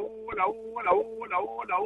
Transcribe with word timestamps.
hola, 0.00 0.46
hola, 0.46 0.92
hola, 0.92 1.38
hola, 1.38 1.78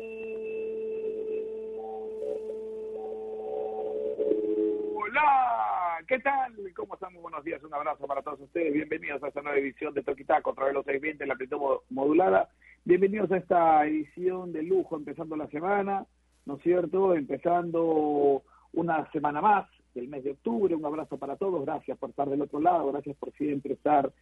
hola. 4.95 6.05
¿Qué 6.07 6.19
tal? 6.19 6.53
¿Cómo 6.77 6.95
están? 6.95 7.13
Muy 7.13 7.23
buenos 7.23 7.45
días, 7.45 7.63
un 7.65 7.73
abrazo 7.73 8.07
para 8.07 8.23
todos 8.23 8.41
ustedes. 8.41 8.73
Bienvenidos 8.73 9.23
a 9.23 9.29
esta 9.29 9.43
nueva 9.43 9.59
edición 9.59 9.95
de 9.95 10.03
Toquitaco 10.03 10.51
a 10.51 10.55
través 10.55 10.73
de 10.73 10.75
los 10.75 10.85
620, 10.85 11.27
la 11.27 11.33
amplitud 11.33 11.59
modulada. 11.91 12.51
Bienvenidos 12.85 13.33
a 13.33 13.39
esta 13.39 13.87
edición 13.87 14.53
de 14.53 14.63
lujo, 14.63 14.97
empezando 14.97 15.35
la 15.37 15.49
semana, 15.49 16.07
¿no 16.47 16.57
es 16.57 16.63
cierto? 16.63 17.15
Empezando 17.15 18.43
una 18.75 19.11
semana 19.13 19.41
más 19.41 19.67
del 19.95 20.09
mes 20.09 20.25
de 20.25 20.33
octubre. 20.33 20.75
Un 20.75 20.85
abrazo 20.85 21.17
para 21.17 21.37
todos. 21.37 21.65
Gracias 21.65 21.97
por 21.99 22.11
estar 22.11 22.29
del 22.29 22.43
otro 22.43 22.61
lado. 22.61 22.93
Gracias 22.93 23.17
por 23.17 23.33
siempre 23.33 23.75
estar 23.75 24.13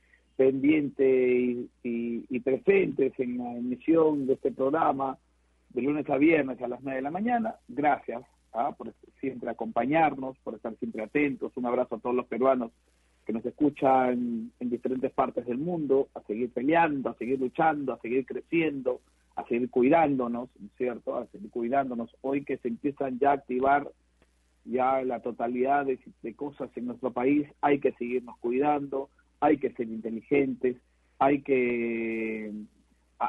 pendiente 0.43 1.05
y, 1.05 1.71
y, 2.29 2.41
presentes 2.41 3.13
en 3.21 3.39
la 3.39 3.57
emisión 3.57 4.27
de 4.27 4.33
este 4.33 4.51
programa 4.51 5.17
de 5.71 5.83
lunes 5.83 6.09
a 6.11 6.17
viernes 6.17 6.61
a 6.61 6.67
las 6.67 6.83
9 6.83 6.97
de 6.97 7.03
la 7.03 7.13
mañana. 7.13 7.55
Gracias 7.69 8.25
¿ah? 8.53 8.75
por 8.77 8.93
siempre 9.21 9.51
acompañarnos, 9.51 10.37
por 10.39 10.57
estar 10.57 10.75
siempre 10.79 11.05
atentos. 11.05 11.57
Un 11.57 11.67
abrazo 11.67 11.95
a 11.95 12.01
todos 12.01 12.17
los 12.17 12.27
peruanos 12.27 12.73
que 13.25 13.33
nos 13.33 13.47
escuchan 13.47 14.51
en 14.59 14.71
diferentes 14.71 15.13
partes 15.13 15.47
del 15.47 15.59
mundo, 15.59 16.09
a 16.15 16.21
seguir 16.23 16.51
peleando, 16.51 17.11
a 17.11 17.15
seguir 17.15 17.39
luchando, 17.39 17.93
a 17.93 18.01
seguir 18.01 18.27
creciendo, 18.27 19.01
a 19.37 19.45
seguir 19.45 19.71
cuidándonos, 19.71 20.49
¿cierto? 20.77 21.19
A 21.19 21.27
seguir 21.27 21.51
cuidándonos. 21.51 22.11
Hoy 22.23 22.45
que 22.45 22.57
se 22.57 22.67
empiezan 22.67 23.21
ya 23.21 23.31
a 23.31 23.35
activar 23.35 23.89
ya 24.65 25.03
la 25.03 25.21
totalidad 25.21 25.87
de, 25.87 26.01
de 26.23 26.35
cosas 26.35 26.69
en 26.77 26.87
nuestro 26.87 27.13
país, 27.13 27.47
hay 27.61 27.79
que 27.79 27.93
seguirnos 27.93 28.37
cuidando, 28.39 29.09
hay 29.43 29.59
que 29.59 29.73
ser 29.73 29.89
inteligentes, 29.89 30.77
hay 31.19 31.43
que 31.43 32.53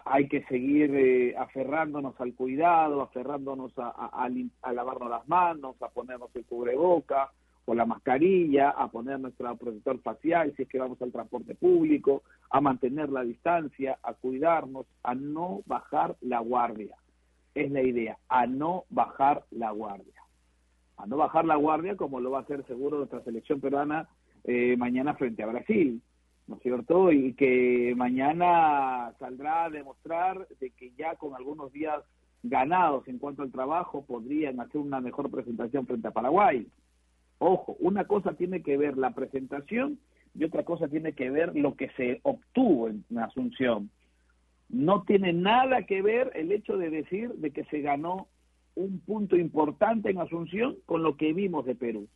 hay 0.05 0.27
que 0.27 0.43
seguir 0.45 0.93
eh, 0.95 1.35
aferrándonos 1.37 2.19
al 2.19 2.33
cuidado, 2.33 3.01
aferrándonos 3.01 3.73
a, 3.77 3.89
a, 3.89 4.73
lavarnos 4.73 5.09
las 5.09 5.27
manos, 5.27 5.75
a 5.81 5.89
ponernos 5.89 6.35
el 6.35 6.45
cubreboca 6.45 7.31
o 7.65 7.75
la 7.75 7.85
mascarilla, 7.85 8.71
a 8.71 8.89
poner 8.89 9.19
nuestro 9.19 9.55
protector 9.55 9.99
facial 10.01 10.53
si 10.55 10.63
es 10.63 10.69
que 10.69 10.79
vamos 10.79 11.01
al 11.01 11.11
transporte 11.11 11.55
público, 11.55 12.23
a 12.49 12.61
mantener 12.61 13.09
la 13.09 13.23
distancia, 13.23 13.97
a 14.03 14.13
cuidarnos, 14.13 14.85
a 15.03 15.15
no 15.15 15.61
bajar 15.65 16.15
la 16.21 16.39
guardia. 16.39 16.95
Es 17.55 17.71
la 17.71 17.81
idea, 17.81 18.17
a 18.29 18.47
no 18.47 18.85
bajar 18.89 19.45
la 19.51 19.71
guardia. 19.71 20.21
A 20.97 21.07
no 21.07 21.17
bajar 21.17 21.45
la 21.45 21.55
guardia 21.55 21.95
como 21.95 22.19
lo 22.19 22.31
va 22.31 22.39
a 22.39 22.41
hacer 22.41 22.65
seguro 22.65 22.97
nuestra 22.97 23.23
selección 23.23 23.59
peruana 23.59 24.09
eh, 24.43 24.75
mañana 24.77 25.15
frente 25.15 25.43
a 25.43 25.47
Brasil, 25.47 26.01
¿no 26.47 26.55
es 26.55 26.61
cierto? 26.61 27.11
Y 27.11 27.33
que 27.33 27.93
mañana 27.95 29.13
saldrá 29.19 29.65
a 29.65 29.69
demostrar 29.69 30.47
de 30.59 30.71
que 30.71 30.91
ya 30.97 31.15
con 31.15 31.35
algunos 31.35 31.71
días 31.71 32.03
ganados 32.43 33.07
en 33.07 33.19
cuanto 33.19 33.41
al 33.41 33.51
trabajo 33.51 34.05
podrían 34.05 34.59
hacer 34.59 34.81
una 34.81 34.99
mejor 34.99 35.31
presentación 35.31 35.87
frente 35.87 36.09
a 36.09 36.11
Paraguay. 36.11 36.67
Ojo, 37.39 37.77
una 37.79 38.05
cosa 38.05 38.33
tiene 38.33 38.61
que 38.61 38.77
ver 38.77 38.97
la 38.97 39.11
presentación 39.11 39.99
y 40.35 40.43
otra 40.43 40.63
cosa 40.63 40.87
tiene 40.87 41.13
que 41.13 41.29
ver 41.29 41.55
lo 41.55 41.75
que 41.75 41.89
se 41.91 42.19
obtuvo 42.23 42.89
en 42.89 43.05
Asunción. 43.17 43.89
No 44.67 45.03
tiene 45.03 45.31
nada 45.31 45.83
que 45.83 46.01
ver 46.01 46.31
el 46.35 46.51
hecho 46.51 46.77
de 46.77 46.89
decir 46.89 47.33
de 47.35 47.51
que 47.51 47.63
se 47.65 47.81
ganó 47.81 48.27
un 48.75 48.99
punto 48.99 49.37
importante 49.37 50.09
en 50.09 50.19
Asunción 50.19 50.77
con 50.85 51.03
lo 51.03 51.15
que 51.15 51.31
vimos 51.31 51.65
de 51.65 51.75
Perú. 51.75 52.07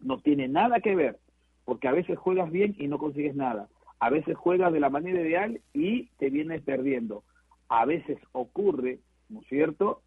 No 0.00 0.20
tiene 0.20 0.48
nada 0.48 0.80
que 0.80 0.94
ver 0.94 1.18
porque 1.66 1.88
a 1.88 1.92
veces 1.92 2.16
juegas 2.16 2.50
bien 2.50 2.74
y 2.78 2.86
no 2.86 2.96
consigues 2.96 3.34
nada. 3.34 3.68
A 3.98 4.08
veces 4.08 4.36
juegas 4.36 4.72
de 4.72 4.80
la 4.80 4.88
manera 4.88 5.20
ideal 5.20 5.60
y 5.74 6.06
te 6.18 6.30
vienes 6.30 6.62
perdiendo. 6.62 7.24
A 7.68 7.84
veces 7.84 8.18
ocurre, 8.32 9.00
¿no 9.28 9.40
es 9.40 9.46
cierto? 9.48 10.00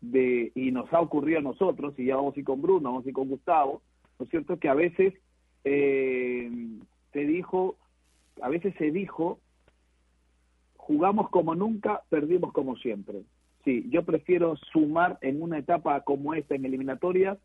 De, 0.00 0.52
y 0.54 0.72
nos 0.72 0.92
ha 0.92 1.00
ocurrido 1.00 1.38
a 1.38 1.42
nosotros, 1.42 1.94
y 1.96 2.06
ya 2.06 2.16
vamos 2.16 2.36
ir 2.36 2.44
con 2.44 2.60
Bruno, 2.60 2.90
vamos 2.90 3.06
ir 3.06 3.14
con 3.14 3.28
Gustavo, 3.28 3.82
¿no 4.18 4.24
es 4.24 4.30
cierto? 4.30 4.58
Que 4.58 4.68
a 4.68 4.74
veces 4.74 5.14
eh, 5.64 6.50
se 7.12 7.20
dijo, 7.20 7.76
a 8.42 8.48
veces 8.48 8.74
se 8.76 8.90
dijo, 8.90 9.38
jugamos 10.76 11.30
como 11.30 11.54
nunca, 11.54 12.02
perdimos 12.08 12.52
como 12.52 12.76
siempre. 12.76 13.22
Sí, 13.64 13.86
yo 13.90 14.04
prefiero 14.04 14.56
sumar 14.72 15.18
en 15.20 15.40
una 15.40 15.58
etapa 15.58 16.00
como 16.00 16.34
esta 16.34 16.56
en 16.56 16.64
eliminatorias 16.64 17.38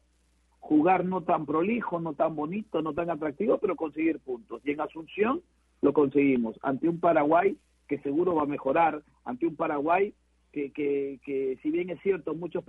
jugar 0.61 1.03
no 1.03 1.21
tan 1.21 1.45
prolijo, 1.45 1.99
no 1.99 2.13
tan 2.13 2.35
bonito, 2.35 2.81
no 2.81 2.93
tan 2.93 3.09
atractivo, 3.09 3.57
pero 3.57 3.75
conseguir 3.75 4.19
puntos. 4.19 4.61
Y 4.63 4.71
en 4.71 4.79
Asunción 4.79 5.41
lo 5.81 5.91
conseguimos 5.91 6.57
ante 6.61 6.87
un 6.87 6.99
Paraguay 6.99 7.57
que 7.87 7.99
seguro 7.99 8.35
va 8.35 8.43
a 8.43 8.45
mejorar, 8.45 9.03
ante 9.25 9.47
un 9.47 9.55
Paraguay 9.55 10.13
que, 10.53 10.71
que, 10.71 11.19
que 11.25 11.57
si 11.61 11.71
bien 11.71 11.89
es 11.89 11.99
cierto, 12.01 12.35
muchos 12.35 12.63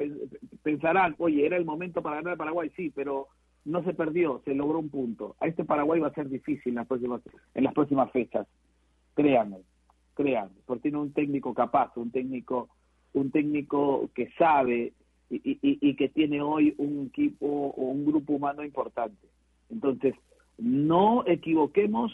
pensarán, 0.63 1.15
oye, 1.19 1.47
era 1.47 1.57
el 1.57 1.65
momento 1.65 2.03
para 2.03 2.17
ganar 2.17 2.35
a 2.35 2.39
Paraguay, 2.39 2.73
sí, 2.77 2.91
pero 2.95 3.29
no 3.65 3.85
se 3.85 3.93
perdió, 3.93 4.41
se 4.45 4.55
logró 4.55 4.79
un 4.79 4.89
punto. 4.89 5.37
A 5.39 5.47
este 5.47 5.65
Paraguay 5.65 6.01
va 6.01 6.09
a 6.09 6.15
ser 6.15 6.29
difícil 6.29 6.71
en 6.71 6.77
las 6.77 6.87
próximas, 6.87 7.21
en 7.55 7.65
las 7.65 7.75
próximas 7.75 8.11
fechas, 8.11 8.47
créanme, 9.15 9.59
créanme, 10.15 10.57
porque 10.65 10.83
tiene 10.83 10.99
un 10.99 11.13
técnico 11.13 11.53
capaz, 11.53 11.93
un 11.97 12.11
técnico, 12.11 12.71
un 13.13 13.31
técnico 13.31 14.09
que 14.15 14.31
sabe 14.39 14.95
y, 15.37 15.59
y, 15.63 15.95
que 15.97 16.09
tiene 16.09 16.43
hoy 16.43 16.75
un 16.79 17.07
equipo 17.09 17.47
o 17.47 17.83
un 17.83 18.05
grupo 18.05 18.35
humano 18.35 18.65
importante. 18.65 19.29
Entonces, 19.71 20.15
no 20.59 21.25
equivoquemos 21.27 22.13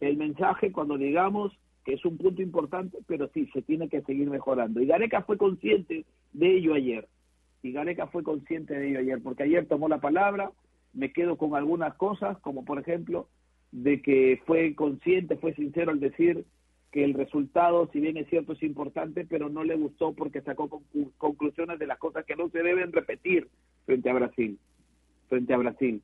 el 0.00 0.16
mensaje 0.16 0.70
cuando 0.72 0.96
digamos 0.96 1.52
que 1.84 1.94
es 1.94 2.04
un 2.04 2.16
punto 2.16 2.40
importante, 2.42 2.98
pero 3.06 3.28
sí, 3.34 3.48
se 3.52 3.62
tiene 3.62 3.88
que 3.88 4.02
seguir 4.02 4.30
mejorando. 4.30 4.80
Y 4.80 4.86
Gareca 4.86 5.22
fue 5.22 5.36
consciente 5.36 6.04
de 6.32 6.56
ello 6.56 6.74
ayer. 6.74 7.08
Y 7.62 7.72
Gareca 7.72 8.06
fue 8.06 8.22
consciente 8.22 8.74
de 8.74 8.90
ello 8.90 9.00
ayer, 9.00 9.20
porque 9.22 9.42
ayer 9.42 9.66
tomó 9.66 9.88
la 9.88 10.00
palabra, 10.00 10.52
me 10.92 11.12
quedo 11.12 11.36
con 11.36 11.56
algunas 11.56 11.94
cosas, 11.94 12.38
como 12.38 12.64
por 12.64 12.78
ejemplo, 12.78 13.28
de 13.72 14.02
que 14.02 14.40
fue 14.46 14.74
consciente, 14.74 15.36
fue 15.36 15.54
sincero 15.54 15.90
al 15.90 16.00
decir 16.00 16.44
que 16.92 17.02
el 17.02 17.14
resultado, 17.14 17.88
si 17.90 18.00
bien 18.00 18.18
es 18.18 18.28
cierto, 18.28 18.52
es 18.52 18.62
importante, 18.62 19.24
pero 19.24 19.48
no 19.48 19.64
le 19.64 19.76
gustó 19.76 20.12
porque 20.12 20.42
sacó 20.42 20.68
conclusiones 21.16 21.78
de 21.78 21.86
las 21.86 21.98
cosas 21.98 22.26
que 22.26 22.36
no 22.36 22.50
se 22.50 22.62
deben 22.62 22.92
repetir 22.92 23.48
frente 23.86 24.10
a 24.10 24.14
Brasil, 24.14 24.58
frente 25.30 25.54
a 25.54 25.56
Brasil. 25.56 26.02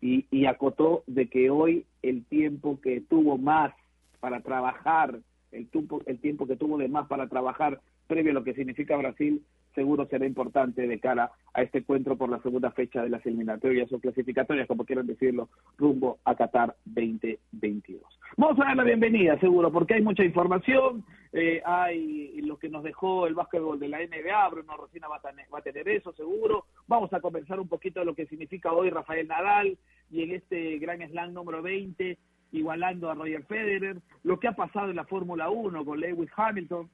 Y, 0.00 0.24
y 0.30 0.46
acotó 0.46 1.02
de 1.08 1.28
que 1.28 1.50
hoy 1.50 1.86
el 2.02 2.24
tiempo 2.24 2.80
que 2.80 3.00
tuvo 3.00 3.36
más 3.36 3.74
para 4.20 4.40
trabajar, 4.40 5.18
el 5.50 5.66
tiempo, 5.68 6.00
el 6.06 6.20
tiempo 6.20 6.46
que 6.46 6.56
tuvo 6.56 6.78
de 6.78 6.88
más 6.88 7.08
para 7.08 7.28
trabajar 7.28 7.80
previo 8.06 8.30
a 8.30 8.34
lo 8.34 8.44
que 8.44 8.54
significa 8.54 8.96
Brasil, 8.96 9.42
seguro 9.76 10.06
será 10.06 10.26
importante 10.26 10.88
de 10.88 10.98
cara 10.98 11.30
a 11.54 11.62
este 11.62 11.78
encuentro 11.78 12.16
por 12.16 12.30
la 12.30 12.40
segunda 12.40 12.72
fecha 12.72 13.02
de 13.02 13.10
las 13.10 13.24
eliminatorias 13.24 13.92
o 13.92 14.00
clasificatorias, 14.00 14.66
como 14.66 14.84
quieran 14.84 15.06
decirlo, 15.06 15.50
rumbo 15.76 16.18
a 16.24 16.34
Qatar 16.34 16.74
2022. 16.86 18.02
Vamos 18.36 18.58
a 18.58 18.64
dar 18.64 18.76
la 18.76 18.84
bienvenida, 18.84 19.38
seguro, 19.38 19.70
porque 19.70 19.94
hay 19.94 20.02
mucha 20.02 20.24
información, 20.24 21.04
eh, 21.32 21.62
hay 21.64 22.40
lo 22.40 22.58
que 22.58 22.70
nos 22.70 22.82
dejó 22.82 23.26
el 23.26 23.34
básquetbol 23.34 23.78
de 23.78 23.88
la 23.88 23.98
NBA, 23.98 24.48
Bruno 24.48 24.76
Rosina 24.76 25.08
va 25.08 25.16
a, 25.16 25.62
tener, 25.62 25.88
eso, 25.88 26.12
seguro. 26.14 26.64
Vamos 26.88 27.12
a 27.12 27.20
conversar 27.20 27.60
un 27.60 27.68
poquito 27.68 28.00
de 28.00 28.06
lo 28.06 28.14
que 28.14 28.26
significa 28.26 28.72
hoy 28.72 28.88
Rafael 28.90 29.28
Nadal 29.28 29.78
y 30.10 30.22
en 30.22 30.32
este 30.32 30.78
Gran 30.78 31.06
Slam 31.08 31.34
número 31.34 31.60
20, 31.60 32.16
igualando 32.52 33.10
a 33.10 33.14
Roger 33.14 33.44
Federer, 33.44 33.98
lo 34.24 34.40
que 34.40 34.48
ha 34.48 34.52
pasado 34.52 34.88
en 34.88 34.96
la 34.96 35.04
Fórmula 35.04 35.50
1 35.50 35.84
con 35.84 36.00
Lewis 36.00 36.30
Hamilton, 36.34 36.88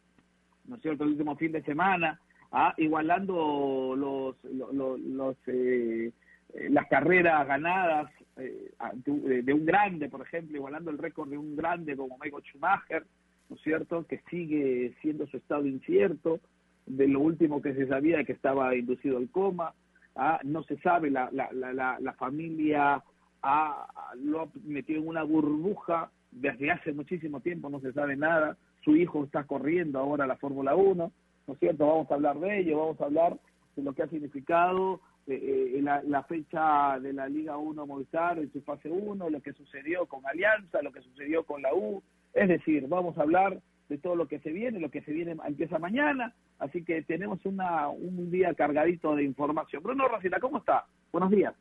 ¿no 0.67 0.76
es 0.76 0.82
cierto?, 0.82 1.05
el 1.05 1.11
último 1.11 1.37
fin 1.37 1.52
de 1.52 1.62
semana, 1.62 2.20
¿ah? 2.52 2.75
igualando 2.76 3.94
los, 3.96 4.37
los, 4.44 5.00
los 5.00 5.37
eh, 5.46 6.12
eh, 6.54 6.69
las 6.70 6.87
carreras 6.88 7.46
ganadas 7.46 8.10
eh, 8.37 8.70
de, 8.94 9.52
un 9.52 9.64
grande, 9.64 10.08
por 10.08 10.20
ejemplo, 10.22 10.56
igualando 10.56 10.90
el 10.90 10.99
récord 10.99 11.31
de 11.31 11.38
un 11.38 11.56
grande 11.56 11.96
como 11.96 12.19
Michael 12.19 12.43
Schumacher, 12.44 13.04
¿no 13.49 13.56
es 13.56 13.62
cierto?, 13.62 14.06
que 14.06 14.20
sigue 14.31 14.94
siendo 15.00 15.26
su 15.26 15.38
estado 15.38 15.66
incierto, 15.66 16.40
de 16.87 17.08
lo 17.08 17.20
último 17.20 17.62
que 17.62 17.75
se 17.75 17.87
sabía 17.87 18.25
que 18.25 18.32
estaba 18.32 18.75
inducido 18.75 19.19
al 19.19 19.31
coma, 19.31 19.72
¿ah? 20.14 20.40
no 20.44 20.62
se 20.64 20.76
sabe, 20.78 21.10
la, 21.10 21.31
la, 21.32 21.50
la, 21.52 21.96
la 21.99 22.12
familia 22.14 23.02
ha, 23.43 24.12
lo 24.22 24.43
ha 24.43 24.49
metido 24.64 25.00
en 25.00 25.08
una 25.08 25.22
burbuja 25.22 26.10
desde 26.31 26.70
hace 26.70 26.93
muchísimo 26.93 27.40
tiempo, 27.40 27.70
no 27.70 27.81
se 27.81 27.93
sabe 27.93 28.16
nada, 28.16 28.56
su 28.84 28.96
hijo 28.96 29.25
está 29.25 29.44
corriendo 29.44 29.99
ahora 29.99 30.26
la 30.26 30.37
Fórmula 30.37 30.75
1, 30.75 31.12
¿no 31.47 31.55
es 31.55 31.61
cierto? 31.61 31.87
Vamos 31.87 32.11
a 32.11 32.15
hablar 32.15 32.39
de 32.39 32.61
ello, 32.61 32.79
vamos 32.79 33.00
a 33.00 33.05
hablar 33.05 33.39
de 33.77 33.83
lo 33.83 33.93
que 33.94 34.03
ha 34.03 34.09
significado 34.09 35.00
eh, 35.27 35.75
eh 35.77 35.83
la, 35.83 36.03
la, 36.03 36.23
fecha 36.25 36.99
de 37.00 37.12
la 37.12 37.29
Liga 37.29 37.56
1 37.56 37.87
Movistar 37.87 38.39
en 38.39 38.53
su 38.53 38.61
fase 38.62 38.91
1, 38.91 39.31
lo 39.31 39.43
que 39.43 39.53
sucedió 39.53 40.06
con 40.06 40.27
Alianza, 40.27 40.83
lo 40.83 40.93
que 40.93 41.00
sucedió 41.00 41.44
con 41.44 41.62
la 41.62 41.75
U, 41.75 42.03
es 42.35 42.49
decir, 42.49 42.87
vamos 42.89 43.17
a 43.19 43.23
hablar 43.23 43.61
de 43.89 43.99
todo 43.99 44.17
lo 44.17 44.27
que 44.27 44.41
se 44.41 44.50
viene, 44.50 44.81
lo 44.81 44.91
que 44.91 45.03
se 45.03 45.12
viene 45.12 45.37
empieza 45.47 45.79
mañana, 45.79 46.35
así 46.59 46.85
que 46.85 47.03
tenemos 47.03 47.45
una, 47.45 47.88
un 47.88 48.31
día 48.31 48.55
cargadito 48.55 49.15
de 49.15 49.25
información. 49.25 49.83
Bruno 49.83 50.09
Rosita, 50.09 50.41
¿cómo 50.41 50.59
está? 50.59 50.87
Buenos 51.12 51.31
días. 51.31 51.55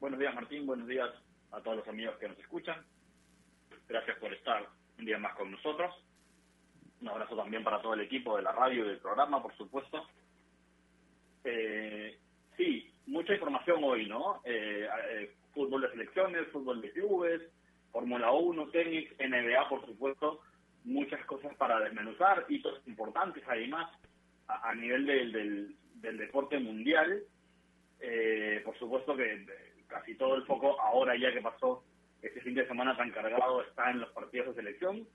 Buenos 0.00 0.20
días 0.20 0.34
Martín, 0.34 0.64
buenos 0.64 0.86
días 0.86 1.10
a 1.50 1.60
todos 1.60 1.78
los 1.78 1.88
amigos 1.88 2.16
que 2.18 2.28
nos 2.28 2.38
escuchan. 2.38 2.76
Gracias 3.88 4.16
por 4.18 4.32
estar 4.32 4.64
un 4.98 5.04
día 5.04 5.18
más 5.18 5.34
con 5.34 5.50
nosotros. 5.50 5.92
Un 7.00 7.08
abrazo 7.08 7.36
también 7.36 7.62
para 7.62 7.80
todo 7.80 7.94
el 7.94 8.00
equipo 8.00 8.36
de 8.36 8.42
la 8.42 8.52
radio 8.52 8.84
y 8.84 8.88
del 8.88 8.98
programa, 8.98 9.42
por 9.42 9.56
supuesto. 9.56 10.06
Eh, 11.44 12.18
sí, 12.56 12.92
mucha 13.06 13.34
información 13.34 13.82
hoy, 13.84 14.08
¿no? 14.08 14.40
Eh, 14.44 14.88
eh, 15.10 15.34
fútbol 15.54 15.82
de 15.82 15.90
selecciones, 15.90 16.48
fútbol 16.48 16.80
de 16.80 16.92
clubes, 16.92 17.42
Fórmula 17.92 18.32
1, 18.32 18.68
tenis, 18.68 19.08
NBA, 19.18 19.68
por 19.68 19.84
supuesto, 19.86 20.40
muchas 20.84 21.24
cosas 21.26 21.54
para 21.56 21.80
desmenuzar, 21.80 22.44
hitos 22.48 22.86
importantes 22.86 23.42
además 23.46 23.90
a, 24.46 24.74
nivel 24.74 25.06
del, 25.06 25.76
del, 25.94 26.18
deporte 26.18 26.58
mundial. 26.58 27.22
por 28.64 28.78
supuesto 28.78 29.16
que 29.16 29.46
casi 29.86 30.14
todo 30.16 30.36
el 30.36 30.44
foco 30.44 30.80
ahora 30.80 31.16
ya 31.16 31.32
que 31.32 31.40
pasó 31.40 31.82
este 32.22 32.40
fin 32.40 32.54
de 32.54 32.66
semana 32.66 32.96
tan 32.96 33.10
cargado 33.10 33.62
está 33.62 33.90
en 33.90 34.00
los 34.00 34.10
partidos 34.10 34.48
de 34.48 34.62
selección, 34.62 35.06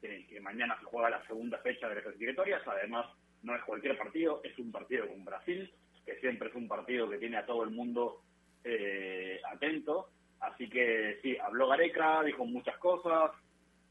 que 0.00 0.40
mañana 0.40 0.78
se 0.78 0.86
juega 0.86 1.10
la 1.10 1.26
segunda 1.26 1.58
fecha 1.58 1.88
de 1.88 1.96
las 1.96 2.04
clasificatorias, 2.04 2.62
además 2.66 3.06
no 3.42 3.54
es 3.54 3.62
cualquier 3.64 3.96
partido, 3.96 4.40
es 4.44 4.58
un 4.58 4.70
partido 4.70 5.08
con 5.08 5.24
Brasil, 5.24 5.70
que 6.04 6.18
siempre 6.20 6.48
es 6.48 6.54
un 6.54 6.68
partido 6.68 7.08
que 7.08 7.18
tiene 7.18 7.36
a 7.36 7.46
todo 7.46 7.64
el 7.64 7.70
mundo 7.70 8.22
eh, 8.64 9.40
atento, 9.52 10.10
así 10.40 10.68
que 10.68 11.18
sí, 11.22 11.36
habló 11.38 11.68
Gareca, 11.68 12.22
dijo 12.22 12.44
muchas 12.44 12.78
cosas, 12.78 13.32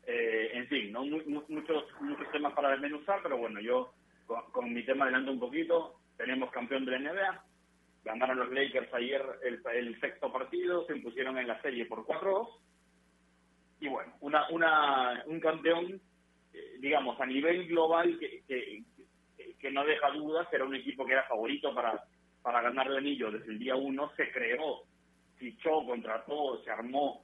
eh, 0.06 0.52
en 0.54 0.68
fin, 0.68 0.92
no 0.92 1.04
muchos 1.04 1.86
muchos 2.00 2.32
temas 2.32 2.54
para 2.54 2.72
desmenuzar, 2.72 3.20
pero 3.22 3.38
bueno, 3.38 3.60
yo 3.60 3.94
con, 4.52 4.74
mi 4.74 4.84
tema 4.84 5.06
adelanto 5.06 5.32
un 5.32 5.40
poquito, 5.40 6.00
tenemos 6.18 6.52
campeón 6.52 6.86
de 6.86 6.92
la 6.92 7.00
NBA, 7.00 7.44
Ganaron 8.08 8.40
los 8.40 8.52
Lakers 8.52 8.94
ayer 8.94 9.22
el, 9.44 10.00
sexto 10.00 10.32
partido, 10.32 10.86
se 10.86 10.96
impusieron 10.96 11.38
en 11.38 11.48
la 11.48 11.62
serie 11.62 11.86
por 11.86 12.06
4-2. 12.06 12.48
Y 13.80 13.88
bueno, 13.88 14.14
una, 14.22 14.50
una, 14.50 15.24
un 15.28 15.40
campeón, 15.40 16.02
eh, 16.54 16.78
digamos, 16.80 17.20
a 17.20 17.26
nivel 17.26 17.68
global 17.68 18.18
que, 18.20 18.44
que, 18.48 18.84
que, 19.60 19.72
no 19.72 19.86
deja 19.86 20.10
dudas, 20.12 20.48
era 20.52 20.66
un 20.66 20.76
equipo 20.76 21.06
que 21.06 21.14
era 21.14 21.24
favorito 21.24 21.74
para, 21.76 22.04
para 22.42 22.62
ganar 22.62 22.88
el 22.88 22.98
anillo. 22.98 23.32
Desde 23.32 23.52
el 23.52 23.60
día 23.60 23.76
uno, 23.76 24.12
se 24.16 24.32
creó, 24.32 24.84
fichó, 25.36 25.86
contrató, 25.86 26.62
se 26.64 26.72
armó 26.72 27.24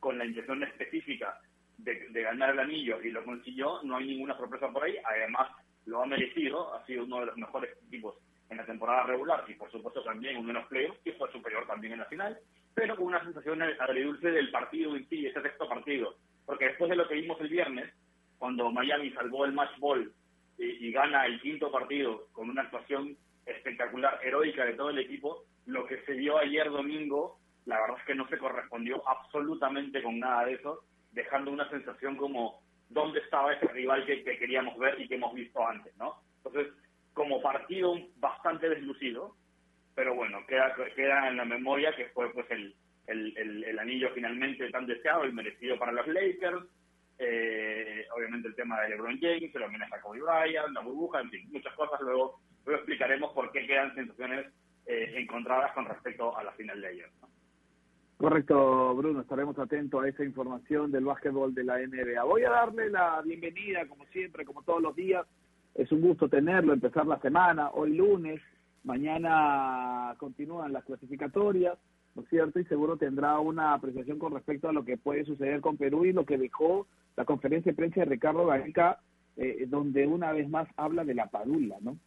con 0.00 0.18
la 0.18 0.26
intención 0.26 0.62
específica 0.62 1.40
de, 1.78 2.08
de 2.10 2.22
ganar 2.22 2.50
el 2.50 2.60
anillo 2.60 3.02
y 3.02 3.10
lo 3.10 3.24
consiguió, 3.24 3.82
no 3.82 3.96
hay 3.96 4.06
ninguna 4.06 4.36
sorpresa 4.36 4.70
por 4.70 4.84
ahí, 4.84 4.96
además 5.04 5.50
lo 5.86 6.02
ha 6.02 6.06
merecido, 6.06 6.74
ha 6.74 6.84
sido 6.84 7.04
uno 7.04 7.20
de 7.20 7.26
los 7.26 7.36
mejores 7.36 7.76
equipos 7.86 8.16
en 8.50 8.58
la 8.58 8.66
temporada 8.66 9.04
regular 9.04 9.44
y 9.48 9.54
por 9.54 9.70
supuesto 9.70 10.02
también 10.02 10.36
uno 10.36 10.48
de 10.48 10.54
los 10.54 10.66
playoffs 10.66 11.00
que 11.02 11.12
fue 11.14 11.30
superior 11.32 11.66
también 11.66 11.94
en 11.94 12.00
la 12.00 12.04
final, 12.06 12.38
pero 12.76 12.94
con 12.94 13.06
una 13.06 13.24
sensación 13.24 13.62
agridulce 13.62 14.30
del 14.30 14.50
partido 14.50 14.94
en 14.94 15.08
sí, 15.08 15.26
ese 15.26 15.40
sexto 15.40 15.66
partido, 15.66 16.18
porque 16.44 16.66
después 16.66 16.90
de 16.90 16.96
lo 16.96 17.08
que 17.08 17.14
vimos 17.14 17.40
el 17.40 17.48
viernes, 17.48 17.90
cuando 18.36 18.70
Miami 18.70 19.10
salvó 19.12 19.46
el 19.46 19.54
match 19.54 19.78
ball 19.78 20.12
y, 20.58 20.92
gana 20.92 21.24
el 21.24 21.40
quinto 21.40 21.72
partido 21.72 22.26
con 22.32 22.50
una 22.50 22.62
actuación 22.62 23.16
espectacular, 23.46 24.20
heroica 24.22 24.66
de 24.66 24.74
todo 24.74 24.90
el 24.90 24.98
equipo, 24.98 25.44
lo 25.64 25.86
que 25.86 26.02
se 26.02 26.12
vio 26.12 26.36
ayer 26.36 26.70
domingo, 26.70 27.38
la 27.64 27.80
verdad 27.80 27.96
es 27.98 28.04
que 28.04 28.14
no 28.14 28.28
se 28.28 28.36
correspondió 28.36 29.02
absolutamente 29.08 30.02
con 30.02 30.18
nada 30.20 30.44
de 30.44 30.54
eso, 30.54 30.84
dejando 31.12 31.52
una 31.52 31.70
sensación 31.70 32.16
como 32.16 32.60
dónde 32.90 33.20
estaba 33.20 33.54
ese 33.54 33.68
rival 33.68 34.04
que, 34.04 34.22
que 34.22 34.36
queríamos 34.36 34.76
ver 34.76 35.00
y 35.00 35.08
que 35.08 35.14
hemos 35.14 35.32
visto 35.32 35.66
antes, 35.66 35.96
¿no? 35.96 36.20
Entonces, 36.44 36.74
como 37.14 37.40
partido 37.40 37.94
bastante 38.18 38.68
deslucido, 38.68 39.34
pero 39.96 40.14
bueno, 40.14 40.46
queda, 40.46 40.74
queda 40.94 41.28
en 41.28 41.38
la 41.38 41.46
memoria 41.46 41.90
que 41.96 42.06
fue 42.10 42.30
pues 42.32 42.46
el, 42.50 42.76
el, 43.06 43.64
el, 43.64 43.78
anillo 43.78 44.10
finalmente 44.14 44.70
tan 44.70 44.86
deseado 44.86 45.26
y 45.26 45.32
merecido 45.32 45.78
para 45.78 45.90
los 45.90 46.06
Lakers, 46.06 46.66
eh, 47.18 48.06
obviamente 48.14 48.48
el 48.48 48.54
tema 48.54 48.78
de 48.82 48.90
LeBron 48.90 49.18
James, 49.18 49.54
el 49.54 49.62
homenaje 49.62 49.94
a 49.94 50.00
Kobe 50.02 50.20
Bryant, 50.20 50.74
la 50.74 50.82
burbuja, 50.82 51.22
en 51.22 51.30
fin, 51.30 51.48
muchas 51.50 51.74
cosas, 51.74 51.98
luego, 52.02 52.38
luego 52.66 52.78
explicaremos 52.78 53.32
por 53.32 53.50
qué 53.52 53.66
quedan 53.66 53.94
sensaciones 53.94 54.46
eh, 54.84 55.14
encontradas 55.16 55.72
con 55.72 55.86
respecto 55.86 56.36
a 56.36 56.44
la 56.44 56.52
final 56.52 56.78
de 56.78 56.88
ayer. 56.88 57.08
Correcto, 58.18 58.94
Bruno, 58.94 59.22
estaremos 59.22 59.58
atentos 59.58 60.04
a 60.04 60.08
esa 60.08 60.24
información 60.24 60.92
del 60.92 61.06
básquetbol 61.06 61.54
de 61.54 61.64
la 61.64 61.78
NBA. 61.78 62.22
Voy 62.24 62.44
a 62.44 62.50
darle 62.50 62.90
la 62.90 63.22
bienvenida, 63.22 63.86
como 63.88 64.04
siempre, 64.06 64.44
como 64.44 64.62
todos 64.62 64.82
los 64.82 64.94
días, 64.94 65.26
es 65.74 65.90
un 65.90 66.02
gusto 66.02 66.28
tenerlo, 66.28 66.74
empezar 66.74 67.06
la 67.06 67.18
semana, 67.20 67.70
hoy 67.70 67.96
lunes, 67.96 68.42
mañana 68.86 70.14
continúan 70.18 70.72
las 70.72 70.84
clasificatorias, 70.84 71.76
¿no 72.14 72.22
es 72.22 72.28
cierto? 72.28 72.58
Y 72.58 72.64
seguro 72.64 72.96
tendrá 72.96 73.38
una 73.38 73.74
apreciación 73.74 74.18
con 74.18 74.32
respecto 74.32 74.68
a 74.68 74.72
lo 74.72 74.84
que 74.84 74.96
puede 74.96 75.24
suceder 75.24 75.60
con 75.60 75.76
Perú 75.76 76.06
y 76.06 76.12
lo 76.12 76.24
que 76.24 76.38
dejó 76.38 76.86
la 77.16 77.26
conferencia 77.26 77.72
de 77.72 77.76
prensa 77.76 78.00
de 78.00 78.06
Ricardo 78.06 78.46
Gareca, 78.46 79.00
eh, 79.36 79.66
donde 79.68 80.06
una 80.06 80.32
vez 80.32 80.48
más 80.48 80.68
habla 80.76 81.04
de 81.04 81.14
la 81.14 81.26
padula, 81.26 81.76
¿no? 81.80 81.98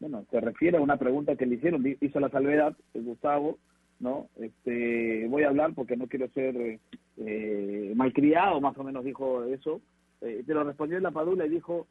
Bueno, 0.00 0.24
se 0.30 0.40
refiere 0.40 0.78
a 0.78 0.82
una 0.82 0.96
pregunta 0.96 1.36
que 1.36 1.46
le 1.46 1.54
hicieron, 1.54 1.84
hizo 2.00 2.18
la 2.18 2.28
salvedad, 2.28 2.76
Gustavo, 2.92 3.58
¿no? 4.00 4.28
Este, 4.36 5.26
voy 5.28 5.44
a 5.44 5.48
hablar 5.48 5.74
porque 5.74 5.96
no 5.96 6.08
quiero 6.08 6.28
ser 6.30 6.80
eh, 7.16 7.92
malcriado, 7.94 8.60
más 8.60 8.76
o 8.76 8.84
menos 8.84 9.04
dijo 9.04 9.44
eso, 9.44 9.80
eh, 10.20 10.42
pero 10.46 10.64
respondió 10.64 10.96
en 10.96 11.04
la 11.04 11.10
padula 11.10 11.46
y 11.46 11.50
dijo, 11.50 11.86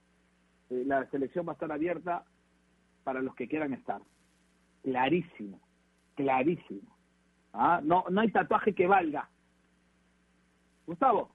eh, 0.70 0.84
la 0.86 1.10
selección 1.10 1.48
va 1.48 1.52
a 1.52 1.54
estar 1.54 1.72
abierta 1.72 2.24
para 3.04 3.22
los 3.22 3.36
que 3.36 3.48
quieran 3.48 3.74
estar. 3.74 4.02
Clarísimo, 4.84 5.62
clarísimo. 6.16 6.98
¿Ah? 7.54 7.82
No, 7.84 8.06
no 8.10 8.22
hay 8.22 8.32
tatuaje 8.32 8.74
que 8.74 8.88
valga. 8.88 9.30
Gustavo. 10.86 11.34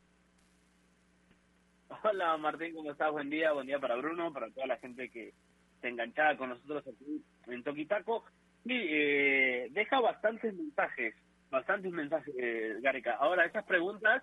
Hola 2.03 2.37
Martín, 2.37 2.75
¿cómo 2.75 2.91
estás? 2.91 3.11
Buen 3.11 3.31
día, 3.31 3.53
buen 3.53 3.67
día 3.67 3.79
para 3.79 3.97
Bruno, 3.97 4.33
para 4.33 4.51
toda 4.51 4.67
la 4.67 4.77
gente 4.77 5.11
que 5.11 5.33
se 5.81 5.89
enganchada 5.89 6.37
con 6.37 6.51
nosotros 6.51 6.87
aquí 6.87 7.25
en 7.47 7.63
Toquitaco. 7.63 8.25
Y 8.65 8.75
eh, 8.75 9.69
deja 9.71 10.01
bastantes 10.01 10.55
mensajes, 10.55 11.15
bastantes 11.51 11.91
mensajes, 11.93 12.35
eh, 12.39 12.77
Gareca. 12.81 13.15
Ahora, 13.15 13.47
esas 13.47 13.65
preguntas 13.65 14.23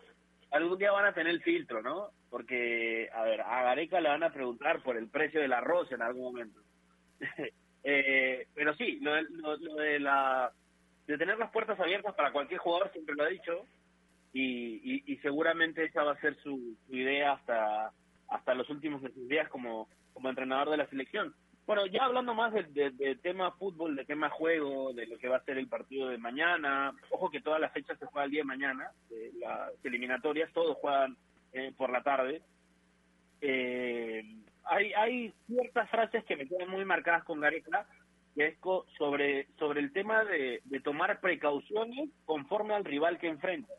algún 0.52 0.78
día 0.78 0.92
van 0.92 1.06
a 1.06 1.14
tener 1.14 1.42
filtro, 1.42 1.82
¿no? 1.82 2.10
Porque, 2.30 3.10
a 3.14 3.24
ver, 3.24 3.42
a 3.42 3.64
Gareca 3.64 4.00
le 4.00 4.10
van 4.10 4.24
a 4.24 4.32
preguntar 4.32 4.84
por 4.84 4.98
el 4.98 5.10
precio 5.10 5.42
del 5.42 5.54
arroz 5.54 5.92
en 5.92 6.02
algún 6.02 6.24
momento. 6.24 6.62
eh, 7.84 8.48
pero 8.54 8.76
sí, 8.76 9.00
lo, 9.02 9.22
lo, 9.22 9.58
de 9.58 10.00
la 10.00 10.52
de 11.08 11.18
tener 11.18 11.38
las 11.38 11.52
puertas 11.52 11.80
abiertas 11.80 12.16
para 12.16 12.32
cualquier 12.32 12.60
jugador 12.60 12.92
siempre 12.92 13.16
lo 13.16 13.24
ha 13.24 13.28
dicho 13.28 13.66
y, 14.34 15.04
y, 15.06 15.18
seguramente 15.18 15.86
esa 15.86 16.04
va 16.04 16.12
a 16.12 16.20
ser 16.20 16.36
su, 16.42 16.76
idea 16.90 17.34
hasta 17.34 17.92
hasta 18.28 18.54
los 18.54 18.70
últimos 18.70 19.02
días 19.28 19.48
como 19.50 19.88
como 20.14 20.30
entrenador 20.30 20.70
de 20.72 20.78
la 20.78 20.88
selección. 20.88 21.36
Bueno, 21.66 21.88
ya 21.88 22.06
hablando 22.06 22.36
más 22.36 22.54
de, 22.54 23.18
tema 23.24 23.52
fútbol, 23.54 23.96
de 23.96 24.06
tema 24.06 24.30
juego, 24.30 24.94
de 24.94 25.08
lo 25.08 25.18
que 25.18 25.28
va 25.28 25.38
a 25.38 25.44
ser 25.44 25.58
el 25.58 25.68
partido 25.68 26.10
de 26.10 26.18
mañana, 26.20 26.94
ojo 27.10 27.32
que 27.32 27.42
todas 27.42 27.60
las 27.60 27.74
fechas 27.74 27.98
se 27.98 28.06
juegan 28.06 28.26
el 28.26 28.32
día 28.32 28.42
de 28.42 28.46
mañana, 28.46 28.92
las 29.40 29.72
eliminatorias, 29.84 30.54
todos 30.54 30.78
juegan 30.78 31.18
eh, 31.54 31.74
por 31.76 31.90
la 31.90 32.04
tarde. 32.04 32.44
Eh, 33.42 34.24
hay, 34.66 34.94
hay 34.94 35.34
ciertas 35.48 35.90
frases 35.90 36.24
que 36.26 36.36
me 36.36 36.48
quedan 36.48 36.70
muy 36.70 36.86
marcadas 36.86 37.24
con 37.24 37.40
Gareca, 37.40 37.88
que 38.36 38.48
es 38.48 38.58
sobre, 38.98 39.48
sobre 39.58 39.80
el 39.80 39.94
tema 39.94 40.24
de, 40.24 40.62
de 40.66 40.80
tomar 40.82 41.20
precauciones 41.22 42.10
conforme 42.26 42.74
al 42.74 42.84
rival 42.84 43.18
que 43.18 43.28
enfrenta. 43.28 43.74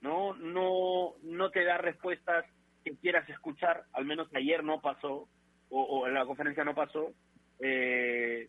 No, 0.00 0.34
no, 0.34 1.14
no 1.22 1.50
te 1.50 1.64
da 1.64 1.78
respuestas 1.78 2.44
que 2.84 2.96
quieras 2.96 3.28
escuchar, 3.28 3.84
al 3.92 4.04
menos 4.04 4.28
ayer 4.34 4.62
no 4.62 4.80
pasó, 4.80 5.28
o, 5.68 6.06
en 6.06 6.14
la 6.14 6.24
conferencia 6.24 6.64
no 6.64 6.74
pasó, 6.74 7.12
eh, 7.58 8.48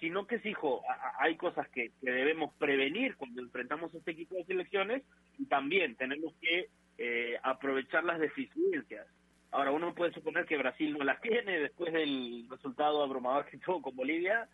sino 0.00 0.26
que, 0.26 0.40
hijo, 0.44 0.82
hay 1.18 1.36
cosas 1.36 1.68
que, 1.70 1.92
debemos 2.00 2.54
prevenir 2.54 3.16
cuando 3.16 3.42
enfrentamos 3.42 3.94
este 3.94 4.10
equipo 4.10 4.34
de 4.34 4.44
selecciones 4.44 5.02
y 5.38 5.46
también 5.46 5.96
tenemos 5.96 6.34
que 6.40 6.68
eh, 6.98 7.38
aprovechar 7.42 8.04
las 8.04 8.18
deficiencias. 8.18 9.06
Ahora, 9.52 9.70
uno 9.70 9.94
puede 9.94 10.12
suponer 10.12 10.44
que 10.46 10.56
Brasil 10.58 10.96
no 10.96 11.04
las 11.04 11.20
tiene 11.22 11.60
después 11.60 11.92
del 11.92 12.46
resultado 12.50 13.02
abrumador 13.02 13.46
que 13.46 13.58
tuvo 13.58 13.82
con 13.82 13.96
Bolivia, 13.96 14.48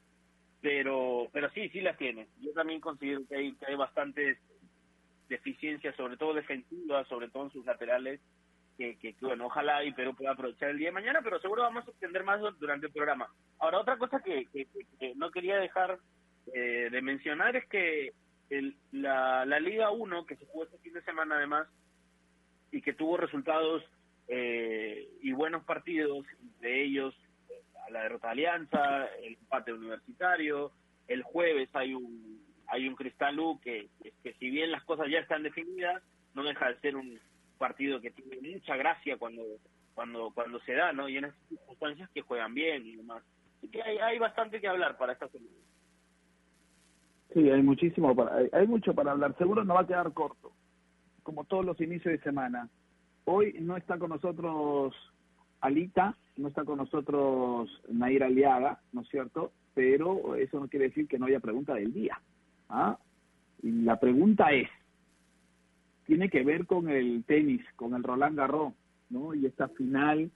pero 0.61 1.29
pero 1.33 1.51
sí, 1.51 1.69
sí 1.71 1.81
las 1.81 1.97
tiene. 1.99 2.29
Yo 2.41 2.53
también 2.53 2.81
considero 2.81 3.23
que 3.29 3.37
hay, 3.37 3.53
que 3.55 3.67
hay 3.67 3.75
bastantes 3.75 4.39
deficiencias, 5.29 5.97
sobre 5.97 6.17
todo 6.17 6.35
defensivas, 6.35 7.09
sobre 7.09 7.29
todo 7.31 7.45
en 7.45 7.51
sus 7.53 7.65
laterales, 7.65 8.21
que, 8.77 8.97
que, 8.99 9.15
bueno, 9.21 9.47
ojalá 9.47 9.85
y 9.85 9.93
Perú 9.93 10.15
pueda 10.15 10.33
aprovechar 10.33 10.71
el 10.71 10.79
día 10.79 10.89
de 10.89 10.95
mañana, 10.95 11.21
pero 11.23 11.41
seguro 11.41 11.63
vamos 11.63 11.87
a 11.87 11.91
extender 11.91 12.25
más 12.25 12.41
durante 12.59 12.87
el 12.87 12.93
programa. 12.93 13.29
Ahora, 13.59 13.81
otra 13.81 13.97
cosa 13.97 14.21
que, 14.21 14.47
que, 14.53 15.15
no 15.17 15.31
quería 15.31 15.57
dejar 15.57 15.99
eh, 16.55 16.89
de 16.91 17.03
mencionar 17.03 17.57
es 17.57 17.67
que 17.67 18.13
el, 18.51 18.77
la, 18.93 19.45
la 19.47 19.61
Liga 19.61 19.91
1, 19.91 20.27
que 20.27 20.37
se 20.37 20.47
jugó 20.47 20.65
este 20.65 20.79
fin 20.79 20.95
de 20.95 21.03
semana 21.03 21.37
además, 21.37 21.69
y 22.71 22.83
que 22.83 22.95
tuvo 22.95 23.17
resultados 23.17 23.85
eh, 24.29 25.09
y 25.21 25.33
buenos 25.33 25.65
partidos, 25.65 26.27
de 26.61 26.85
ellos 26.85 27.15
la 27.91 28.03
derrota 28.05 28.29
de 28.29 28.33
Alianza, 28.33 29.07
el 29.23 29.35
empate 29.35 29.73
universitario, 29.73 30.73
el 31.09 31.23
jueves 31.23 31.69
hay 31.75 31.95
un 31.95 32.41
hay 32.69 32.89
un 32.89 32.95
Cristal 32.95 33.39
U 33.39 33.61
que, 33.61 33.89
que 34.23 34.33
si 34.35 34.49
bien 34.49 34.71
las 34.71 34.83
cosas 34.85 35.09
ya 35.11 35.19
están 35.19 35.43
definidas, 35.43 36.03
no 36.33 36.43
deja 36.43 36.69
de 36.69 36.81
ser 36.81 36.97
un, 36.97 37.19
partido 37.63 38.01
que 38.01 38.11
tiene 38.11 38.55
mucha 38.55 38.75
gracia 38.75 39.17
cuando 39.19 39.43
cuando 39.95 40.33
cuando 40.35 40.59
se 40.61 40.73
da, 40.73 40.93
¿no? 40.93 41.09
Y 41.09 41.19
en 41.19 41.27
esas 41.27 41.49
circunstancias 41.49 42.11
que 42.13 42.23
juegan 42.23 42.55
bien 42.55 42.85
y 42.85 42.97
demás. 42.97 43.23
Así 43.59 43.69
que 43.69 43.81
hay, 43.81 43.99
hay 43.99 44.19
bastante 44.19 44.61
que 44.61 44.67
hablar 44.67 44.97
para 44.97 45.13
esta 45.13 45.29
semana. 45.29 45.55
Sí, 47.33 47.49
hay 47.49 47.63
muchísimo 47.63 48.17
para, 48.17 48.49
hay 48.53 48.67
mucho 48.67 48.93
para 48.95 49.13
hablar. 49.13 49.37
Seguro 49.39 49.63
no 49.63 49.75
va 49.75 49.83
a 49.83 49.87
quedar 49.87 50.13
corto, 50.13 50.51
como 51.23 51.45
todos 51.45 51.65
los 51.65 51.81
inicios 51.81 52.13
de 52.13 52.25
semana. 52.25 52.69
Hoy 53.25 53.57
no 53.61 53.77
está 53.77 53.99
con 53.99 54.11
nosotros 54.11 54.95
Alita, 55.61 56.17
no 56.37 56.49
está 56.49 56.65
con 56.65 56.79
nosotros 56.79 57.71
Nair 57.89 58.25
Aliaga, 58.25 58.81
¿no 58.93 59.03
es 59.03 59.09
cierto? 59.09 59.53
Pero 59.75 60.35
eso 60.35 60.59
no 60.59 60.69
quiere 60.69 60.89
decir 60.89 61.07
que 61.07 61.19
no 61.19 61.27
haya 61.27 61.41
pregunta 61.41 61.75
del 61.75 61.93
día. 61.93 62.21
¿ah? 62.69 62.99
Y 63.63 63.71
la 63.83 63.99
pregunta 64.01 64.51
es, 64.53 64.69
tiene 66.07 66.29
que 66.29 66.43
ver 66.43 66.67
con 66.67 66.89
el 66.89 67.25
tenis, 67.25 67.63
con 67.77 67.95
el 67.95 68.03
Roland 68.03 68.37
Garros, 68.37 68.75
¿no? 69.09 69.35
Y 69.35 69.47
esta 69.47 69.69
final, 69.69 70.31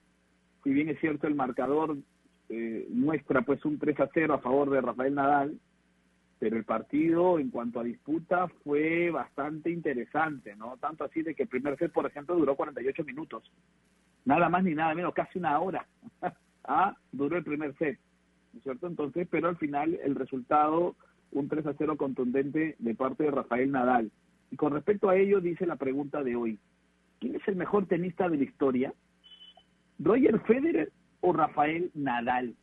si 0.63 0.69
bien 0.69 0.89
es 0.89 0.99
cierto 0.99 1.27
el 1.27 1.35
marcador 1.35 1.97
eh, 2.49 2.87
muestra 2.89 3.41
pues 3.41 3.63
un 3.65 3.77
3 3.77 3.99
a 3.99 4.09
0 4.13 4.33
a 4.33 4.39
favor 4.39 4.69
de 4.69 4.81
Rafael 4.81 5.13
Nadal, 5.13 5.59
pero 6.39 6.55
el 6.55 6.63
partido 6.63 7.39
en 7.39 7.49
cuanto 7.49 7.79
a 7.79 7.83
disputa 7.83 8.47
fue 8.63 9.09
bastante 9.09 9.71
interesante, 9.71 10.55
¿no? 10.55 10.77
Tanto 10.77 11.03
así 11.03 11.23
de 11.23 11.33
que 11.33 11.43
el 11.43 11.49
primer 11.49 11.77
set, 11.77 11.91
por 11.91 12.05
ejemplo, 12.05 12.35
duró 12.35 12.55
48 12.55 13.03
minutos. 13.03 13.51
Nada 14.25 14.49
más 14.49 14.63
ni 14.63 14.75
nada 14.75 14.93
menos, 14.93 15.13
casi 15.13 15.39
una 15.39 15.59
hora. 15.59 15.87
ah, 16.65 16.95
duró 17.11 17.37
el 17.37 17.43
primer 17.43 17.75
set, 17.77 17.97
¿no 18.53 18.57
es 18.57 18.63
cierto? 18.63 18.87
Entonces, 18.87 19.27
pero 19.31 19.49
al 19.49 19.57
final 19.57 19.99
el 20.03 20.15
resultado, 20.15 20.95
un 21.31 21.47
3 21.47 21.65
a 21.65 21.73
0 21.73 21.97
contundente 21.97 22.75
de 22.77 22.95
parte 22.95 23.23
de 23.23 23.31
Rafael 23.31 23.71
Nadal. 23.71 24.11
Y 24.51 24.55
con 24.55 24.73
respecto 24.73 25.09
a 25.09 25.15
ello, 25.15 25.41
dice 25.41 25.65
la 25.65 25.75
pregunta 25.75 26.23
de 26.23 26.35
hoy, 26.35 26.59
¿quién 27.19 27.35
es 27.35 27.47
el 27.47 27.55
mejor 27.55 27.87
tenista 27.87 28.29
de 28.29 28.37
la 28.37 28.43
historia? 28.43 28.93
¿Roger 29.99 30.39
Federer 30.41 30.91
o 31.21 31.33
Rafael 31.33 31.89
Nadal? 31.95 32.55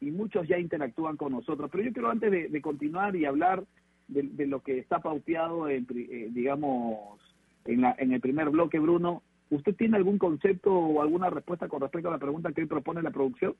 Y 0.00 0.10
muchos 0.10 0.46
ya 0.46 0.58
interactúan 0.58 1.16
con 1.16 1.32
nosotros. 1.32 1.70
Pero 1.70 1.84
yo 1.84 1.92
quiero 1.92 2.10
antes 2.10 2.30
de, 2.30 2.62
continuar 2.62 3.16
y 3.16 3.24
hablar 3.24 3.64
de, 4.08 4.46
lo 4.46 4.60
que 4.60 4.78
está 4.78 4.98
pauteado, 5.00 5.68
en, 5.68 5.86
eh, 5.90 6.28
digamos, 6.30 7.20
en, 7.64 7.80
la, 7.80 7.94
en 7.98 8.12
el 8.12 8.20
primer 8.20 8.50
bloque, 8.50 8.78
Bruno, 8.78 9.22
¿usted 9.50 9.74
tiene 9.74 9.96
algún 9.96 10.18
concepto 10.18 10.72
o 10.72 11.02
alguna 11.02 11.30
respuesta 11.30 11.68
con 11.68 11.80
respecto 11.80 12.08
a 12.08 12.12
la 12.12 12.18
pregunta 12.18 12.52
que 12.52 12.62
hoy 12.62 12.66
propone 12.66 13.02
la 13.02 13.10
producción? 13.10 13.54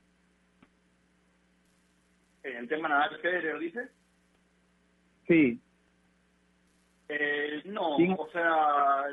¿En 2.43 2.57
el 2.57 2.67
tema 2.69 2.87
Nadal 2.87 3.19
Federer, 3.19 3.59
dice? 3.59 3.89
Sí. 5.27 5.59
Eh, 7.09 7.61
no, 7.65 7.95
o 7.95 8.29
sea, 8.31 9.07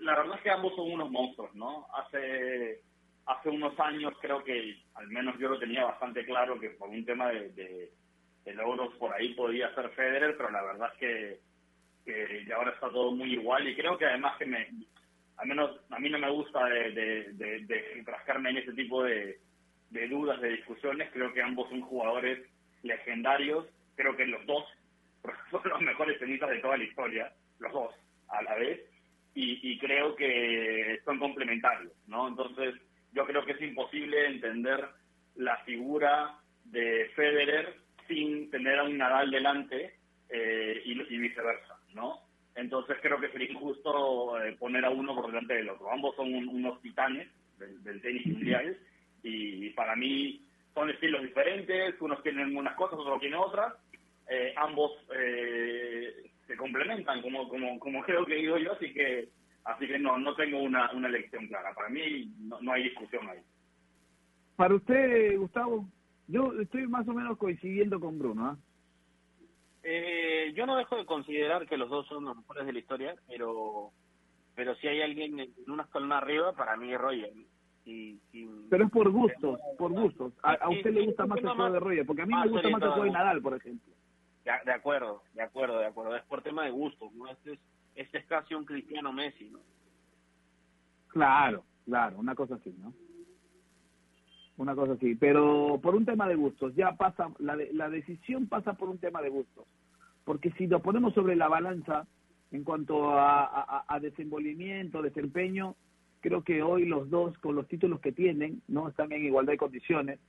la 0.00 0.16
verdad 0.16 0.36
es 0.36 0.42
que 0.42 0.50
ambos 0.50 0.74
son 0.76 0.92
unos 0.92 1.10
monstruos, 1.10 1.54
¿no? 1.54 1.86
Hace 1.94 2.82
hace 3.28 3.50
unos 3.50 3.78
años 3.78 4.14
creo 4.20 4.42
que 4.42 4.76
al 4.94 5.08
menos 5.08 5.38
yo 5.38 5.48
lo 5.48 5.58
tenía 5.58 5.84
bastante 5.84 6.24
claro 6.24 6.58
que 6.58 6.70
por 6.70 6.88
un 6.88 7.04
tema 7.04 7.30
de, 7.30 7.90
logros 8.54 8.94
por 8.94 9.12
ahí 9.12 9.34
podía 9.34 9.74
ser 9.74 9.90
Federer, 9.90 10.34
pero 10.36 10.50
la 10.50 10.62
verdad 10.62 10.90
es 10.94 11.40
que, 12.06 12.52
ahora 12.54 12.70
está 12.70 12.88
todo 12.88 13.12
muy 13.12 13.34
igual 13.34 13.68
y 13.68 13.76
creo 13.76 13.98
que 13.98 14.06
además 14.06 14.38
que 14.38 14.46
me, 14.46 14.66
al 15.36 15.46
menos 15.46 15.78
a 15.90 15.98
mí 15.98 16.08
no 16.08 16.18
me 16.18 16.30
gusta 16.30 16.64
de, 16.64 16.92
de, 17.32 18.04
en 18.34 18.56
ese 18.56 18.72
tipo 18.72 19.04
de 19.04 19.38
dudas, 20.08 20.40
de 20.40 20.48
discusiones, 20.48 21.10
creo 21.12 21.32
que 21.34 21.42
ambos 21.42 21.68
son 21.68 21.82
jugadores 21.82 22.38
legendarios, 22.82 23.66
creo 23.94 24.16
que 24.16 24.26
los 24.26 24.44
dos 24.46 24.64
son 25.50 25.62
los 25.64 25.80
mejores 25.82 26.18
tenistas 26.18 26.50
de 26.50 26.60
toda 26.60 26.78
la 26.78 26.84
historia, 26.84 27.32
los 27.58 27.72
dos 27.72 27.94
a 28.28 28.42
la 28.42 28.54
vez, 28.54 28.80
y, 29.34 29.78
creo 29.78 30.16
que 30.16 31.00
son 31.04 31.20
complementarios, 31.20 31.92
¿no? 32.08 32.26
Entonces, 32.26 32.74
yo 33.12 33.26
creo 33.26 33.44
que 33.44 33.52
es 33.52 33.62
imposible 33.62 34.26
entender 34.26 34.84
la 35.36 35.56
figura 35.58 36.38
de 36.64 37.10
Federer 37.14 37.74
sin 38.06 38.50
tener 38.50 38.78
a 38.78 38.84
un 38.84 38.98
Nadal 38.98 39.30
delante 39.30 39.94
eh, 40.28 40.82
y, 40.84 41.18
viceversa, 41.18 41.78
¿no? 41.94 42.20
Entonces 42.54 42.96
creo 43.00 43.20
que 43.20 43.30
sería 43.30 43.50
injusto 43.50 44.42
eh, 44.42 44.56
poner 44.58 44.84
a 44.84 44.90
uno 44.90 45.14
por 45.14 45.26
delante 45.26 45.54
del 45.54 45.70
otro. 45.70 45.92
Ambos 45.92 46.16
son 46.16 46.32
unos 46.34 46.80
titanes 46.82 47.28
del, 47.58 48.00
tenis 48.00 48.26
mundial 48.26 48.76
y 49.22 49.70
para 49.70 49.94
mí 49.96 50.42
son 50.74 50.90
estilos 50.90 51.22
diferentes, 51.22 52.00
unos 52.00 52.22
tienen 52.22 52.56
unas 52.56 52.74
cosas, 52.76 52.98
otros 52.98 53.20
tienen 53.20 53.38
otras, 53.38 53.74
eh, 54.28 54.52
ambos 54.56 54.92
eh, 55.16 56.30
se 56.46 56.56
complementan, 56.56 57.22
como, 57.22 57.48
como, 57.48 57.78
como 57.78 58.02
creo 58.02 58.24
que 58.26 58.36
digo 58.36 58.58
yo, 58.58 58.72
así 58.72 58.92
que 58.92 59.28
así 59.68 59.86
que 59.86 59.98
no 59.98 60.18
no 60.18 60.34
tengo 60.34 60.60
una, 60.62 60.90
una 60.92 61.08
elección 61.08 61.46
clara. 61.46 61.74
Para 61.74 61.88
mí 61.88 62.32
no, 62.38 62.72
hay 62.72 62.84
discusión 62.84 63.28
ahí. 63.28 63.40
Para 64.56 64.74
usted, 64.74 65.38
Gustavo, 65.38 65.86
yo 66.26 66.52
estoy 66.60 66.86
más 66.86 67.06
o 67.06 67.12
menos 67.12 67.38
coincidiendo 67.38 68.00
con 68.00 68.18
Bruno. 68.18 68.46
¿ah? 68.46 68.56
Eh, 69.82 70.52
yo 70.56 70.66
no 70.66 70.76
dejo 70.76 70.96
de 70.96 71.06
considerar 71.06 71.66
que 71.66 71.76
los 71.76 71.88
dos 71.88 72.06
son 72.08 72.24
los 72.24 72.36
mejores 72.36 72.66
de 72.66 72.72
la 72.72 72.78
historia, 72.78 73.14
pero 73.28 73.92
pero 74.54 74.74
si 74.76 74.88
hay 74.88 75.02
alguien 75.02 75.38
en 75.38 75.52
una 75.68 75.84
escalona 75.84 76.18
arriba, 76.18 76.52
para 76.52 76.76
mí 76.76 76.92
es 76.92 77.00
Roger. 77.00 77.32
Pero 78.68 78.84
es 78.84 78.90
por 78.90 79.10
gustos, 79.10 79.60
por 79.78 79.92
gustos. 79.92 80.32
A, 80.42 80.68
usted 80.68 80.92
le 80.92 81.06
gusta 81.06 81.26
más 81.26 81.38
el 81.38 81.48
juego 81.48 81.70
de 81.70 81.80
Roger, 81.80 82.06
porque 82.06 82.22
a 82.22 82.26
mí 82.26 82.34
me 82.34 82.48
gusta 82.48 82.68
más 82.68 82.82
el 82.82 82.88
juego 82.88 83.04
de 83.04 83.10
Nadal, 83.10 83.40
por 83.40 83.54
ejemplo. 83.54 83.94
De, 84.44 84.72
acuerdo, 84.72 85.22
de 85.34 85.42
acuerdo, 85.42 85.78
de 85.78 85.86
acuerdo. 85.86 86.16
Es 86.16 86.24
por 86.24 86.42
tema 86.42 86.64
de 86.64 86.70
gusto, 86.70 87.10
¿no? 87.14 87.28
Este 87.28 87.52
es, 87.52 87.60
este 87.98 88.18
es 88.18 88.26
casi 88.26 88.54
un 88.54 88.64
Cristiano 88.64 89.12
Messi, 89.12 89.50
¿no? 89.50 89.58
Claro, 91.08 91.64
claro, 91.84 92.18
una 92.18 92.34
cosa 92.34 92.54
así, 92.54 92.74
¿no? 92.78 92.94
Una 94.56 94.74
cosa 94.74 94.92
así, 94.92 95.14
pero 95.16 95.80
por 95.82 95.94
un 95.94 96.04
tema 96.04 96.28
de 96.28 96.36
gustos, 96.36 96.74
ya 96.74 96.96
pasa, 96.96 97.28
la, 97.38 97.56
la 97.72 97.90
decisión 97.90 98.48
pasa 98.48 98.74
por 98.74 98.88
un 98.88 98.98
tema 98.98 99.20
de 99.20 99.30
gustos. 99.30 99.66
Porque 100.24 100.50
si 100.52 100.66
lo 100.66 100.80
ponemos 100.80 101.14
sobre 101.14 101.36
la 101.36 101.48
balanza 101.48 102.06
en 102.52 102.62
cuanto 102.62 103.18
a, 103.18 103.44
a, 103.44 103.84
a 103.88 104.00
desenvolvimiento, 104.00 105.02
desempeño, 105.02 105.74
creo 106.20 106.42
que 106.42 106.62
hoy 106.62 106.86
los 106.86 107.10
dos, 107.10 107.36
con 107.38 107.56
los 107.56 107.66
títulos 107.66 108.00
que 108.00 108.12
tienen, 108.12 108.62
no 108.68 108.88
están 108.88 109.10
en 109.12 109.24
igualdad 109.24 109.54
de 109.54 109.58
condiciones, 109.58 110.20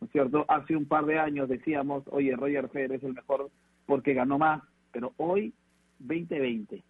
¿no 0.00 0.06
es 0.06 0.12
cierto? 0.12 0.44
Hace 0.48 0.76
un 0.76 0.86
par 0.86 1.04
de 1.06 1.18
años 1.18 1.48
decíamos, 1.48 2.04
oye, 2.08 2.34
Roger 2.36 2.68
Federer 2.68 2.96
es 2.98 3.04
el 3.04 3.14
mejor 3.14 3.50
porque 3.86 4.14
ganó 4.14 4.38
más, 4.38 4.62
pero 4.92 5.12
hoy 5.16 5.52
2020, 5.98 6.82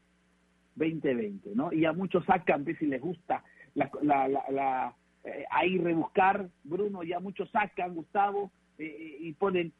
2020, 0.78 1.50
¿no? 1.54 1.72
Y 1.72 1.84
a 1.84 1.92
muchos 1.92 2.24
sacan, 2.24 2.64
si 2.78 2.86
les 2.86 3.00
gusta 3.00 3.42
la, 3.74 3.90
la, 4.02 4.28
la, 4.28 4.94
eh, 5.24 5.44
ahí 5.50 5.78
rebuscar, 5.78 6.48
Bruno, 6.64 7.02
ya 7.02 7.20
muchos 7.20 7.50
sacan, 7.50 7.94
Gustavo, 7.94 8.50
eh, 8.78 8.84
eh, 8.86 9.16
y 9.20 9.32
ponen, 9.32 9.72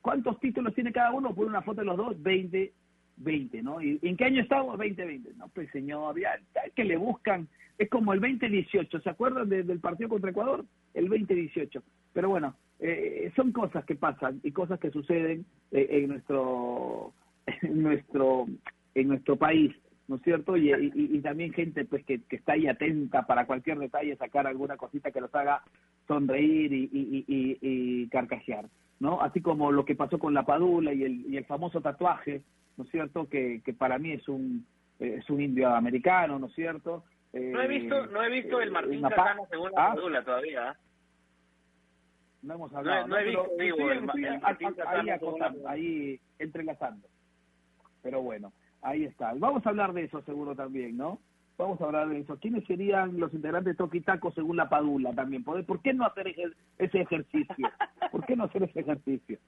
¿cuántos 0.00 0.40
títulos 0.40 0.74
tiene 0.74 0.92
cada 0.92 1.12
uno? 1.12 1.34
Ponen 1.34 1.50
una 1.50 1.62
foto 1.62 1.82
de 1.82 1.86
los 1.86 1.96
dos, 1.96 2.22
20, 2.22 2.72
20, 3.18 3.62
¿no? 3.62 3.80
¿Y 3.80 3.98
en 4.02 4.16
qué 4.16 4.24
año 4.24 4.42
estamos? 4.42 4.76
2020. 4.78 5.34
No, 5.36 5.48
pues 5.48 5.70
señor, 5.70 6.18
ya, 6.18 6.32
que 6.74 6.84
le 6.84 6.96
buscan, 6.96 7.48
es 7.78 7.88
como 7.88 8.12
el 8.12 8.20
2018, 8.20 9.00
¿se 9.00 9.10
acuerdan 9.10 9.48
del 9.48 9.78
partido 9.78 10.08
contra 10.08 10.30
Ecuador? 10.30 10.64
El 10.94 11.08
2018. 11.08 11.82
Pero 12.12 12.30
bueno, 12.30 12.56
eh, 12.80 13.32
son 13.34 13.52
cosas 13.52 13.84
que 13.84 13.96
pasan 13.96 14.40
y 14.44 14.52
cosas 14.52 14.78
que 14.78 14.90
suceden 14.90 15.44
eh, 15.72 15.88
en 15.90 16.08
nuestro 16.08 17.12
en 17.62 17.82
nuestro 17.82 18.46
en 18.94 19.08
nuestro 19.08 19.36
país 19.36 19.74
no 20.08 20.16
es 20.16 20.22
cierto 20.22 20.56
y, 20.56 20.72
y, 20.72 21.20
también 21.20 21.52
gente 21.52 21.84
pues 21.84 22.04
que, 22.04 22.22
que, 22.22 22.36
está 22.36 22.54
ahí 22.54 22.66
atenta 22.66 23.26
para 23.26 23.46
cualquier 23.46 23.78
detalle 23.78 24.16
sacar 24.16 24.46
alguna 24.46 24.76
cosita 24.76 25.10
que 25.10 25.20
los 25.20 25.34
haga 25.34 25.62
sonreír 26.06 26.72
y, 26.72 26.88
y, 26.90 27.58
y, 27.60 28.08
carcajear 28.08 28.66
no 29.00 29.20
así 29.20 29.40
como 29.40 29.70
lo 29.70 29.84
que 29.84 29.94
pasó 29.94 30.18
con 30.18 30.34
la 30.34 30.44
padula 30.44 30.92
y 30.92 31.04
el, 31.04 31.26
y 31.32 31.36
el 31.36 31.44
famoso 31.44 31.80
tatuaje 31.80 32.42
no 32.76 32.84
es 32.84 32.90
cierto 32.90 33.28
que, 33.28 33.60
que 33.64 33.74
para 33.74 33.98
mí 33.98 34.12
es 34.12 34.26
un 34.28 34.66
es 34.98 35.28
un 35.30 35.40
indio 35.40 35.68
americano 35.68 36.38
no 36.38 36.46
es 36.46 36.54
cierto 36.54 37.04
no 37.32 37.62
he 37.62 37.68
visto 37.68 38.06
no 38.06 38.22
he 38.22 38.30
visto 38.30 38.60
el 38.60 38.68
eh, 38.68 38.72
Martín 38.72 39.02
Casano 39.02 39.46
según 39.50 39.72
la 39.72 39.88
¿Ah? 39.88 39.94
padula 39.94 40.24
todavía 40.24 40.76
no 42.42 42.54
hemos 42.54 42.72
hablado. 42.72 43.08
No, 43.08 43.18
he 43.18 43.24
visto, 43.24 43.46
ahí, 44.44 45.66
ahí 45.66 46.20
entrelazando. 46.38 47.08
Pero 48.02 48.22
bueno, 48.22 48.52
ahí 48.82 49.04
está. 49.04 49.32
Vamos 49.34 49.64
a 49.66 49.70
hablar 49.70 49.92
de 49.92 50.04
eso 50.04 50.22
seguro 50.22 50.54
también, 50.54 50.96
¿no? 50.96 51.18
Vamos 51.58 51.80
a 51.80 51.86
hablar 51.86 52.08
de 52.08 52.20
eso. 52.20 52.38
¿Quiénes 52.38 52.64
serían 52.66 53.18
los 53.18 53.34
integrantes 53.34 53.76
de 53.76 54.30
según 54.34 54.56
la 54.56 54.68
Padula 54.68 55.12
también? 55.12 55.42
¿Por 55.42 55.80
qué 55.82 55.92
no 55.92 56.06
hacer 56.06 56.32
ese 56.78 57.00
ejercicio? 57.00 57.68
¿Por 58.12 58.24
qué 58.24 58.36
no 58.36 58.44
hacer 58.44 58.62
ese 58.62 58.80
ejercicio? 58.80 59.38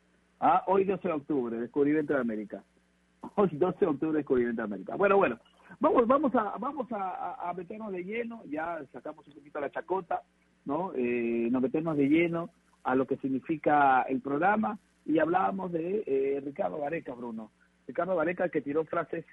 Ah, 0.40 0.64
hoy 0.66 0.84
12 0.84 1.06
de 1.06 1.14
octubre, 1.14 1.56
descubrimiento 1.56 2.14
de 2.14 2.20
América. 2.20 2.64
Hoy 3.36 3.50
12 3.52 3.78
de 3.78 3.86
octubre, 3.86 4.16
descubrimiento 4.16 4.62
de 4.62 4.64
América. 4.66 4.96
Bueno, 4.96 5.18
bueno, 5.18 5.38
vamos, 5.78 6.08
vamos 6.08 6.34
a, 6.34 6.56
vamos 6.58 6.88
a, 6.90 7.52
meternos 7.56 7.92
de 7.92 8.02
lleno. 8.02 8.42
Ya 8.46 8.80
sacamos 8.92 9.28
un 9.28 9.34
poquito 9.34 9.60
la 9.60 9.70
chacota, 9.70 10.22
¿no? 10.64 10.92
Eh, 10.96 11.48
nos 11.50 11.62
metemos 11.62 11.96
de 11.96 12.08
lleno 12.08 12.50
a 12.82 12.94
lo 12.96 13.06
que 13.06 13.18
significa 13.18 14.02
el 14.02 14.20
programa 14.20 14.78
y 15.04 15.18
hablábamos 15.18 15.70
de 15.72 16.02
eh, 16.06 16.40
Ricardo 16.44 16.78
Vareca, 16.78 17.14
Bruno. 17.14 17.50
Ricardo 17.90 18.14
Vareca 18.14 18.48
que 18.48 18.60
tiró 18.60 18.84
frases 18.84 19.24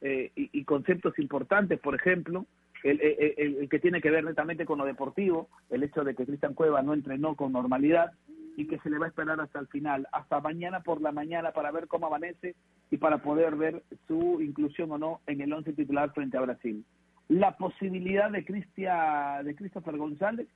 eh, 0.00 0.32
y, 0.34 0.64
conceptos 0.64 1.16
importantes, 1.18 1.78
por 1.78 1.94
ejemplo, 1.94 2.46
el, 2.82 3.68
que 3.68 3.78
tiene 3.78 4.00
que 4.00 4.10
ver 4.10 4.24
netamente 4.24 4.64
con 4.64 4.78
lo 4.78 4.84
deportivo, 4.84 5.48
el 5.68 5.84
hecho 5.84 6.02
de 6.02 6.14
que 6.14 6.26
Cristian 6.26 6.54
Cueva 6.54 6.82
no 6.82 6.92
entrenó 6.92 7.36
con 7.36 7.52
normalidad 7.52 8.12
y 8.56 8.66
que 8.66 8.78
se 8.80 8.90
le 8.90 8.98
va 8.98 9.06
a 9.06 9.08
esperar 9.10 9.40
hasta 9.40 9.60
el 9.60 9.68
final, 9.68 10.08
hasta 10.10 10.40
mañana 10.40 10.80
por 10.80 11.00
la 11.00 11.12
mañana 11.12 11.52
para 11.52 11.70
ver 11.70 11.86
cómo 11.86 12.06
amanece 12.06 12.56
y 12.90 12.96
para 12.96 13.18
poder 13.18 13.54
ver 13.54 13.82
su 14.08 14.40
inclusión 14.40 14.90
o 14.90 14.98
no 14.98 15.20
en 15.26 15.40
el 15.40 15.52
once 15.52 15.72
titular 15.72 16.12
frente 16.12 16.36
a 16.36 16.42
Brasil. 16.42 16.84
La 17.28 17.56
posibilidad 17.56 18.30
de, 18.30 18.44
Cristian, 18.44 19.44
de 19.44 19.54
Christopher 19.54 19.96
González 19.96 20.48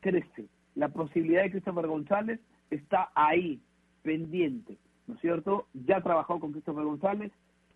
crece, 0.00 0.46
la 0.74 0.88
posibilidad 0.88 1.42
de 1.42 1.50
Christopher 1.50 1.86
González 1.86 2.40
está 2.70 3.10
ahí, 3.14 3.60
pendiente, 4.02 4.78
¿no 5.06 5.14
es 5.14 5.20
cierto? 5.20 5.66
Ya 5.72 6.00
trabajó 6.00 6.40
con 6.40 6.52
Christopher 6.52 6.84
González, 6.84 7.32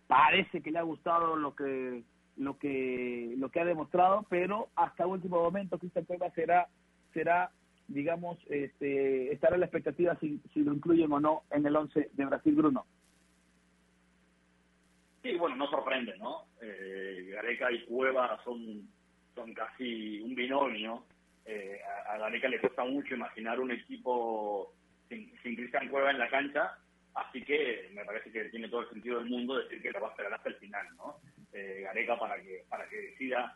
parece 0.07 0.61
que 0.61 0.71
le 0.71 0.79
ha 0.79 0.83
gustado 0.83 1.35
lo 1.35 1.55
que 1.55 2.03
lo 2.37 2.57
que 2.57 3.35
lo 3.37 3.49
que 3.49 3.59
ha 3.59 3.65
demostrado, 3.65 4.25
pero 4.29 4.69
hasta 4.75 5.05
último 5.05 5.41
momento 5.41 5.77
Cristian 5.77 6.05
Cueva 6.05 6.31
será 6.31 6.67
será 7.13 7.51
digamos 7.87 8.37
este 8.49 9.31
estará 9.33 9.57
la 9.57 9.65
expectativa 9.65 10.17
si, 10.19 10.41
si 10.53 10.61
lo 10.61 10.73
incluyen 10.73 11.11
o 11.11 11.19
no 11.19 11.43
en 11.51 11.65
el 11.65 11.75
11 11.75 12.11
de 12.13 12.25
Brasil 12.25 12.55
Bruno. 12.55 12.85
Sí, 15.21 15.35
bueno, 15.35 15.57
no 15.57 15.69
sorprende, 15.69 16.17
¿no? 16.17 16.45
Eh, 16.61 17.29
Gareca 17.33 17.71
y 17.71 17.83
Cueva 17.85 18.39
son 18.43 18.87
son 19.35 19.53
casi 19.53 20.21
un 20.21 20.33
binomio. 20.33 21.05
Eh, 21.45 21.79
a, 22.09 22.17
Gareca 22.17 22.47
le 22.47 22.59
cuesta 22.59 22.83
mucho 22.83 23.15
imaginar 23.15 23.59
un 23.59 23.71
equipo 23.71 24.73
sin, 25.07 25.31
sin 25.43 25.55
Cristian 25.55 25.89
Cueva 25.89 26.11
en 26.11 26.19
la 26.19 26.29
cancha, 26.29 26.77
así 27.21 27.43
que 27.43 27.89
me 27.93 28.05
parece 28.05 28.31
que 28.31 28.45
tiene 28.45 28.69
todo 28.69 28.81
el 28.81 28.89
sentido 28.89 29.19
del 29.19 29.29
mundo 29.29 29.57
decir 29.57 29.81
que 29.81 29.91
lo 29.91 30.01
va 30.01 30.07
a 30.07 30.11
esperar 30.11 30.33
hasta 30.33 30.49
el 30.49 30.55
final, 30.55 30.87
¿no? 30.97 31.19
eh, 31.53 31.81
Gareca 31.83 32.17
para 32.17 32.41
que 32.41 32.63
para 32.69 32.87
que 32.87 32.97
decida 32.97 33.55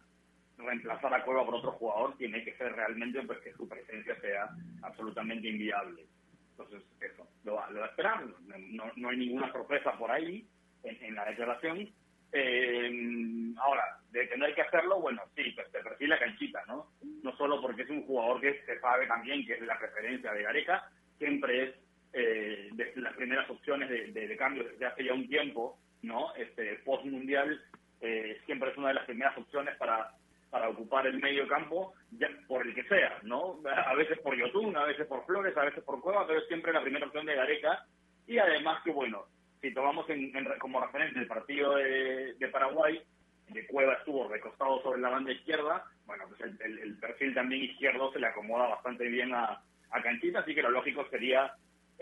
reemplazar 0.57 1.13
a 1.13 1.23
Cueva 1.23 1.45
por 1.45 1.55
otro 1.55 1.71
jugador 1.73 2.17
tiene 2.17 2.43
que 2.43 2.55
ser 2.55 2.73
realmente 2.73 3.21
pues 3.23 3.39
que 3.39 3.53
su 3.53 3.67
presencia 3.67 4.19
sea 4.21 4.49
absolutamente 4.81 5.47
inviable. 5.47 6.05
Entonces, 6.51 6.83
eso, 7.01 7.27
lo 7.43 7.55
va, 7.55 7.67
a 7.67 7.85
esperar. 7.87 8.23
No, 8.45 8.91
no 8.95 9.09
hay 9.09 9.17
ninguna 9.17 9.51
sorpresa 9.51 9.97
por 9.97 10.11
ahí 10.11 10.47
en, 10.83 11.15
la 11.15 11.25
declaración. 11.25 11.89
Eh, 12.31 13.53
ahora, 13.57 13.99
de 14.11 14.27
tener 14.27 14.53
que 14.53 14.61
hacerlo, 14.61 15.01
bueno, 15.01 15.23
sí, 15.35 15.51
pues 15.55 15.71
te 15.71 15.79
perfila 15.79 16.19
canchita, 16.19 16.63
¿no? 16.67 16.91
No 17.23 17.35
solo 17.37 17.59
porque 17.59 17.81
es 17.81 17.89
un 17.89 18.05
jugador 18.05 18.39
que 18.39 18.61
se 18.65 18.79
sabe 18.79 19.07
también 19.07 19.45
que 19.45 19.53
es 19.53 19.61
la 19.61 19.79
preferencia 19.79 20.31
de 20.31 20.43
Gareca, 20.43 20.87
siempre 21.17 21.63
es 21.63 21.75
eh, 22.13 22.69
de 22.73 22.93
las 22.97 23.13
primeras 23.15 23.49
opciones 23.49 23.89
de, 23.89 24.11
de, 24.11 24.27
de 24.27 24.37
cambio 24.37 24.63
desde 24.63 24.85
hace 24.85 25.03
ya 25.03 25.13
un 25.13 25.27
tiempo, 25.27 25.79
¿no? 26.03 26.33
Este, 26.35 26.75
post-mundial 26.85 27.59
eh, 28.01 28.39
siempre 28.45 28.69
es 28.69 28.77
una 28.77 28.89
de 28.89 28.95
las 28.95 29.05
primeras 29.05 29.37
opciones 29.37 29.75
para, 29.77 30.11
para 30.49 30.69
ocupar 30.69 31.07
el 31.07 31.19
medio 31.19 31.47
campo, 31.47 31.93
ya, 32.11 32.27
por 32.47 32.67
el 32.67 32.75
que 32.75 32.83
sea, 32.83 33.17
¿no? 33.23 33.59
A 33.87 33.95
veces 33.95 34.19
por 34.19 34.35
Yotun, 34.35 34.75
a 34.77 34.83
veces 34.83 35.07
por 35.07 35.25
Flores, 35.25 35.55
a 35.57 35.65
veces 35.65 35.83
por 35.83 36.01
Cueva, 36.01 36.27
pero 36.27 36.39
es 36.39 36.47
siempre 36.47 36.73
la 36.73 36.81
primera 36.81 37.07
opción 37.07 37.25
de 37.25 37.35
Gareca. 37.35 37.85
Y 38.27 38.37
además 38.37 38.83
que, 38.83 38.91
bueno, 38.91 39.25
si 39.61 39.73
tomamos 39.73 40.07
en, 40.09 40.31
como 40.59 40.81
referente 40.81 41.19
el 41.19 41.27
partido 41.27 41.75
de, 41.75 42.49
Paraguay, 42.51 43.01
de 43.49 43.65
Cueva 43.67 43.93
estuvo 43.93 44.27
recostado 44.27 44.83
sobre 44.83 45.01
la 45.01 45.09
banda 45.09 45.31
izquierda, 45.31 45.85
bueno, 46.05 46.25
pues 46.27 46.41
el, 46.61 46.97
perfil 46.99 47.33
también 47.33 47.63
izquierdo 47.63 48.11
se 48.11 48.19
le 48.19 48.27
acomoda 48.27 48.67
bastante 48.67 49.07
bien 49.07 49.33
a, 49.33 49.61
a 49.91 50.01
Canchita, 50.01 50.39
así 50.39 50.53
que 50.53 50.61
lo 50.61 50.71
lógico 50.71 51.07
sería 51.09 51.53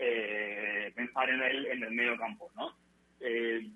eh, 0.04 0.92
pensar 0.94 1.30
en 1.30 1.42
él 1.42 1.66
en 1.66 1.82
el 1.84 1.92
medio 1.92 2.16
campo, 2.18 2.50
¿no? 2.56 2.76
Eh, 3.20 3.70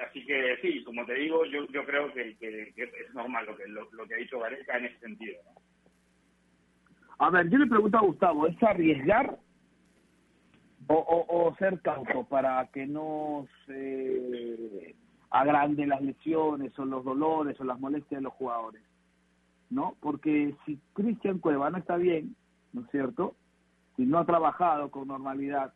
Así 0.00 0.24
que 0.24 0.56
sí, 0.62 0.82
como 0.84 1.04
te 1.04 1.14
digo, 1.14 1.44
yo, 1.44 1.66
creo 1.84 2.12
que, 2.12 2.36
es 2.40 3.14
normal 3.14 3.46
lo 3.46 3.56
que, 3.56 3.66
lo, 3.68 4.06
que 4.06 4.14
ha 4.14 4.18
dicho 4.18 4.38
Gareca 4.38 4.78
en 4.78 4.86
ese 4.86 4.98
sentido. 4.98 5.38
A 7.18 7.30
ver, 7.30 7.50
yo 7.50 7.58
le 7.58 7.66
pregunto 7.66 7.98
a 7.98 8.02
Gustavo, 8.02 8.46
¿es 8.46 8.62
arriesgar 8.62 9.38
o, 10.86 11.26
o, 11.28 11.54
ser 11.56 11.80
cauto 11.82 12.24
para 12.24 12.66
que 12.72 12.86
no 12.86 13.46
se 13.66 14.96
agranden 15.28 15.90
las 15.90 16.00
lesiones 16.00 16.76
o 16.78 16.84
los 16.84 17.04
dolores 17.04 17.60
o 17.60 17.64
las 17.64 17.78
molestias 17.78 18.20
de 18.20 18.24
los 18.24 18.32
jugadores? 18.32 18.82
¿No? 19.68 19.96
Porque 20.00 20.54
si 20.64 20.80
Cristian 20.94 21.38
Cueva 21.38 21.70
no 21.70 21.78
está 21.78 21.96
bien, 21.96 22.34
¿no 22.72 22.82
es 22.82 22.90
cierto? 22.90 23.36
Si 23.96 24.06
no 24.06 24.18
ha 24.18 24.24
trabajado 24.24 24.90
con 24.90 25.08
normalidad, 25.08 25.72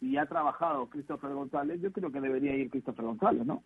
y 0.00 0.16
ha 0.16 0.26
trabajado 0.26 0.88
Christopher 0.88 1.32
González, 1.32 1.80
yo 1.80 1.92
creo 1.92 2.12
que 2.12 2.20
debería 2.20 2.54
ir 2.54 2.70
Christopher 2.70 3.04
González, 3.04 3.46
¿no? 3.46 3.62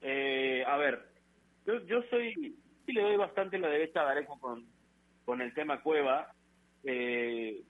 Eh, 0.00 0.64
a 0.66 0.76
ver, 0.76 1.08
yo, 1.66 1.84
yo 1.84 2.02
soy, 2.10 2.56
sí 2.86 2.92
le 2.92 3.02
doy 3.02 3.16
bastante 3.16 3.58
la 3.58 3.68
derecha 3.68 4.00
a 4.00 4.04
Gareco 4.04 4.38
con, 4.38 4.64
con 5.24 5.40
el 5.40 5.52
tema 5.54 5.82
Cueva. 5.82 6.32
Eh, 6.84 7.62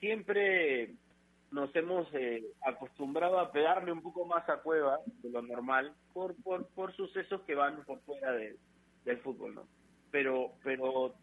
siempre 0.00 0.94
nos 1.50 1.74
hemos 1.76 2.08
eh, 2.14 2.42
acostumbrado 2.66 3.38
a 3.38 3.52
pegarle 3.52 3.92
un 3.92 4.02
poco 4.02 4.24
más 4.26 4.48
a 4.48 4.58
Cueva 4.58 4.98
de 5.22 5.30
lo 5.30 5.42
normal 5.42 5.94
por, 6.12 6.34
por, 6.42 6.66
por 6.68 6.94
sucesos 6.94 7.42
que 7.42 7.54
van 7.54 7.82
por 7.84 8.00
fuera 8.00 8.32
de, 8.32 8.56
del 9.04 9.18
fútbol, 9.18 9.54
¿no? 9.54 9.68
Pero, 10.10 10.52
pero 10.62 11.14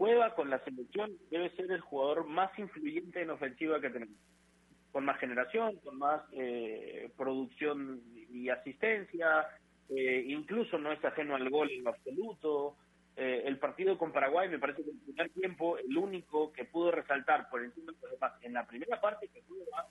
Cueva 0.00 0.34
con 0.34 0.48
la 0.48 0.58
selección 0.64 1.12
debe 1.30 1.50
ser 1.56 1.70
el 1.70 1.82
jugador 1.82 2.24
más 2.24 2.58
influyente 2.58 3.20
en 3.20 3.28
ofensiva 3.28 3.82
que 3.82 3.90
tenemos. 3.90 4.16
Con 4.92 5.04
más 5.04 5.20
generación, 5.20 5.76
con 5.84 5.98
más 5.98 6.22
eh, 6.32 7.12
producción 7.18 8.00
y 8.14 8.48
asistencia, 8.48 9.46
eh, 9.90 10.24
incluso 10.26 10.78
no 10.78 10.90
es 10.90 11.04
ajeno 11.04 11.36
al 11.36 11.50
gol 11.50 11.70
en 11.70 11.86
absoluto. 11.86 12.76
Eh, 13.14 13.42
el 13.44 13.58
partido 13.58 13.98
con 13.98 14.10
Paraguay 14.10 14.48
me 14.48 14.58
parece 14.58 14.82
que 14.84 14.88
en 14.88 14.96
el 14.96 15.02
primer 15.02 15.30
tiempo 15.32 15.76
el 15.76 15.94
único 15.94 16.50
que 16.50 16.64
pudo 16.64 16.92
resaltar 16.92 17.50
por 17.50 17.62
encima 17.62 17.92
de 17.92 17.98
los 18.00 18.10
demás 18.12 18.32
en 18.40 18.54
la 18.54 18.66
primera 18.66 18.98
parte 19.02 19.28
que 19.28 19.42
pudo 19.42 19.66
más. 19.70 19.84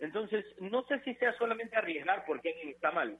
Entonces, 0.00 0.44
no 0.60 0.82
sé 0.82 1.00
si 1.00 1.14
sea 1.14 1.32
solamente 1.38 1.76
arriesgar 1.76 2.24
porque 2.26 2.50
alguien 2.50 2.74
está 2.74 2.90
mal. 2.90 3.16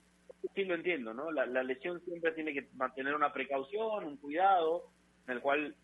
Sí 0.54 0.66
lo 0.66 0.74
entiendo, 0.74 1.14
¿no? 1.14 1.32
La, 1.32 1.46
la 1.46 1.62
lesión 1.62 1.98
siempre 2.04 2.32
tiene 2.32 2.52
que 2.52 2.68
mantener 2.74 3.14
una 3.14 3.32
precaución, 3.32 4.04
un 4.04 4.18
cuidado, 4.18 4.84
en 5.26 5.32
el 5.32 5.40
cual 5.40 5.74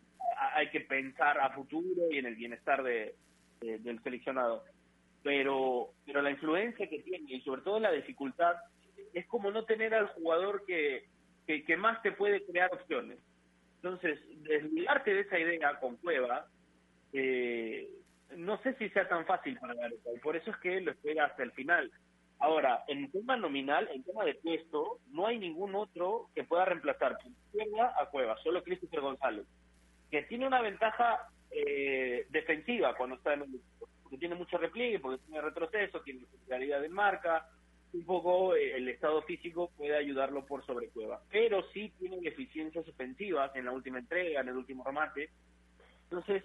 hay 0.55 0.71
que 0.71 0.81
pensar 0.81 1.39
a 1.41 1.51
futuro 1.51 2.11
y 2.11 2.19
en 2.19 2.27
el 2.27 2.35
bienestar 2.35 2.83
de, 2.83 3.15
del 3.61 4.03
seleccionado. 4.03 4.65
Pero, 5.23 5.91
pero 6.05 6.23
la 6.23 6.31
influencia 6.31 6.89
que 6.89 7.01
tiene 7.01 7.33
y 7.33 7.41
sobre 7.41 7.63
todo 7.63 7.81
la 7.81 7.93
dificultad 7.93 8.57
es 9.13 9.27
como 9.27 9.51
no 9.51 9.65
tener 9.65 9.95
al 9.95 10.09
jugador 10.09 10.65
que, 10.67 11.09
que, 11.47 11.77
más 11.77 12.01
te 12.03 12.13
puede 12.13 12.45
crear 12.45 12.73
opciones. 12.73 13.19
Entonces, 13.77 14.21
desligarte 14.43 15.15
de 15.15 15.21
esa 15.21 15.39
idea 15.39 15.79
con 15.81 15.97
Cueva, 15.97 16.47
eh, 17.13 17.89
no 18.37 18.61
sé 18.63 18.75
si 18.75 18.89
sea 18.91 19.09
tan 19.09 19.27
fácil 19.27 19.59
para 19.59 19.75
Gareca 19.75 20.11
y 20.15 20.19
por 20.19 20.37
eso 20.37 20.51
es 20.51 20.57
que 20.59 20.81
lo 20.81 20.93
espera 20.93 21.27
hasta 21.27 21.43
el 21.43 21.53
final. 21.53 21.91
Ahora, 22.39 22.85
en 22.89 23.11
tema 23.11 23.37
nominal, 23.37 23.89
en 23.93 24.05
tema 24.05 24.25
de 24.25 24.35
puesto, 24.35 24.99
no 25.11 25.27
hay 25.27 25.39
ningún 25.39 25.75
otro 25.75 26.29
que 26.35 26.45
pueda 26.45 26.67
reemplazar 26.67 27.17
a 27.17 28.07
Cueva, 28.11 28.37
solo 28.43 28.63
Christopher 28.63 29.01
González 29.01 29.47
que 30.11 30.23
tiene 30.23 30.47
una 30.47 30.63
ventaja 30.63 31.29
eh, 31.51 32.27
defensiva 32.31 32.97
cuando 32.97 33.17
está 33.17 33.35
en 33.35 33.43
un 33.43 33.61
porque 34.07 34.19
tiene 34.19 34.37
mucho 34.37 34.57
repliegue, 34.57 35.01
porque 35.01 35.21
tiene 35.25 35.41
retroceso, 35.41 36.01
tiene 36.03 36.21
claridad 36.47 36.81
de 36.81 36.89
marca, 36.89 37.49
un 37.93 38.05
poco 38.05 38.55
eh, 38.55 38.77
el 38.77 38.89
estado 38.89 39.21
físico 39.23 39.73
puede 39.77 39.97
ayudarlo 39.97 40.47
por 40.47 40.65
sobre 40.65 40.91
cueva, 40.91 41.21
pero 41.29 41.65
sí 41.73 41.93
tiene 41.99 42.19
eficiencias 42.23 42.87
ofensivas 42.87 43.51
en 43.57 43.65
la 43.65 43.73
última 43.73 43.99
entrega, 43.99 44.43
en 44.43 44.49
el 44.49 44.57
último 44.57 44.85
remate. 44.85 45.31
Entonces, 46.05 46.45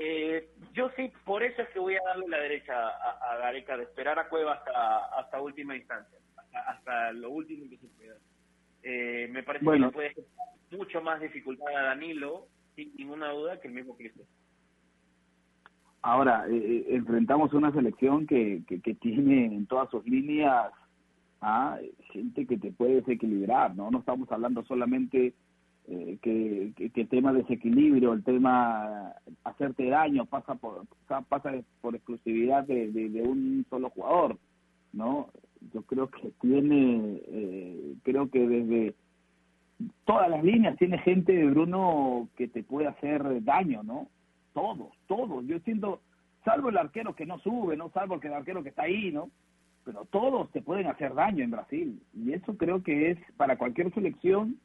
eh, 0.00 0.48
yo 0.72 0.90
sí, 0.96 1.12
por 1.24 1.44
eso 1.44 1.62
es 1.62 1.68
que 1.68 1.78
voy 1.78 1.94
a 1.94 2.02
darle 2.04 2.26
la 2.28 2.38
derecha 2.38 2.74
a, 2.74 3.36
Gareca 3.36 3.76
de 3.76 3.84
esperar 3.84 4.18
a 4.18 4.28
Cueva 4.28 4.54
hasta, 4.54 5.04
hasta 5.16 5.40
última 5.40 5.76
instancia, 5.76 6.18
hasta, 6.66 7.12
lo 7.12 7.30
último 7.30 7.70
que 7.70 7.76
se 7.78 7.86
pueda. 7.86 8.16
Eh, 8.82 9.28
me 9.30 9.44
parece 9.44 9.64
que 9.64 9.90
puede 9.92 10.14
ser 10.14 10.24
mucho 10.72 11.00
más 11.02 11.20
dificultad 11.20 11.68
a 11.68 11.82
Danilo 11.82 12.48
sin 12.76 12.94
ninguna 12.96 13.32
duda 13.32 13.58
que 13.58 13.68
el 13.68 13.74
mismo 13.74 13.96
Cristo. 13.96 14.22
Ahora, 16.02 16.46
eh, 16.48 16.54
eh, 16.56 16.86
enfrentamos 16.90 17.52
una 17.52 17.72
selección 17.72 18.26
que, 18.26 18.62
que, 18.68 18.94
tiene 18.94 19.46
en 19.46 19.66
todas 19.66 19.90
sus 19.90 20.06
líneas 20.06 20.72
a 21.40 21.78
gente 22.12 22.46
que 22.46 22.58
te 22.58 22.70
puede 22.70 22.96
desequilibrar, 22.96 23.74
¿no? 23.74 23.90
No 23.90 23.98
estamos 23.98 24.30
hablando 24.30 24.62
solamente 24.64 25.34
eh, 25.88 26.18
que, 26.22 26.72
que, 26.76 27.00
el 27.00 27.08
tema 27.08 27.32
desequilibrio, 27.32 28.12
el 28.12 28.22
tema 28.22 29.12
hacerte 29.42 29.88
daño 29.88 30.26
pasa 30.26 30.54
por 30.54 30.86
pasa 31.28 31.52
por 31.80 31.96
exclusividad 31.96 32.64
de, 32.64 32.90
de, 32.92 33.22
un 33.22 33.66
solo 33.68 33.90
jugador, 33.90 34.38
¿no? 34.92 35.30
Yo 35.72 35.82
creo 35.82 36.08
que 36.08 36.30
tiene, 36.40 37.20
creo 38.04 38.30
que 38.30 38.46
desde 38.46 38.94
todas 40.04 40.30
las 40.30 40.42
líneas 40.42 40.76
tiene 40.76 40.98
gente 40.98 41.44
Bruno 41.46 42.28
que 42.36 42.48
te 42.48 42.62
puede 42.62 42.88
hacer 42.88 43.44
daño, 43.44 43.82
¿no? 43.82 44.08
Todos, 44.52 44.92
todos. 45.06 45.44
Yo 45.46 45.58
siento, 45.60 46.00
salvo 46.44 46.70
el 46.70 46.78
arquero 46.78 47.14
que 47.14 47.26
no 47.26 47.38
sube, 47.40 47.76
¿no? 47.76 47.90
Salvo 47.90 48.18
el 48.20 48.32
arquero 48.32 48.62
que 48.62 48.70
está 48.70 48.82
ahí, 48.82 49.12
¿no? 49.12 49.30
Pero 49.84 50.04
todos 50.06 50.50
te 50.50 50.62
pueden 50.62 50.86
hacer 50.86 51.14
daño 51.14 51.44
en 51.44 51.50
Brasil. 51.50 52.00
Y 52.14 52.32
eso 52.32 52.56
creo 52.56 52.82
que 52.82 53.10
es 53.10 53.18
para 53.36 53.56
cualquier 53.56 53.92
selección 53.92 54.56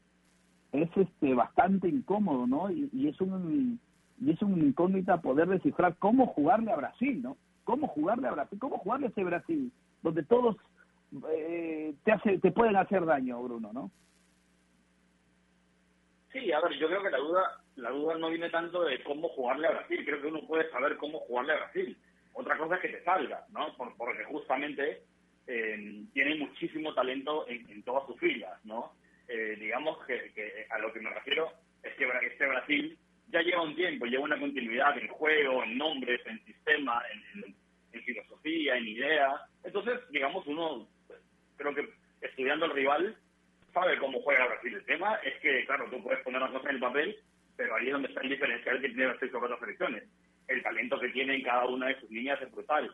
es 0.71 0.89
este 0.95 1.33
bastante 1.33 1.89
incómodo, 1.89 2.47
¿no? 2.47 2.71
Y, 2.71 2.89
y 2.93 3.07
es 3.07 3.19
un 3.19 3.79
y 4.21 4.31
es 4.31 4.41
una 4.41 4.63
incógnita 4.63 5.19
poder 5.19 5.49
descifrar 5.49 5.95
cómo 5.97 6.27
jugarle 6.27 6.71
a 6.71 6.75
Brasil, 6.75 7.21
¿no? 7.21 7.37
Cómo 7.63 7.87
jugarle 7.87 8.27
a 8.27 8.31
Brasil, 8.31 8.59
cómo 8.59 8.77
jugarle 8.77 9.07
a 9.07 9.09
ese 9.09 9.23
Brasil, 9.23 9.71
donde 10.03 10.23
todos 10.23 10.55
eh, 11.31 11.95
te 12.03 12.11
hace, 12.11 12.37
te 12.37 12.51
pueden 12.51 12.75
hacer 12.75 13.05
daño, 13.05 13.41
Bruno, 13.41 13.73
¿no? 13.73 13.91
Sí, 16.31 16.51
a 16.51 16.61
ver, 16.61 16.73
yo 16.77 16.87
creo 16.87 17.03
que 17.03 17.09
la 17.09 17.17
duda, 17.17 17.61
la 17.75 17.89
duda 17.89 18.17
no 18.17 18.29
viene 18.29 18.49
tanto 18.49 18.83
de 18.83 19.03
cómo 19.03 19.29
jugarle 19.29 19.67
a 19.67 19.71
Brasil, 19.71 20.05
creo 20.05 20.21
que 20.21 20.27
uno 20.27 20.47
puede 20.47 20.69
saber 20.71 20.95
cómo 20.97 21.19
jugarle 21.19 21.53
a 21.53 21.57
Brasil. 21.57 21.97
Otra 22.33 22.57
cosa 22.57 22.75
es 22.75 22.81
que 22.81 22.89
te 22.89 23.03
salga, 23.03 23.45
¿no? 23.49 23.75
porque 23.75 24.23
justamente 24.23 25.03
eh, 25.47 26.03
tiene 26.13 26.35
muchísimo 26.35 26.93
talento 26.93 27.45
en, 27.49 27.83
todas 27.83 28.05
sus 28.07 28.17
filas, 28.19 28.63
¿no? 28.63 28.93
Eh, 29.27 29.57
digamos 29.59 29.97
que, 30.05 30.67
a 30.69 30.79
lo 30.79 30.93
que 30.93 31.01
me 31.01 31.09
refiero 31.09 31.51
es 31.83 31.93
que 31.95 32.05
este 32.27 32.47
Brasil 32.47 32.97
ya 33.27 33.41
lleva 33.41 33.63
un 33.63 33.75
tiempo, 33.75 34.05
lleva 34.05 34.23
una 34.23 34.39
continuidad 34.39 34.97
en 34.97 35.07
juego, 35.07 35.63
en 35.63 35.77
nombres, 35.77 36.21
en 36.25 36.43
sistema, 36.45 37.01
en, 37.43 37.55
filosofía, 38.03 38.77
en 38.77 38.87
idea. 38.87 39.41
Entonces, 39.63 39.99
digamos, 40.09 40.45
uno, 40.47 40.87
creo 41.57 41.75
que 41.75 41.89
estudiando 42.21 42.65
al 42.65 42.71
rival, 42.71 43.17
sabe 43.73 43.97
cómo 43.97 44.21
juega 44.21 44.47
Brasil. 44.47 44.73
El 44.73 44.85
tema 44.85 45.15
es 45.23 45.39
que, 45.41 45.65
claro, 45.65 45.89
tú 45.89 46.01
puedes 46.03 46.23
poner 46.23 46.41
las 46.41 46.51
cosas 46.51 46.69
en 46.69 46.75
el 46.75 46.81
papel, 46.81 47.17
pero 47.55 47.75
ahí 47.75 47.87
es 47.87 47.93
donde 47.93 48.07
está 48.07 48.21
el 48.21 48.29
diferencial 48.29 48.81
que 48.81 48.89
tiene 48.89 49.07
Brasil 49.07 49.31
sobre 49.31 49.45
otras 49.45 49.59
selecciones. 49.59 50.03
El 50.47 50.63
talento 50.63 50.99
que 50.99 51.09
tiene 51.09 51.35
en 51.35 51.43
cada 51.43 51.65
una 51.65 51.87
de 51.87 51.99
sus 51.99 52.09
líneas 52.09 52.41
es 52.41 52.51
brutal. 52.51 52.93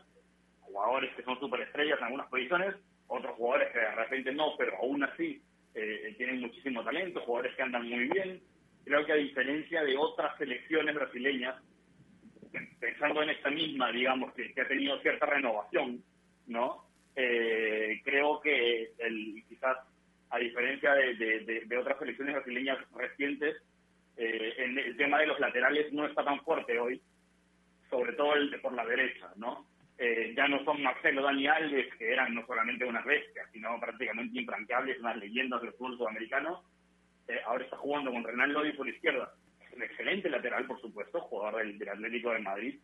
Jugadores 0.60 1.14
que 1.14 1.22
son 1.22 1.38
superestrellas 1.40 1.98
en 1.98 2.04
algunas 2.04 2.28
posiciones, 2.28 2.74
otros 3.06 3.34
jugadores 3.36 3.72
que 3.72 3.78
de 3.78 3.94
repente 3.94 4.32
no, 4.32 4.54
pero 4.56 4.76
aún 4.76 5.02
así 5.02 5.42
eh, 5.74 6.14
tienen 6.16 6.40
muchísimo 6.40 6.84
talento, 6.84 7.20
jugadores 7.20 7.56
que 7.56 7.62
andan 7.62 7.88
muy 7.88 8.08
bien, 8.08 8.42
creo 8.84 9.04
que 9.04 9.12
a 9.12 9.16
diferencia 9.16 9.82
de 9.82 9.96
otras 9.96 10.36
selecciones 10.38 10.94
brasileñas, 10.94 11.56
pensando 12.78 13.22
en 13.22 13.30
esta 13.30 13.50
misma, 13.50 13.90
digamos, 13.92 14.32
que, 14.34 14.52
ha 14.60 14.68
tenido 14.68 14.98
cierta 15.00 15.26
renovación, 15.26 16.02
¿no? 16.46 16.84
Eh, 17.16 18.00
creo 18.04 18.40
que 18.40 18.92
el, 18.98 19.42
quizás 19.48 19.76
a 20.30 20.38
diferencia 20.38 20.92
de, 20.94 21.78
otras 21.80 21.98
selecciones 21.98 22.34
brasileñas 22.34 22.78
recientes, 22.94 23.56
eh, 24.16 24.54
en 24.58 24.78
el 24.78 24.96
tema 24.96 25.18
de 25.18 25.26
los 25.26 25.40
laterales 25.40 25.92
no 25.92 26.06
está 26.06 26.24
tan 26.24 26.40
fuerte 26.40 26.78
hoy, 26.78 27.00
sobre 27.88 28.12
todo 28.14 28.34
el 28.34 28.50
de 28.50 28.58
por 28.58 28.72
la 28.72 28.84
derecha, 28.84 29.30
¿no? 29.36 29.66
Eh, 29.96 30.32
ya 30.36 30.46
no 30.46 30.62
son 30.64 30.80
Marcelo 30.82 31.22
Dani 31.22 31.48
Alves, 31.48 31.92
que 31.96 32.12
eran 32.12 32.32
no 32.32 32.46
solamente 32.46 32.84
unas 32.84 33.04
bestias, 33.04 33.48
sino 33.52 33.80
prácticamente 33.80 34.38
infranqueables, 34.38 35.00
unas 35.00 35.16
leyendas 35.16 35.60
del 35.60 35.72
fútbol 35.72 35.96
sudamericano, 35.96 36.62
eh, 37.26 37.40
ahora 37.44 37.64
está 37.64 37.76
jugando 37.76 38.12
con 38.12 38.22
Renan 38.22 38.52
Lodi 38.52 38.72
por 38.72 38.88
izquierda. 38.88 39.32
Un 39.74 39.82
excelente 39.82 40.30
lateral, 40.30 40.66
por 40.66 40.80
supuesto, 40.80 41.20
jugador 41.20 41.66
del, 41.66 41.88
Atlético 41.88 42.30
de 42.30 42.38
Madrid, 42.38 42.80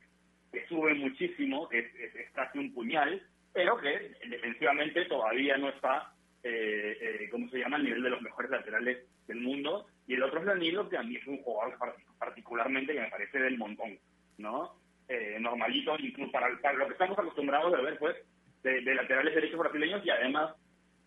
que 0.52 0.66
sube 0.66 0.94
muchísimo, 0.94 1.68
que 1.68 1.78
es, 1.78 2.30
casi 2.32 2.58
un 2.58 2.74
puñal, 2.74 3.22
pero 3.52 3.76
que 3.78 4.12
defensivamente 4.28 5.04
todavía 5.04 5.56
no 5.56 5.68
está, 5.68 6.12
eh, 6.44 6.98
eh, 7.00 7.28
¿cómo 7.30 7.48
se 7.48 7.58
llama?, 7.58 7.76
al 7.76 7.84
nivel 7.84 8.02
de 8.02 8.10
los 8.10 8.22
mejores 8.22 8.50
laterales 8.50 8.98
del 9.26 9.40
mundo. 9.40 9.86
Y 10.06 10.14
el 10.14 10.22
otro 10.22 10.40
es 10.40 10.46
Danilo, 10.46 10.88
que 10.88 10.98
a 10.98 11.02
mí 11.02 11.16
es 11.16 11.26
un 11.26 11.38
jugador 11.38 11.78
particularmente 12.18 12.92
que 12.92 13.00
me 13.00 13.10
parece 13.10 13.38
del 13.38 13.56
montón, 13.56 13.98
¿no? 14.36 14.74
Eh, 15.08 15.38
normalito, 15.40 15.96
incluso 15.98 16.30
para, 16.32 16.48
lo 16.48 16.86
que 16.86 16.92
estamos 16.92 17.18
acostumbrados 17.18 17.74
a 17.74 17.80
ver, 17.80 17.98
pues, 17.98 18.16
de, 18.62 18.82
de 18.82 18.94
laterales 18.94 19.34
derechos 19.34 19.58
brasileños 19.58 20.04
y 20.04 20.10
además 20.10 20.54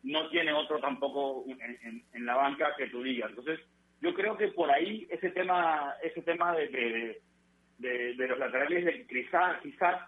no 0.04 0.30
tiene 0.30 0.54
otro 0.54 0.80
tampoco 0.80 1.46
en, 1.48 2.26
la 2.26 2.36
banca 2.36 2.74
que 2.78 2.88
tú 2.88 3.04
digas. 3.04 3.30
Entonces, 3.30 3.60
yo 4.02 4.14
creo 4.14 4.38
que 4.38 4.50
por 4.50 4.72
ahí 4.72 5.08
ese 5.10 5.32
tema 5.32 5.94
ese 6.04 6.22
tema 6.22 6.56
de, 6.56 6.68
de, 7.78 8.14
de, 8.16 8.28
los 8.28 8.40
laterales 8.40 8.86
de 8.86 9.08
quizás 9.08 9.62
quizás 9.62 10.02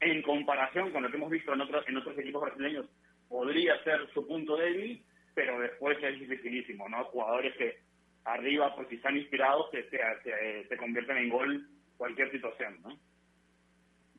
en 0.00 0.22
comparación 0.22 0.90
con 0.90 1.02
lo 1.02 1.10
que 1.10 1.16
hemos 1.16 1.30
visto 1.30 1.52
en 1.52 1.60
otros 1.60 1.86
en 1.88 1.96
otros 1.96 2.18
equipos 2.18 2.42
brasileños 2.42 2.86
podría 3.28 3.82
ser 3.84 4.00
su 4.14 4.26
punto 4.26 4.56
débil, 4.56 5.04
pero 5.34 5.60
después 5.60 5.98
es 6.02 6.18
dificilísimo, 6.20 6.88
¿no? 6.88 7.04
Jugadores 7.04 7.54
que 7.56 7.78
arriba, 8.24 8.74
si 8.88 8.96
están 8.96 9.16
inspirados, 9.16 9.66
que 9.70 9.84
se, 9.84 10.68
se, 10.68 10.76
convierten 10.76 11.16
en 11.16 11.28
gol 11.30 11.68
cualquier 11.96 12.30
situación, 12.30 12.76
¿no? 12.82 12.98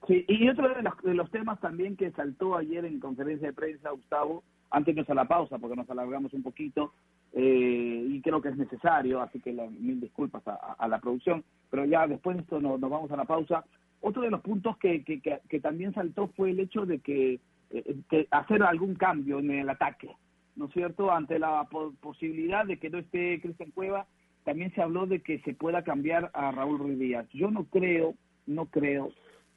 Sí, 0.07 0.25
y 0.27 0.47
otro 0.47 0.69
de 0.69 0.81
los, 0.81 1.01
de 1.03 1.13
los 1.13 1.29
temas 1.29 1.59
también 1.59 1.97
que 1.97 2.11
saltó 2.11 2.55
ayer 2.55 2.85
en 2.85 2.99
conferencia 2.99 3.49
de 3.49 3.53
prensa, 3.53 3.91
Gustavo, 3.91 4.43
antes 4.71 4.95
de 4.95 5.05
a 5.07 5.13
la 5.13 5.25
pausa, 5.25 5.57
porque 5.57 5.75
nos 5.75 5.89
alargamos 5.89 6.33
un 6.33 6.43
poquito, 6.43 6.93
eh, 7.33 8.05
y 8.07 8.21
creo 8.21 8.41
que 8.41 8.49
es 8.49 8.57
necesario, 8.57 9.21
así 9.21 9.39
que 9.39 9.51
mil 9.51 9.99
disculpas 9.99 10.43
a, 10.45 10.87
la 10.87 10.99
producción, 10.99 11.43
pero 11.69 11.85
ya 11.85 12.07
después 12.07 12.37
de 12.37 12.43
esto 12.43 12.59
nos, 12.59 12.79
vamos 12.79 13.11
a 13.11 13.17
la 13.17 13.25
pausa. 13.25 13.63
Otro 14.01 14.21
de 14.21 14.31
los 14.31 14.41
puntos 14.41 14.77
que, 14.77 15.03
que, 15.03 15.19
que, 15.21 15.59
también 15.59 15.93
saltó 15.93 16.27
fue 16.29 16.51
el 16.51 16.59
hecho 16.59 16.85
de 16.85 16.99
que, 16.99 17.39
que, 17.69 18.27
hacer 18.31 18.63
algún 18.63 18.95
cambio 18.95 19.39
en 19.39 19.51
el 19.51 19.69
ataque, 19.69 20.09
¿no 20.55 20.65
es 20.65 20.73
cierto? 20.73 21.11
Ante 21.11 21.39
la 21.39 21.67
posibilidad 22.01 22.65
de 22.65 22.77
que 22.77 22.89
no 22.89 22.97
esté 22.97 23.39
Cristian 23.41 23.71
Cueva, 23.71 24.07
también 24.43 24.73
se 24.73 24.81
habló 24.81 25.05
de 25.05 25.21
que 25.21 25.39
se 25.39 25.53
pueda 25.53 25.83
cambiar 25.83 26.31
a 26.33 26.51
Raúl 26.51 26.79
Ruiz 26.79 26.97
Díaz. 26.97 27.27
Yo 27.33 27.51
no 27.51 27.65
creo, 27.65 28.15
no 28.47 28.65
creo, 28.65 29.11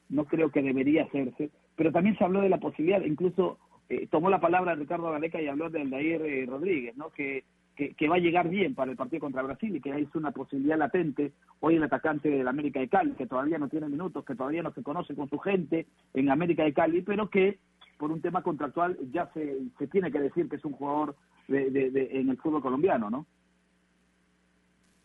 no 0.09 0.25
creo 0.25 0.51
que 0.51 0.61
debería 0.61 1.03
hacerse, 1.03 1.49
pero 1.75 1.91
también 1.91 2.17
se 2.17 2.23
habló 2.23 2.41
de 2.41 2.49
la 2.49 2.59
posibilidad, 2.59 3.01
incluso 3.01 3.57
eh, 3.89 4.07
tomó 4.07 4.29
la 4.29 4.39
palabra 4.39 4.75
Ricardo 4.75 5.11
Galeca 5.11 5.41
y 5.41 5.47
habló 5.47 5.69
del 5.69 5.89
Dair 5.89 6.21
eh, 6.21 6.45
Rodríguez, 6.45 6.95
¿no? 6.95 7.09
Que, 7.09 7.43
que, 7.75 8.07
va 8.07 8.17
a 8.17 8.19
llegar 8.19 8.49
bien 8.49 8.75
para 8.75 8.91
el 8.91 8.97
partido 8.97 9.21
contra 9.21 9.41
Brasil 9.41 9.75
y 9.75 9.81
que 9.81 9.89
es 9.89 10.15
una 10.15 10.31
posibilidad 10.31 10.77
latente. 10.77 11.31
Hoy 11.59 11.75
el 11.75 11.83
atacante 11.83 12.29
del 12.29 12.47
América 12.47 12.79
de 12.79 12.87
Cali, 12.87 13.13
que 13.13 13.25
todavía 13.25 13.57
no 13.57 13.67
tiene 13.67 13.89
minutos, 13.89 14.23
que 14.25 14.35
todavía 14.35 14.61
no 14.61 14.71
se 14.73 14.83
conoce 14.83 15.15
con 15.15 15.29
su 15.29 15.39
gente 15.39 15.87
en 16.13 16.29
América 16.29 16.63
de 16.63 16.73
Cali, 16.73 17.01
pero 17.01 17.29
que 17.29 17.57
por 18.03 18.11
un 18.11 18.21
tema 18.21 18.43
contractual 18.43 18.97
ya 19.13 19.31
se, 19.33 19.59
se 19.79 19.87
tiene 19.87 20.11
que 20.11 20.19
decir 20.19 20.49
que 20.49 20.57
es 20.57 20.65
un 20.65 20.73
jugador 20.73 21.15
de, 21.47 21.69
de, 21.71 22.09
en 22.19 22.27
el 22.27 22.35
fútbol 22.35 22.61
colombiano, 22.61 23.09
¿no? 23.09 23.25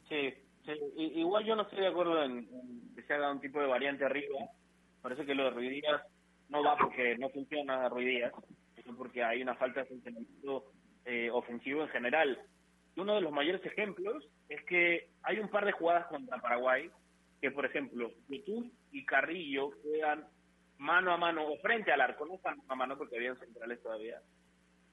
Sí, 0.09 0.35
igual 0.97 1.45
yo 1.45 1.55
no 1.55 1.63
estoy 1.63 1.79
de 1.79 1.87
acuerdo 1.87 2.21
en, 2.25 2.49
que 2.97 3.05
se 3.05 3.15
haga 3.15 3.31
un 3.31 3.41
tipo 3.41 3.61
de 3.61 3.69
variante 3.69 4.05
arriba. 4.05 4.41
Parece 5.01 5.25
que 5.25 5.37
lo 5.37 5.45
de 5.45 5.51
Ruidías 5.51 6.03
no 6.49 6.65
va 6.65 6.77
porque 6.77 7.17
no 7.19 7.29
funciona 7.29 7.89
Ruidías 7.89 8.33
porque 8.97 9.23
hay 9.23 9.43
una 9.43 9.55
falta 9.55 9.83
de 9.83 9.87
funcionamiento 9.87 10.65
eh, 11.05 11.31
ofensivo 11.31 11.83
en 11.83 11.91
general. 11.91 12.37
Uno 12.97 13.15
de 13.15 13.21
los 13.21 13.31
mayores 13.31 13.65
ejemplos 13.65 14.29
es 14.49 14.61
que 14.65 15.09
hay 15.23 15.39
un 15.39 15.51
par 15.51 15.65
de 15.65 15.71
jugadas 15.71 16.09
contra 16.09 16.41
Paraguay 16.41 16.91
que, 17.41 17.53
por 17.53 17.65
ejemplo, 17.65 18.11
YouTube 18.29 18.73
y 18.91 19.07
Carrillo 19.07 19.71
juegan 19.85 20.27
mano 20.79 21.13
a 21.13 21.17
mano 21.17 21.47
o 21.47 21.59
frente 21.59 21.93
al 21.93 22.01
arco, 22.01 22.27
no 22.27 22.35
están 22.35 22.61
a 22.69 22.75
mano 22.75 22.97
porque 22.97 23.17
habían 23.17 23.39
centrales 23.39 23.83
todavía. 23.83 24.21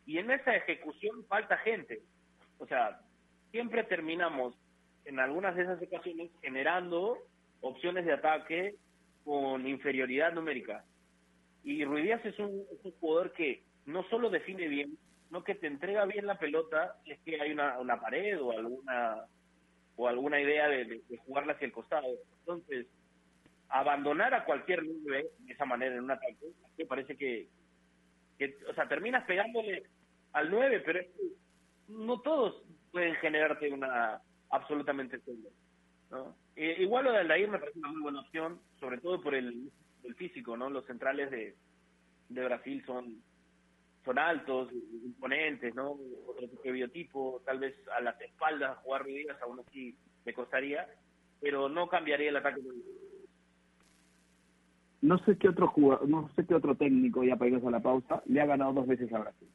Y 0.05 0.17
en 0.17 0.31
esa 0.31 0.55
ejecución 0.55 1.25
falta 1.27 1.57
gente. 1.57 2.01
O 2.59 2.67
sea, 2.67 2.99
siempre 3.51 3.83
terminamos 3.83 4.55
en 5.05 5.19
algunas 5.19 5.55
de 5.55 5.63
esas 5.63 5.81
ocasiones 5.81 6.31
generando 6.41 7.17
opciones 7.61 8.05
de 8.05 8.13
ataque 8.13 8.75
con 9.23 9.67
inferioridad 9.67 10.33
numérica. 10.33 10.83
Y 11.63 11.83
Ruidías 11.83 12.23
es 12.25 12.37
un, 12.39 12.63
es 12.71 12.83
un 12.83 12.91
jugador 12.99 13.33
que 13.33 13.63
no 13.85 14.03
solo 14.09 14.29
define 14.29 14.67
bien, 14.67 14.97
no 15.31 15.43
que 15.43 15.55
te 15.55 15.67
entrega 15.67 16.05
bien 16.05 16.27
la 16.27 16.37
pelota, 16.37 16.95
es 17.05 17.19
que 17.21 17.41
hay 17.41 17.51
una, 17.51 17.79
una 17.79 17.99
pared 17.99 18.39
o 18.39 18.51
alguna 18.51 19.25
o 19.97 20.07
alguna 20.07 20.41
idea 20.41 20.67
de, 20.67 21.01
jugarla 21.25 21.53
hacia 21.53 21.65
el 21.65 21.71
costado. 21.71 22.07
Entonces, 22.39 22.87
abandonar 23.69 24.33
a 24.33 24.45
cualquier 24.45 24.83
nivel 24.83 25.27
de 25.39 25.53
esa 25.53 25.65
manera 25.65 25.95
en 25.95 26.03
un 26.03 26.11
ataque, 26.11 26.47
me 26.77 26.85
parece 26.85 27.15
que, 27.15 27.47
o 28.69 28.73
sea, 28.73 28.87
terminas 28.87 29.25
pegándole 29.25 29.83
al 30.33 30.51
9, 30.51 30.83
pero 30.85 30.99
no 31.87 32.19
todos 32.21 32.63
pueden 32.91 33.15
generarte 33.15 33.71
una 33.71 34.21
absolutamente 34.49 35.19
segura. 35.19 35.49
¿no? 36.11 36.35
Eh, 36.55 36.77
igual 36.79 37.05
lo 37.05 37.11
de 37.11 37.19
Aldair 37.19 37.49
me 37.49 37.59
parece 37.59 37.79
una 37.79 37.89
muy 37.89 38.01
buena 38.01 38.21
opción, 38.21 38.59
sobre 38.79 38.99
todo 38.99 39.21
por 39.21 39.35
el, 39.35 39.71
físico, 40.17 40.55
¿no? 40.55 40.69
Los 40.69 40.85
centrales 40.85 41.31
de, 41.31 41.55
de 42.29 42.45
Brasil 42.45 42.83
son 42.85 43.23
son 44.05 44.19
altos, 44.19 44.71
imponentes, 45.03 45.73
¿no? 45.73 45.97
Otro 46.27 46.47
tipo 46.47 46.61
de 46.63 46.71
biotipo, 46.71 47.41
tal 47.43 47.59
vez 47.59 47.75
a 47.97 48.01
las 48.01 48.19
espaldas 48.21 48.77
jugar 48.83 49.01
Ruidías 49.01 49.41
aún 49.41 49.59
así 49.59 49.97
me 50.23 50.33
costaría, 50.33 50.87
pero 51.41 51.67
no 51.67 51.89
cambiaría 51.89 52.29
el 52.29 52.37
ataque. 52.37 52.61
No 55.05 55.19
sé 55.19 55.37
qué 55.37 55.49
otro 55.49 55.67
jugador, 55.67 56.09
no 56.09 56.29
sé 56.35 56.45
qué 56.45 56.55
otro 56.55 56.73
técnico, 56.73 57.23
ya 57.23 57.35
para 57.35 57.49
irnos 57.49 57.65
a 57.65 57.69
la 57.69 57.79
pausa, 57.79 58.23
le 58.25 58.41
ha 58.41 58.45
ganado 58.47 58.73
dos 58.73 58.87
veces 58.87 59.13
a 59.13 59.19
Brasil. 59.19 59.47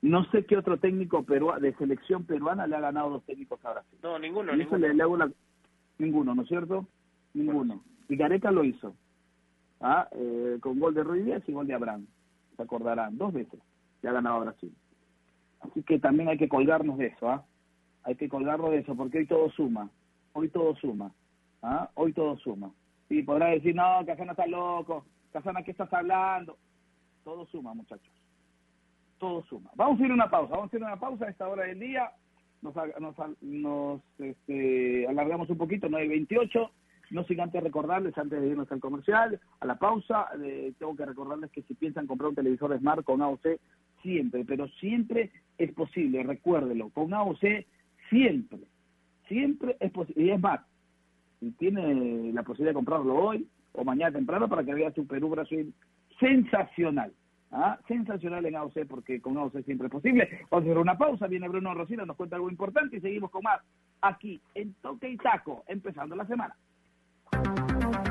No 0.00 0.24
sé 0.32 0.44
qué 0.44 0.56
otro 0.56 0.76
técnico 0.78 1.22
de 1.22 1.74
selección 1.74 2.24
peruana 2.24 2.66
le 2.66 2.74
ha 2.74 2.80
ganado 2.80 3.10
dos 3.10 3.24
técnicos 3.24 3.64
a 3.64 3.74
Brasil. 3.74 3.98
No, 4.02 4.18
ninguno. 4.18 4.56
ninguno. 4.56 5.30
Ninguno, 5.98 6.34
¿no 6.34 6.42
es 6.42 6.48
cierto? 6.48 6.84
Ninguno. 7.32 7.80
Y 8.08 8.16
Gareca 8.16 8.50
lo 8.50 8.64
hizo. 8.64 8.92
¿ah? 9.80 10.08
Eh, 10.10 10.58
con 10.60 10.80
gol 10.80 10.94
de 10.94 11.04
Ruiz 11.04 11.28
y 11.46 11.52
gol 11.52 11.68
de 11.68 11.74
Abraham 11.74 12.04
se 12.56 12.62
acordarán, 12.62 13.16
dos 13.16 13.32
veces 13.32 13.60
ya 14.02 14.10
ha 14.10 14.14
ganado 14.14 14.40
Brasil. 14.40 14.74
Así 15.60 15.84
que 15.84 16.00
también 16.00 16.28
hay 16.28 16.38
que 16.38 16.48
colgarnos 16.48 16.98
de 16.98 17.06
eso, 17.06 17.30
¿ah? 17.30 17.44
hay 18.02 18.16
que 18.16 18.28
colgarlo 18.28 18.70
de 18.70 18.78
eso, 18.78 18.96
porque 18.96 19.18
hoy 19.18 19.26
todo 19.26 19.48
suma, 19.50 19.88
hoy 20.32 20.48
todo 20.48 20.74
suma, 20.74 21.12
¿ah? 21.62 21.88
hoy 21.94 22.12
todo 22.12 22.36
suma. 22.38 22.72
Y 23.12 23.22
podrá 23.24 23.48
decir, 23.48 23.74
no, 23.74 24.02
Casana 24.06 24.32
está 24.32 24.46
loco, 24.46 25.04
Casana, 25.32 25.62
¿qué 25.62 25.72
estás 25.72 25.92
hablando? 25.92 26.56
Todo 27.22 27.44
suma, 27.44 27.74
muchachos, 27.74 28.10
todo 29.18 29.44
suma. 29.44 29.70
Vamos 29.74 30.00
a 30.00 30.04
ir 30.06 30.10
a 30.12 30.14
una 30.14 30.30
pausa, 30.30 30.56
vamos 30.56 30.72
a 30.72 30.76
ir 30.78 30.82
a 30.82 30.86
una 30.86 30.98
pausa 30.98 31.26
a 31.26 31.28
esta 31.28 31.46
hora 31.46 31.64
del 31.64 31.78
día, 31.78 32.10
nos 32.62 32.74
este, 34.18 35.06
alargamos 35.06 35.50
un 35.50 35.58
poquito, 35.58 35.90
9.28, 35.90 36.70
no 37.10 37.24
sin 37.24 37.42
antes 37.42 37.62
recordarles, 37.62 38.16
antes 38.16 38.40
de 38.40 38.48
irnos 38.48 38.72
al 38.72 38.80
comercial, 38.80 39.38
a 39.60 39.66
la 39.66 39.78
pausa, 39.78 40.28
eh, 40.42 40.72
tengo 40.78 40.96
que 40.96 41.04
recordarles 41.04 41.50
que 41.50 41.60
si 41.64 41.74
piensan 41.74 42.06
comprar 42.06 42.30
un 42.30 42.34
televisor 42.34 42.78
Smart 42.78 43.04
con 43.04 43.20
AOC, 43.20 43.46
siempre, 44.00 44.46
pero 44.46 44.68
siempre 44.80 45.30
es 45.58 45.70
posible, 45.74 46.22
recuérdelo, 46.22 46.88
con 46.88 47.12
AOC 47.12 47.44
siempre, 48.08 48.60
siempre 49.28 49.76
es 49.80 49.92
posible, 49.92 50.24
y 50.24 50.30
es 50.30 50.40
más, 50.40 50.62
si 51.42 51.50
tiene 51.52 52.32
la 52.32 52.44
posibilidad 52.44 52.70
de 52.70 52.76
comprarlo 52.76 53.16
hoy 53.16 53.48
o 53.72 53.82
mañana 53.82 54.12
temprano 54.12 54.48
para 54.48 54.62
que 54.62 54.74
vea 54.74 54.92
su 54.92 55.08
Perú 55.08 55.30
Brasil 55.30 55.74
sensacional. 56.20 57.12
¿ah? 57.50 57.80
Sensacional 57.88 58.46
en 58.46 58.54
AOC 58.54 58.86
porque 58.88 59.20
con 59.20 59.36
AOC 59.36 59.64
siempre 59.64 59.88
es 59.88 59.92
posible. 59.92 60.28
Vamos 60.50 60.64
a 60.64 60.70
hacer 60.70 60.78
una 60.78 60.96
pausa, 60.96 61.26
viene 61.26 61.48
Bruno 61.48 61.74
Rosina, 61.74 62.06
nos 62.06 62.16
cuenta 62.16 62.36
algo 62.36 62.48
importante 62.48 62.96
y 62.96 63.00
seguimos 63.00 63.32
con 63.32 63.42
más 63.42 63.60
aquí 64.02 64.40
en 64.54 64.72
Toque 64.74 65.08
y 65.08 65.16
Taco, 65.16 65.64
empezando 65.66 66.14
la 66.14 66.26
semana. 66.26 66.54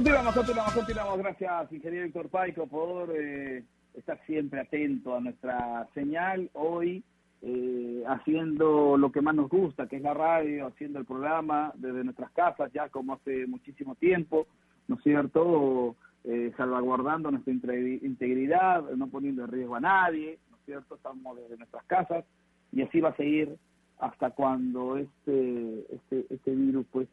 Continuamos, 0.00 0.34
continuamos, 0.34 0.72
continuamos. 0.72 1.18
Gracias, 1.18 1.72
ingeniero 1.74 2.06
Héctor 2.06 2.30
Paico, 2.30 2.66
por 2.66 3.14
eh, 3.14 3.62
estar 3.92 4.18
siempre 4.24 4.60
atento 4.60 5.14
a 5.14 5.20
nuestra 5.20 5.86
señal. 5.92 6.48
Hoy, 6.54 7.04
eh, 7.42 8.02
haciendo 8.08 8.96
lo 8.96 9.12
que 9.12 9.20
más 9.20 9.34
nos 9.34 9.50
gusta, 9.50 9.88
que 9.88 9.96
es 9.96 10.02
la 10.02 10.14
radio, 10.14 10.68
haciendo 10.68 11.00
el 11.00 11.04
programa 11.04 11.74
desde 11.74 12.02
nuestras 12.02 12.30
casas, 12.30 12.72
ya 12.72 12.88
como 12.88 13.12
hace 13.12 13.46
muchísimo 13.46 13.94
tiempo, 13.94 14.46
¿no 14.88 14.96
es 14.96 15.02
cierto? 15.02 15.96
Eh, 16.24 16.50
salvaguardando 16.56 17.30
nuestra 17.30 17.52
integridad, 17.52 18.82
no 18.96 19.06
poniendo 19.08 19.44
en 19.44 19.50
riesgo 19.50 19.74
a 19.74 19.80
nadie, 19.80 20.38
¿no 20.50 20.56
es 20.56 20.64
cierto? 20.64 20.94
Estamos 20.94 21.36
desde 21.36 21.58
nuestras 21.58 21.84
casas 21.84 22.24
y 22.72 22.80
así 22.80 23.00
va 23.02 23.10
a 23.10 23.16
seguir 23.16 23.54
hasta 23.98 24.30
cuando 24.30 24.96
este, 24.96 25.84
este, 25.94 26.24
este 26.30 26.54
virus, 26.54 26.86
pues, 26.90 27.06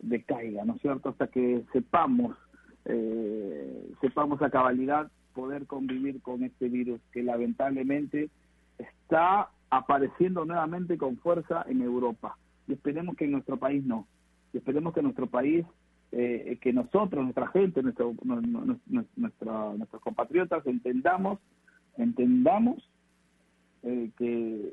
decaiga, 0.00 0.64
¿no 0.64 0.74
es 0.74 0.82
cierto? 0.82 1.10
Hasta 1.10 1.26
que 1.28 1.64
sepamos, 1.72 2.36
eh, 2.84 3.92
sepamos 4.00 4.40
a 4.42 4.50
cabalidad 4.50 5.10
poder 5.34 5.66
convivir 5.66 6.20
con 6.22 6.42
este 6.42 6.68
virus 6.68 7.00
que 7.12 7.22
lamentablemente 7.22 8.30
está 8.78 9.50
apareciendo 9.70 10.44
nuevamente 10.44 10.98
con 10.98 11.16
fuerza 11.18 11.64
en 11.68 11.82
Europa. 11.82 12.36
Y 12.66 12.72
esperemos 12.72 13.16
que 13.16 13.24
en 13.26 13.32
nuestro 13.32 13.56
país 13.56 13.84
no. 13.84 14.06
Y 14.52 14.58
esperemos 14.58 14.92
que 14.92 15.00
en 15.00 15.04
nuestro 15.04 15.28
país, 15.28 15.64
eh, 16.12 16.58
que 16.60 16.72
nosotros, 16.72 17.22
nuestra 17.22 17.46
gente, 17.48 17.82
nuestro, 17.82 18.14
nuestros 18.86 20.02
compatriotas 20.02 20.66
entendamos, 20.66 21.38
entendamos 21.96 22.88
eh, 23.82 24.10
que, 24.18 24.72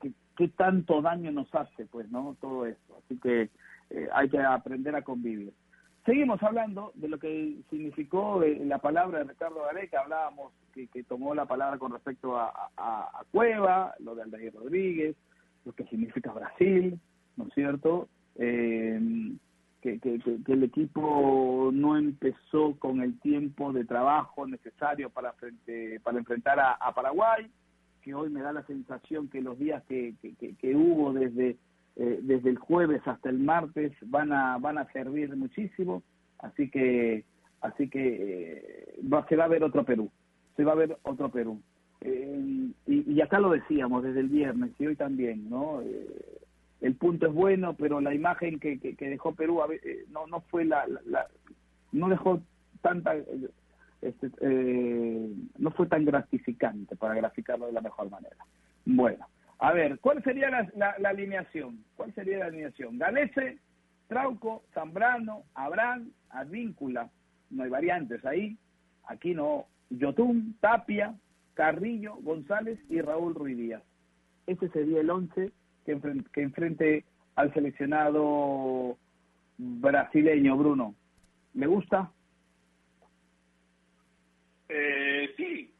que, 0.00 0.12
que 0.36 0.48
tanto 0.48 1.00
daño 1.02 1.30
nos 1.30 1.54
hace, 1.54 1.86
pues, 1.86 2.10
¿no? 2.10 2.36
Todo 2.40 2.66
esto. 2.66 2.98
Así 3.04 3.18
que 3.18 3.50
eh, 3.90 4.08
hay 4.12 4.28
que 4.28 4.38
aprender 4.38 4.94
a 4.94 5.02
convivir. 5.02 5.52
Seguimos 6.06 6.42
hablando 6.42 6.92
de 6.94 7.08
lo 7.08 7.18
que 7.18 7.58
significó 7.68 8.42
eh, 8.42 8.64
la 8.64 8.78
palabra 8.78 9.18
de 9.18 9.24
Ricardo 9.24 9.62
Gareca, 9.64 10.00
hablábamos 10.00 10.52
que, 10.72 10.88
tomó 11.04 11.34
la 11.34 11.46
palabra 11.46 11.78
con 11.78 11.92
respecto 11.92 12.38
a, 12.38 12.52
Cueva, 13.32 13.94
lo 13.98 14.14
de 14.14 14.22
Aldair 14.22 14.54
Rodríguez, 14.54 15.16
lo 15.64 15.72
que 15.72 15.84
significa 15.84 16.32
Brasil, 16.32 16.98
¿no 17.36 17.46
es 17.46 17.54
cierto? 17.54 18.08
Eh, 18.36 18.98
que, 19.82 19.98
el 20.46 20.62
equipo 20.62 21.70
no 21.72 21.96
empezó 21.96 22.76
con 22.78 23.02
el 23.02 23.18
tiempo 23.20 23.72
de 23.72 23.84
trabajo 23.84 24.46
necesario 24.46 25.10
para, 25.10 25.32
frente, 25.34 26.00
para 26.00 26.18
enfrentar 26.18 26.58
a, 26.60 26.94
Paraguay, 26.94 27.50
que 28.02 28.14
hoy 28.14 28.30
me 28.30 28.40
da 28.40 28.52
la 28.52 28.62
sensación 28.64 29.28
que 29.28 29.42
los 29.42 29.58
días 29.58 29.82
que, 29.84 30.14
que 30.58 30.76
hubo 30.76 31.12
desde 31.12 31.56
eh, 31.96 32.20
desde 32.22 32.50
el 32.50 32.58
jueves 32.58 33.02
hasta 33.06 33.28
el 33.28 33.38
martes 33.38 33.92
van 34.02 34.32
a 34.32 34.58
van 34.58 34.78
a 34.78 34.90
servir 34.92 35.34
muchísimo. 35.36 36.02
Así 36.38 36.70
que 36.70 37.24
así 37.60 37.88
que 37.90 38.16
eh, 38.22 39.00
va, 39.12 39.26
se 39.28 39.36
va 39.36 39.44
a 39.44 39.48
ver 39.48 39.64
otro 39.64 39.84
Perú 39.84 40.10
se 40.56 40.64
va 40.64 40.72
a 40.72 40.76
ver 40.76 40.98
otro 41.02 41.30
Perú. 41.30 41.60
Eh, 42.00 42.70
y, 42.86 43.12
y, 43.12 43.20
acá 43.20 43.38
lo 43.38 43.50
decíamos 43.50 44.02
desde 44.02 44.20
el 44.20 44.28
viernes 44.28 44.72
y 44.78 44.86
hoy 44.86 44.96
también 44.96 45.50
no 45.50 45.82
el 46.80 46.94
punto 46.94 47.26
es 47.26 47.34
bueno 47.34 47.74
pero 47.74 48.00
la 48.00 48.14
imagen 48.14 48.58
que, 48.58 48.78
que, 48.78 49.10
dejó 49.10 49.34
Perú 49.34 49.60
no 50.10 50.26
no 50.26 50.40
fue 50.40 50.64
la, 50.64 50.86
la, 51.04 51.26
no 51.92 52.08
dejó 52.08 52.40
tanta 52.80 53.14
este, 54.00 54.30
no 55.58 55.70
fue 55.72 55.86
tan 55.88 56.06
gratificante 56.06 56.96
para 56.96 57.14
graficarlo 57.14 57.66
de 57.66 57.72
la 57.72 57.82
mejor 57.82 58.08
manera. 58.08 58.36
Bueno 58.86 59.26
a 59.62 59.72
ver, 59.74 59.98
¿cuál 60.00 60.22
sería 60.24 60.48
la, 60.48 60.96
alineación? 61.04 61.84
¿Cuál 61.94 62.14
sería 62.14 62.38
la 62.38 62.46
alineación? 62.46 62.98
Galese, 62.98 63.58
Trauco, 64.08 64.64
Zambrano, 64.72 65.44
Abraham, 65.54 66.12
Advíncula. 66.30 67.10
No 67.50 67.64
hay 67.64 67.70
variantes 67.70 68.24
ahí. 68.24 68.56
Aquí 69.04 69.34
no. 69.34 69.66
Yotún, 69.90 70.56
Tapia, 70.60 71.14
Carrillo, 71.52 72.14
González 72.22 72.78
y 72.88 73.02
Raúl 73.02 73.34
Ruiz 73.34 73.58
Díaz. 73.58 73.82
Ese 74.46 74.70
sería 74.70 75.00
el 75.00 75.10
once 75.10 75.52
que, 75.84 75.92
enfrente, 76.40 77.04
al 77.34 77.52
seleccionado 77.52 78.96
brasileño, 79.58 80.56
Bruno. 80.56 80.94
¿Le 81.52 81.66
gusta? 81.66 82.10
Eh, 84.70 85.34
sí. 85.36 85.74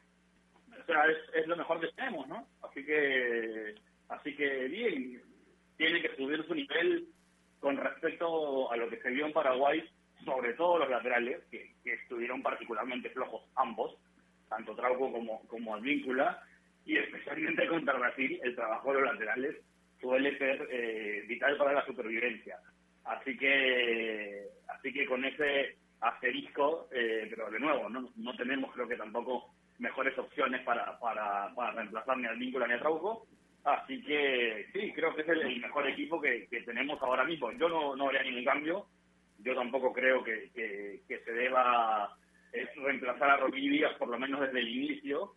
O 0.68 0.84
sea, 0.84 1.06
es, 1.06 1.16
es 1.34 1.46
lo 1.46 1.56
mejor 1.56 1.80
que 1.80 1.88
tenemos, 1.96 2.28
¿no? 2.28 2.46
Así 2.70 2.84
que, 2.84 3.74
así 4.08 4.36
que 4.36 4.68
bien, 4.68 5.20
tiene 5.76 6.00
que 6.00 6.14
subir 6.14 6.46
su 6.46 6.54
nivel 6.54 7.08
con 7.58 7.76
respecto 7.76 8.70
a 8.70 8.76
lo 8.76 8.88
que 8.88 9.00
se 9.00 9.10
vio 9.10 9.26
en 9.26 9.32
Paraguay, 9.32 9.82
sobre 10.24 10.54
todo 10.54 10.78
los 10.78 10.88
laterales, 10.88 11.42
que, 11.50 11.74
estuvieron 11.84 12.42
particularmente 12.42 13.10
flojos 13.10 13.42
ambos, 13.56 13.96
tanto 14.48 14.76
Trauco 14.76 15.10
como, 15.10 15.40
como 15.48 15.74
Advíncula, 15.74 16.42
y 16.84 16.96
especialmente 16.96 17.66
contra 17.68 17.98
Brasil, 17.98 18.38
el 18.42 18.54
trabajo 18.54 18.92
de 18.92 19.00
los 19.00 19.12
laterales 19.14 19.56
suele 20.00 20.38
ser 20.38 20.68
eh, 20.70 21.24
vital 21.26 21.56
para 21.56 21.72
la 21.72 21.84
supervivencia. 21.86 22.56
Así 23.04 23.36
que, 23.36 24.44
así 24.68 24.92
que 24.92 25.06
con 25.06 25.24
ese 25.24 25.76
asterisco, 26.00 26.88
eh, 26.92 27.26
pero 27.28 27.50
de 27.50 27.58
nuevo, 27.58 27.88
no, 27.88 28.12
no 28.14 28.36
tenemos 28.36 28.72
creo 28.72 28.86
que 28.86 28.96
tampoco 28.96 29.54
mejores 29.80 30.16
opciones 30.18 30.62
para, 30.62 30.98
para, 30.98 31.52
para 31.54 31.72
reemplazar 31.72 32.16
ni 32.18 32.26
al 32.26 32.38
vínculo 32.38 32.66
ni 32.66 32.74
a 32.74 32.78
Trauco. 32.78 33.26
Así 33.64 34.02
que 34.02 34.68
sí, 34.72 34.92
creo 34.94 35.14
que 35.14 35.22
es 35.22 35.28
el, 35.28 35.60
mejor 35.60 35.88
equipo 35.88 36.20
que, 36.20 36.48
tenemos 36.64 37.00
ahora 37.02 37.24
mismo. 37.24 37.50
Yo 37.52 37.68
no, 37.68 37.96
no 37.96 38.08
haría 38.08 38.22
ningún 38.22 38.44
cambio. 38.44 38.86
Yo 39.38 39.54
tampoco 39.54 39.92
creo 39.92 40.22
que, 40.22 40.50
que, 40.54 41.18
se 41.24 41.32
deba 41.32 42.16
eh, 42.52 42.68
reemplazar 42.76 43.30
a 43.30 43.36
Rocky 43.38 43.68
Díaz, 43.68 43.94
por 43.98 44.08
lo 44.08 44.18
menos 44.18 44.40
desde 44.40 44.60
el 44.60 44.68
inicio. 44.68 45.34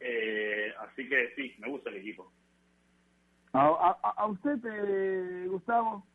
Eh, 0.00 0.72
así 0.80 1.08
que 1.08 1.32
sí, 1.36 1.54
me 1.58 1.68
gusta 1.68 1.90
el 1.90 1.96
equipo. 1.96 2.32
¿A, 3.52 3.98
a, 4.16 4.26
usted, 4.26 4.58
eh, 4.64 5.46
Gustavo? 5.46 6.06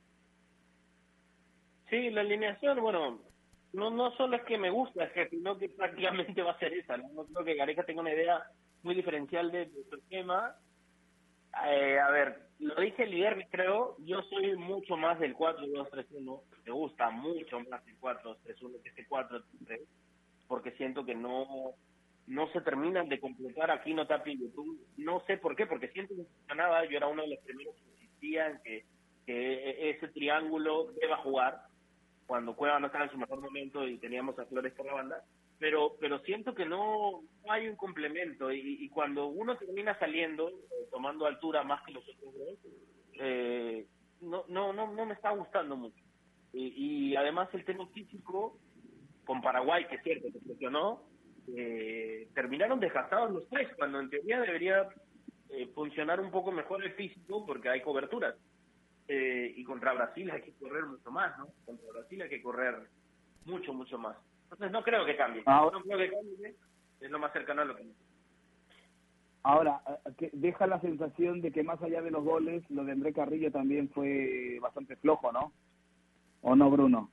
Sí, 1.89 2.09
la 2.09 2.21
alineación, 2.21 2.81
bueno, 2.81 3.21
no 3.73 3.89
no 3.89 4.11
solo 4.15 4.37
es 4.37 4.43
que 4.43 4.57
me 4.57 4.69
gusta, 4.69 5.09
sino 5.29 5.57
que 5.57 5.69
prácticamente 5.69 6.41
va 6.41 6.51
a 6.51 6.59
ser 6.59 6.73
esa. 6.73 6.97
No, 6.97 7.25
creo 7.25 7.45
que 7.45 7.55
Gareca 7.55 7.83
tenga 7.83 8.01
una 8.01 8.13
idea 8.13 8.43
muy 8.83 8.95
diferencial 8.95 9.51
de, 9.51 9.69
su 9.89 9.95
esquema. 9.95 10.55
Eh, 11.65 11.99
a 11.99 12.09
ver, 12.11 12.49
lo 12.59 12.75
dije 12.75 13.03
el 13.03 13.15
viernes, 13.15 13.47
creo, 13.49 13.95
yo 13.99 14.21
soy 14.23 14.55
mucho 14.55 14.95
más 14.95 15.19
del 15.19 15.35
4-2-3-1. 15.35 16.41
Me 16.65 16.71
gusta 16.71 17.09
mucho 17.09 17.59
más 17.61 17.85
el 17.87 17.99
4-2-3-1 17.99 18.81
que 18.83 18.89
este 18.89 19.07
4-3, 19.07 19.43
porque 20.47 20.71
siento 20.71 21.05
que 21.05 21.15
no 21.15 21.75
no 22.27 22.51
se 22.51 22.59
terminan 22.59 23.07
de 23.07 23.21
completar 23.21 23.71
aquí 23.71 23.93
no 23.93 24.05
Tapi 24.05 24.37
YouTube. 24.37 24.85
No 24.97 25.23
sé 25.25 25.37
por 25.37 25.55
qué, 25.55 25.65
porque 25.65 25.87
siento 25.89 26.13
que 26.13 26.25
funcionaba. 26.25 26.83
Yo 26.85 26.97
era 26.97 27.07
uno 27.07 27.23
de 27.23 27.29
los 27.29 27.39
primeros 27.39 27.73
que 27.75 27.89
insistía 27.89 28.47
en 28.47 28.59
que, 28.63 28.85
que 29.25 29.89
ese 29.91 30.09
triángulo 30.09 30.91
deba 30.99 31.17
jugar 31.17 31.66
cuando 32.27 32.55
Cueva 32.55 32.79
no 32.79 32.87
estaba 32.87 33.05
en 33.05 33.11
su 33.11 33.17
mejor 33.17 33.41
momento 33.41 33.87
y 33.87 33.97
teníamos 33.97 34.37
a 34.37 34.45
Flores 34.45 34.73
por 34.73 34.85
la 34.85 34.93
banda, 34.93 35.23
pero 35.57 35.95
pero 35.99 36.19
siento 36.19 36.53
que 36.53 36.65
no, 36.65 37.23
hay 37.49 37.67
un 37.67 37.75
complemento 37.75 38.51
y, 38.51 38.87
cuando 38.89 39.27
uno 39.27 39.57
termina 39.57 39.97
saliendo, 39.97 40.49
eh, 40.49 40.87
tomando 40.91 41.25
altura 41.25 41.63
más 41.63 41.83
que 41.83 41.93
los 41.93 42.03
otros 42.07 42.33
dos, 42.35 42.59
eh, 43.19 43.87
no, 44.21 44.43
no, 44.49 44.73
no, 44.73 44.91
no 44.93 45.05
me 45.05 45.13
está 45.13 45.31
gustando 45.31 45.75
mucho. 45.75 46.03
Y, 46.53 47.15
además 47.15 47.49
el 47.53 47.65
tema 47.65 47.87
físico, 47.87 48.57
con 49.25 49.41
Paraguay, 49.41 49.85
que 49.87 49.95
es 49.95 50.03
cierto, 50.03 50.27
que 50.31 50.39
funcionó, 50.39 51.03
eh, 51.55 52.27
terminaron 52.33 52.79
desgastados 52.79 53.31
los 53.31 53.47
tres, 53.49 53.69
cuando 53.77 53.99
en 53.99 54.09
teoría 54.09 54.41
debería 54.41 54.87
eh, 55.49 55.67
funcionar 55.75 56.19
un 56.19 56.31
poco 56.31 56.51
mejor 56.51 56.83
el 56.83 56.93
físico 56.93 57.45
porque 57.45 57.69
hay 57.69 57.81
coberturas. 57.81 58.35
Eh, 59.07 59.53
y 59.55 59.63
contra 59.63 59.93
Brasil 59.93 60.29
hay 60.31 60.41
que 60.41 60.53
correr 60.53 60.85
mucho 60.85 61.11
más, 61.11 61.37
¿no? 61.37 61.47
Contra 61.65 61.91
Brasil 61.93 62.21
hay 62.21 62.29
que 62.29 62.41
correr 62.41 62.75
mucho, 63.45 63.73
mucho 63.73 63.97
más. 63.97 64.17
Entonces 64.43 64.71
no 64.71 64.83
creo 64.83 65.05
que 65.05 65.15
cambie. 65.15 65.43
Ahora, 65.45 65.77
no 65.77 65.83
creo 65.83 65.97
que 65.97 66.11
cambie, 66.11 66.55
es 66.99 67.11
lo 67.11 67.19
más 67.19 67.31
cercano 67.33 67.61
a 67.61 67.65
lo 67.65 67.75
que... 67.75 67.85
Ahora, 69.43 69.81
que 70.17 70.29
deja 70.33 70.67
la 70.67 70.81
sensación 70.81 71.41
de 71.41 71.53
que 71.53 71.63
más 71.63 71.81
allá 71.81 72.01
de 72.01 72.11
los 72.11 72.23
goles, 72.23 72.69
lo 72.69 72.83
de 72.83 72.91
André 72.91 73.13
Carrillo 73.13 73.49
también 73.49 73.89
fue 73.89 74.57
bastante 74.61 74.97
flojo, 74.97 75.31
¿no? 75.31 75.53
¿O 76.41 76.55
no, 76.55 76.69
Bruno? 76.69 77.09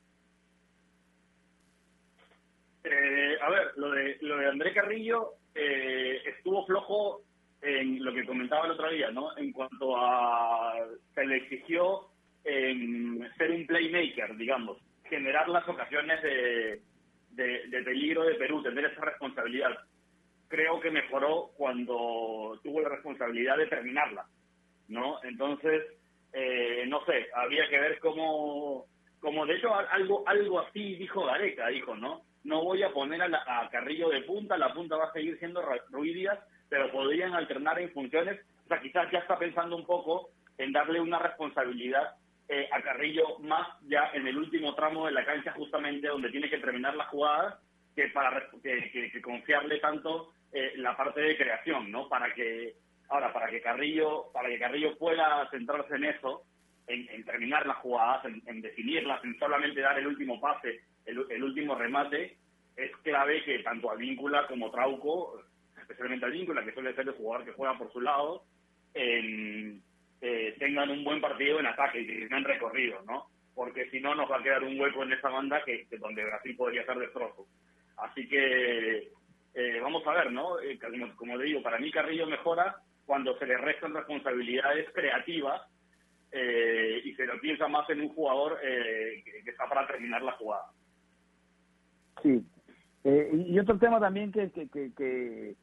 Eh, 2.82 3.36
a 3.40 3.50
ver, 3.50 3.72
lo 3.76 3.90
de, 3.92 4.18
lo 4.20 4.36
de 4.36 4.46
André 4.48 4.74
Carrillo 4.74 5.34
eh, 5.54 6.22
estuvo 6.26 6.66
flojo 6.66 7.22
en 7.64 8.04
lo 8.04 8.12
que 8.12 8.26
comentaba 8.26 8.66
el 8.66 8.72
otro 8.72 8.90
día, 8.90 9.10
¿no? 9.10 9.36
En 9.38 9.52
cuanto 9.52 9.96
a 9.96 10.74
se 11.14 11.24
le 11.24 11.36
exigió 11.36 12.08
en 12.44 13.26
ser 13.38 13.50
un 13.50 13.66
playmaker, 13.66 14.36
digamos, 14.36 14.78
generar 15.04 15.48
las 15.48 15.66
ocasiones 15.66 16.22
de, 16.22 16.82
de, 17.30 17.82
peligro 17.82 18.24
de 18.24 18.34
Perú, 18.34 18.62
tener 18.62 18.84
esa 18.84 19.00
responsabilidad. 19.00 19.70
Creo 20.48 20.78
que 20.78 20.90
mejoró 20.90 21.52
cuando 21.56 22.60
tuvo 22.62 22.82
la 22.82 22.90
responsabilidad 22.90 23.56
de 23.56 23.66
terminarla, 23.66 24.26
¿no? 24.88 25.22
Entonces, 25.24 25.84
eh, 26.34 26.84
no 26.86 27.02
sé, 27.06 27.28
había 27.34 27.66
que 27.70 27.78
ver 27.78 27.98
cómo, 27.98 28.84
como 29.20 29.46
de 29.46 29.56
hecho 29.56 29.74
algo, 29.74 30.22
algo 30.28 30.60
así 30.60 30.96
dijo 30.96 31.24
Gareca, 31.24 31.68
dijo, 31.68 31.96
¿no? 31.96 32.22
No 32.44 32.62
voy 32.62 32.82
a 32.82 32.92
poner 32.92 33.22
a, 33.22 33.60
a 33.60 33.70
Carrillo 33.70 34.10
de 34.10 34.20
punta, 34.20 34.58
la 34.58 34.74
punta 34.74 34.96
va 34.96 35.06
a 35.06 35.12
seguir 35.12 35.38
siendo 35.38 35.62
Ruiz 35.90 36.14
pero 36.74 36.90
podrían 36.90 37.34
alternar 37.34 37.78
en 37.78 37.92
funciones. 37.92 38.40
O 38.64 38.66
sea, 38.66 38.80
quizás 38.80 39.08
ya 39.12 39.20
está 39.20 39.38
pensando 39.38 39.76
un 39.76 39.86
poco 39.86 40.30
en 40.58 40.72
darle 40.72 41.00
una 41.00 41.20
responsabilidad 41.20 42.16
eh, 42.48 42.68
a 42.72 42.82
Carrillo 42.82 43.38
más 43.38 43.68
ya 43.82 44.10
en 44.12 44.26
el 44.26 44.36
último 44.36 44.74
tramo 44.74 45.06
de 45.06 45.12
la 45.12 45.24
cancha, 45.24 45.52
justamente 45.52 46.08
donde 46.08 46.30
tiene 46.30 46.50
que 46.50 46.58
terminar 46.58 46.96
la 46.96 47.04
jugada, 47.04 47.60
que 47.94 48.08
para 48.08 48.48
que, 48.60 49.22
confiarle 49.22 49.78
tanto 49.78 50.32
eh, 50.52 50.72
la 50.78 50.96
parte 50.96 51.20
de 51.20 51.36
creación, 51.36 51.92
¿no? 51.92 52.08
Para 52.08 52.34
que 52.34 52.74
ahora 53.08 53.32
para 53.32 53.48
que 53.50 53.60
Carrillo 53.60 54.32
para 54.32 54.48
que 54.48 54.58
Carrillo 54.58 54.98
pueda 54.98 55.48
centrarse 55.52 55.94
en 55.94 56.06
eso, 56.06 56.42
en, 56.88 57.24
terminar 57.24 57.68
las 57.68 57.76
jugadas, 57.76 58.24
en, 58.24 58.60
definirlas, 58.60 59.22
en 59.22 59.38
solamente 59.38 59.80
dar 59.80 59.96
el 59.96 60.08
último 60.08 60.40
pase, 60.40 60.80
el, 61.06 61.24
el 61.30 61.44
último 61.44 61.76
remate, 61.76 62.36
es 62.76 62.90
clave 63.04 63.44
que 63.44 63.60
tanto 63.60 63.92
Advíncula 63.92 64.48
como 64.48 64.72
Trauco 64.72 65.40
especialmente 65.84 66.26
al 66.26 66.32
vínculo, 66.32 66.64
que 66.64 66.72
suele 66.72 66.94
ser 66.94 67.06
el 67.06 67.14
jugador 67.14 67.44
que 67.44 67.52
juega 67.52 67.78
por 67.78 67.92
su 67.92 68.00
lado, 68.00 68.44
eh, 68.94 70.54
tengan 70.58 70.90
un 70.90 71.04
buen 71.04 71.20
partido 71.20 71.60
en 71.60 71.66
ataque 71.66 72.00
y 72.00 72.06
que 72.06 72.20
tengan 72.20 72.44
recorrido, 72.44 73.02
¿no? 73.02 73.26
Porque 73.54 73.90
si 73.90 74.00
no, 74.00 74.14
nos 74.14 74.30
va 74.30 74.38
a 74.38 74.42
quedar 74.42 74.64
un 74.64 74.80
hueco 74.80 75.02
en 75.02 75.12
esa 75.12 75.28
banda 75.28 75.62
que, 75.64 75.86
donde 75.98 76.24
Brasil 76.24 76.56
podría 76.56 76.84
ser 76.86 76.98
destrozo. 76.98 77.46
Así 77.98 78.26
que 78.26 79.10
eh, 79.54 79.80
vamos 79.82 80.04
a 80.06 80.12
ver, 80.12 80.32
¿no? 80.32 80.58
Eh, 80.60 80.78
como, 80.78 81.14
como 81.16 81.38
digo, 81.38 81.62
para 81.62 81.78
mí 81.78 81.90
Carrillo 81.90 82.26
mejora 82.26 82.76
cuando 83.04 83.38
se 83.38 83.46
le 83.46 83.58
restan 83.58 83.94
responsabilidades 83.94 84.88
creativas 84.94 85.60
y 86.32 87.14
se 87.14 87.26
lo 87.26 87.38
piensa 87.38 87.68
más 87.68 87.88
en 87.90 88.00
un 88.00 88.08
jugador 88.08 88.58
que, 88.60 89.42
está 89.46 89.68
para 89.68 89.86
terminar 89.86 90.20
la 90.20 90.32
jugada. 90.32 90.64
Sí. 92.20 92.44
y 93.04 93.56
otro 93.60 93.78
tema 93.78 94.00
también 94.00 94.32
que, 94.32 94.50
que, 94.50 94.68
que, 94.68 94.92
que 94.96 95.54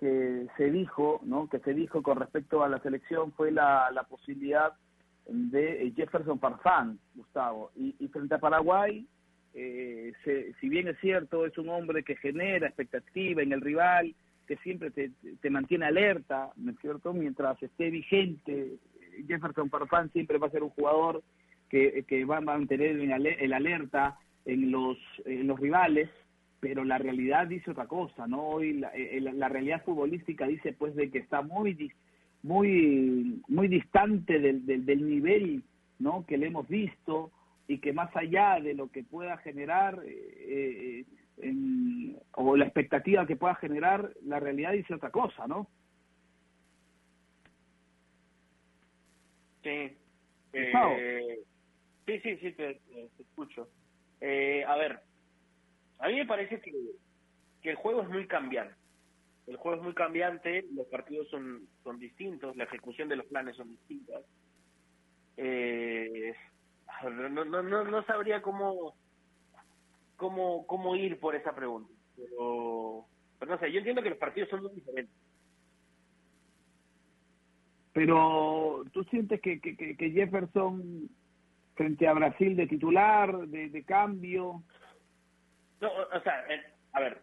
se 0.00 0.70
dijo, 0.70 1.20
¿no? 1.24 1.48
que 1.48 1.58
se 1.60 1.74
dijo 1.74 2.02
con 2.02 2.18
respecto 2.18 2.62
a 2.62 2.68
la 2.68 2.80
selección 2.80 3.32
fue 3.32 3.50
la, 3.50 3.90
la 3.92 4.04
posibilidad 4.04 4.72
de 5.26 5.92
Jefferson 5.94 6.40
Farfán, 6.40 6.98
Gustavo. 7.14 7.70
Y, 7.76 8.08
frente 8.08 8.34
a 8.34 8.38
Paraguay, 8.38 9.06
eh, 9.54 10.12
si 10.60 10.68
bien 10.68 10.88
es 10.88 10.98
cierto, 11.00 11.46
es 11.46 11.56
un 11.58 11.68
hombre 11.68 12.02
que 12.02 12.16
genera 12.16 12.66
expectativa 12.66 13.42
en 13.42 13.52
el 13.52 13.60
rival, 13.60 14.14
que 14.46 14.56
siempre 14.58 14.90
te, 14.90 15.10
te 15.40 15.50
mantiene 15.50 15.86
alerta, 15.86 16.50
¿no 16.56 16.72
es 16.72 16.78
cierto? 16.80 17.12
Mientras 17.12 17.62
esté 17.62 17.90
vigente, 17.90 18.78
Jefferson 19.28 19.70
Farfán 19.70 20.10
siempre 20.12 20.38
va 20.38 20.48
a 20.48 20.50
ser 20.50 20.62
un 20.62 20.70
jugador 20.70 21.22
que, 21.68 22.04
que 22.08 22.24
va 22.24 22.38
a 22.38 22.40
mantener 22.40 22.96
el 22.98 23.52
alerta 23.52 24.18
en 24.44 24.70
los, 24.70 24.98
en 25.24 25.46
los 25.46 25.60
rivales 25.60 26.08
pero 26.60 26.84
la 26.84 26.98
realidad 26.98 27.46
dice 27.46 27.70
otra 27.70 27.86
cosa, 27.86 28.26
¿no? 28.26 28.42
Hoy 28.42 28.74
la, 28.74 28.90
eh, 28.94 29.20
la, 29.20 29.48
realidad 29.48 29.82
futbolística 29.82 30.46
dice 30.46 30.74
pues 30.74 30.94
de 30.94 31.10
que 31.10 31.18
está 31.18 31.40
muy 31.40 31.90
muy 32.42 33.42
muy 33.48 33.68
distante 33.68 34.38
del, 34.38 34.66
del, 34.66 35.08
nivel, 35.08 35.62
¿no? 35.98 36.24
Que 36.26 36.36
le 36.36 36.46
hemos 36.46 36.68
visto 36.68 37.32
y 37.66 37.78
que 37.78 37.92
más 37.92 38.14
allá 38.14 38.60
de 38.60 38.74
lo 38.74 38.90
que 38.90 39.02
pueda 39.02 39.38
generar 39.38 40.02
eh, 40.06 41.04
eh, 41.38 42.16
o 42.32 42.56
la 42.56 42.66
expectativa 42.66 43.26
que 43.26 43.36
pueda 43.36 43.54
generar, 43.54 44.12
la 44.24 44.38
realidad 44.38 44.72
dice 44.72 44.94
otra 44.94 45.10
cosa, 45.10 45.46
¿no? 45.46 45.66
Sí. 49.62 49.92
sí, 50.52 52.20
sí, 52.22 52.36
sí, 52.36 52.52
te, 52.52 52.80
te 53.16 53.22
escucho. 53.22 53.68
a 54.20 54.76
ver, 54.76 55.00
a 56.00 56.08
mí 56.08 56.16
me 56.16 56.26
parece 56.26 56.60
que, 56.60 56.72
que 57.62 57.70
el 57.70 57.76
juego 57.76 58.02
es 58.02 58.08
muy 58.08 58.26
cambiante. 58.26 58.74
El 59.46 59.56
juego 59.56 59.78
es 59.78 59.82
muy 59.82 59.94
cambiante, 59.94 60.64
los 60.74 60.86
partidos 60.86 61.28
son, 61.28 61.66
son 61.82 61.98
distintos, 61.98 62.56
la 62.56 62.64
ejecución 62.64 63.08
de 63.08 63.16
los 63.16 63.26
planes 63.26 63.56
son 63.56 63.68
distintas. 63.68 64.22
Eh, 65.36 66.34
no, 67.04 67.44
no, 67.44 67.62
no, 67.62 67.84
no 67.84 68.04
sabría 68.04 68.42
cómo, 68.42 68.94
cómo, 70.16 70.66
cómo 70.66 70.96
ir 70.96 71.18
por 71.18 71.34
esa 71.34 71.54
pregunta. 71.54 71.92
Pero, 72.16 73.06
pero 73.38 73.52
no 73.52 73.58
sé, 73.58 73.72
yo 73.72 73.78
entiendo 73.78 74.02
que 74.02 74.10
los 74.10 74.18
partidos 74.18 74.48
son 74.50 74.62
muy 74.62 74.72
diferentes. 74.72 75.16
Pero 77.92 78.84
tú 78.92 79.02
sientes 79.04 79.40
que, 79.40 79.60
que, 79.60 79.96
que 79.96 80.10
Jefferson 80.10 81.08
frente 81.74 82.06
a 82.06 82.12
Brasil 82.12 82.54
de 82.54 82.66
titular, 82.66 83.36
de, 83.48 83.68
de 83.68 83.84
cambio, 83.84 84.62
no, 85.80 85.92
o 85.92 86.20
sea, 86.22 86.44
eh, 86.48 86.62
a 86.92 87.00
ver, 87.00 87.22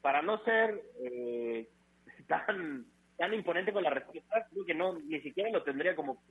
para 0.00 0.22
no 0.22 0.42
ser 0.44 0.80
eh, 1.00 1.68
tan 2.26 2.86
tan 3.16 3.34
imponente 3.34 3.72
con 3.72 3.82
la 3.82 3.90
respuesta, 3.90 4.46
creo 4.50 4.64
que 4.64 4.74
no 4.74 4.98
ni 4.98 5.20
siquiera 5.20 5.50
lo 5.50 5.62
tendría 5.62 5.94
como 5.94 6.22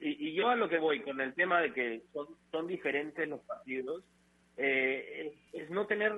y, 0.00 0.28
y 0.28 0.34
yo 0.34 0.48
a 0.48 0.56
lo 0.56 0.68
que 0.68 0.78
voy 0.78 1.00
con 1.00 1.20
el 1.20 1.34
tema 1.34 1.60
de 1.60 1.72
que 1.72 2.02
son, 2.12 2.26
son 2.50 2.66
diferentes 2.66 3.26
los 3.28 3.40
partidos 3.40 4.04
eh, 4.56 5.34
es, 5.52 5.70
no 5.70 5.86
tener 5.86 6.12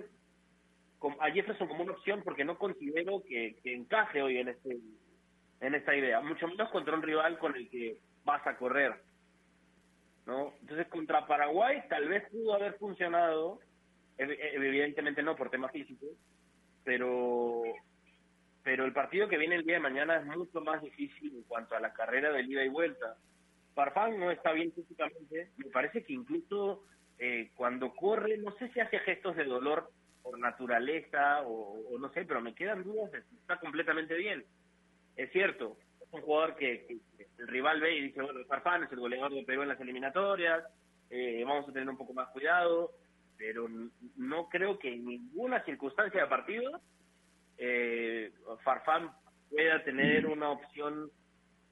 a 1.21 1.31
Jefferson 1.31 1.69
como 1.69 1.85
una 1.85 1.93
opción 1.93 2.23
porque 2.25 2.45
no 2.45 2.59
considero 2.59 3.23
que, 3.23 3.57
que 3.63 3.75
encaje 3.75 4.21
hoy 4.23 4.39
en 4.39 4.49
este 4.49 4.79
en 5.61 5.75
esta 5.75 5.95
idea, 5.95 6.21
mucho 6.21 6.49
menos 6.49 6.71
contra 6.71 6.95
un 6.95 7.03
rival 7.03 7.39
con 7.39 7.55
el 7.55 7.69
que 7.69 7.99
vas 8.25 8.45
a 8.47 8.57
correr. 8.57 8.95
¿no? 10.27 10.55
Entonces, 10.61 10.89
contra 10.89 11.27
Paraguay 11.27 11.83
tal 11.89 12.09
vez 12.09 12.29
pudo 12.31 12.55
haber 12.55 12.79
funcionado, 12.79 13.61
evidentemente 14.21 15.23
no 15.23 15.37
por 15.37 15.51
temas 15.51 15.73
físicos, 15.73 16.11
pero 16.85 17.63
pero 18.63 18.85
el 18.85 18.93
partido 18.93 19.29
que 19.29 19.39
viene 19.39 19.57
el 19.57 19.65
día 19.65 19.77
de 19.77 19.81
mañana 19.81 20.17
es 20.17 20.27
mucho 20.27 20.61
más 20.61 20.83
difícil 20.83 21.35
en 21.35 21.43
cuanto 21.45 21.75
a 21.75 21.81
la 21.81 21.93
carrera 21.93 22.31
de 22.31 22.43
ida 22.43 22.65
y 22.65 22.69
vuelta. 22.69 23.17
Farfán 23.75 24.19
no 24.19 24.31
está 24.31 24.53
bien 24.53 24.73
físicamente, 24.73 25.51
me 25.57 25.71
parece 25.71 26.05
que 26.05 26.13
incluso 26.13 26.85
eh, 27.19 27.51
cuando 27.55 27.95
corre, 27.95 28.37
no 28.39 28.53
sé 28.59 28.69
si 28.71 28.81
hace 28.81 28.99
gestos 29.01 29.37
de 29.37 29.45
dolor 29.45 29.91
por 30.23 30.39
naturaleza 30.39 31.43
o, 31.47 31.99
no 31.99 32.13
sé, 32.13 32.25
pero 32.25 32.43
me 32.43 32.55
quedan 32.55 32.83
dudas 32.85 33.11
de 33.13 33.23
si 33.23 33.37
está 33.37 33.59
completamente 33.59 34.15
bien. 34.15 34.45
Es 35.17 35.33
cierto, 35.33 35.79
es 36.01 36.13
un 36.13 36.21
jugador 36.21 36.57
que, 36.57 36.99
el 37.39 37.49
rival 37.49 37.81
ve 37.81 37.97
y 37.97 38.03
dice, 38.03 38.21
bueno, 38.21 38.45
Farfán 38.47 38.85
es 38.85 38.93
el 38.93 39.01
goleador 39.01 39.33
de 39.33 39.45
Perú 39.45 39.63
en 39.63 39.69
las 39.69 39.81
eliminatorias, 39.81 40.63
eh, 41.09 41.43
vamos 41.47 41.69
a 41.69 41.73
tener 41.73 41.89
un 41.89 41.97
poco 41.97 42.13
más 42.13 42.29
cuidado, 42.29 42.93
pero 43.41 43.67
no 44.17 44.49
creo 44.51 44.79
que 44.79 44.93
en 44.93 45.07
ninguna 45.07 45.65
circunstancia 45.65 46.21
de 46.21 46.29
partido 46.29 46.79
eh, 47.57 48.31
Farfán 48.63 49.11
pueda 49.49 49.83
tener 49.83 50.27
una 50.27 50.51
opción 50.51 51.11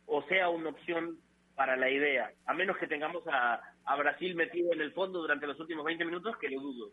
o 0.06 0.22
sea 0.22 0.48
una 0.48 0.70
opción 0.70 1.18
para 1.54 1.76
la 1.76 1.90
idea, 1.90 2.32
a 2.46 2.54
menos 2.54 2.78
que 2.78 2.86
tengamos 2.86 3.22
a, 3.26 3.60
a 3.84 3.96
Brasil 3.96 4.34
metido 4.34 4.72
en 4.72 4.80
el 4.80 4.92
fondo 4.92 5.20
durante 5.20 5.46
los 5.46 5.60
últimos 5.60 5.84
20 5.84 6.04
minutos, 6.06 6.36
que 6.38 6.48
lo 6.48 6.60
dudo. 6.62 6.90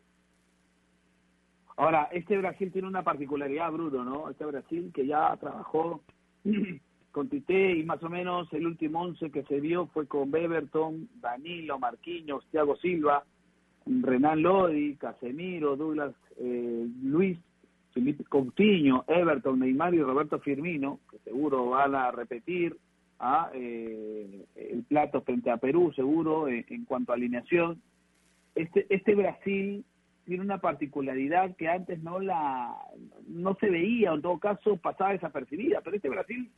Ahora, 1.78 2.10
este 2.12 2.38
Brasil 2.38 2.72
tiene 2.74 2.88
una 2.88 3.04
particularidad, 3.04 3.72
Bruno, 3.72 4.04
¿no? 4.04 4.30
Este 4.30 4.44
Brasil 4.44 4.92
que 4.94 5.06
ya 5.06 5.38
trabajó 5.38 6.02
con 7.12 7.30
Tite 7.30 7.76
y 7.78 7.84
más 7.84 8.04
o 8.04 8.10
menos 8.10 8.52
el 8.52 8.66
último 8.66 9.04
once 9.04 9.32
que 9.32 9.44
se 9.44 9.62
vio 9.62 9.88
fue 9.88 10.08
con 10.08 10.32
Beberton, 10.32 11.08
Danilo, 11.22 11.80
Marquinhos, 11.80 12.46
Thiago 12.50 12.76
Silva, 12.78 13.24
Renan 13.86 14.42
Lodi, 14.42 14.96
Casemiro, 14.96 15.76
Douglas 15.76 16.14
eh, 16.38 16.88
Luis, 17.04 17.38
Felipe 17.94 18.24
Coutinho, 18.26 19.06
Everton, 19.08 19.60
Neymar 19.60 19.94
y 19.94 20.02
Roberto 20.02 20.40
Firmino, 20.40 21.00
que 21.10 21.20
seguro 21.20 21.70
van 21.70 21.96
a 21.96 22.12
repetir 22.12 22.76
a, 23.20 23.50
eh, 23.54 24.46
el 24.56 24.84
plato 24.84 25.22
frente 25.22 25.50
a 25.50 25.58
Perú, 25.58 25.94
seguro, 25.96 26.48
en, 26.48 26.66
en 26.70 26.86
cuanto 26.86 27.12
a 27.12 27.16
alineación. 27.16 27.82
Este, 28.56 28.86
este 28.90 29.16
Brasil 29.16 29.86
tiene 30.26 30.44
una 30.44 30.58
particularidad 30.58 31.56
que 31.56 31.70
antes 31.70 32.02
no 32.02 32.20
la 32.20 32.76
no 33.28 33.56
se 33.60 33.70
veía, 33.70 34.12
o 34.12 34.16
en 34.16 34.22
todo 34.22 34.40
caso 34.40 34.78
pasaba 34.78 35.12
desapercibida, 35.12 35.82
pero 35.82 35.96
este 35.96 36.10
Brasil 36.10 36.50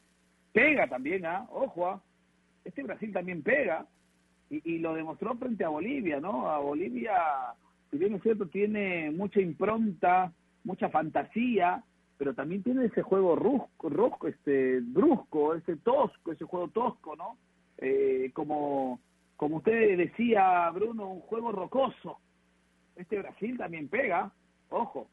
pega 0.53 0.87
también, 0.87 1.25
¿ah? 1.25 1.45
Ojo, 1.51 1.87
¿ah? 1.87 2.01
este 2.63 2.83
Brasil 2.83 3.11
también 3.11 3.43
pega, 3.43 3.85
y, 4.49 4.75
y, 4.75 4.79
lo 4.79 4.93
demostró 4.93 5.35
frente 5.35 5.63
a 5.63 5.69
Bolivia, 5.69 6.19
¿no? 6.19 6.49
A 6.49 6.59
Bolivia, 6.59 7.13
si 7.91 7.97
bien 7.97 8.15
es 8.15 8.23
cierto, 8.23 8.47
tiene 8.47 9.11
mucha 9.11 9.41
impronta, 9.41 10.31
mucha 10.63 10.89
fantasía, 10.89 11.83
pero 12.17 12.33
también 12.33 12.63
tiene 12.63 12.85
ese 12.85 13.01
juego 13.01 13.35
rusco, 13.35 14.27
este, 14.27 14.79
brusco, 14.81 15.53
ese 15.53 15.77
tosco, 15.77 16.31
ese 16.31 16.45
juego 16.45 16.69
tosco, 16.69 17.15
¿no? 17.15 17.37
Eh, 17.77 18.31
como, 18.33 18.99
como 19.35 19.57
usted 19.57 19.97
decía, 19.97 20.69
Bruno, 20.71 21.09
un 21.09 21.21
juego 21.21 21.51
rocoso, 21.51 22.19
este 22.95 23.19
Brasil 23.19 23.57
también 23.57 23.87
pega, 23.87 24.31
ojo. 24.69 25.07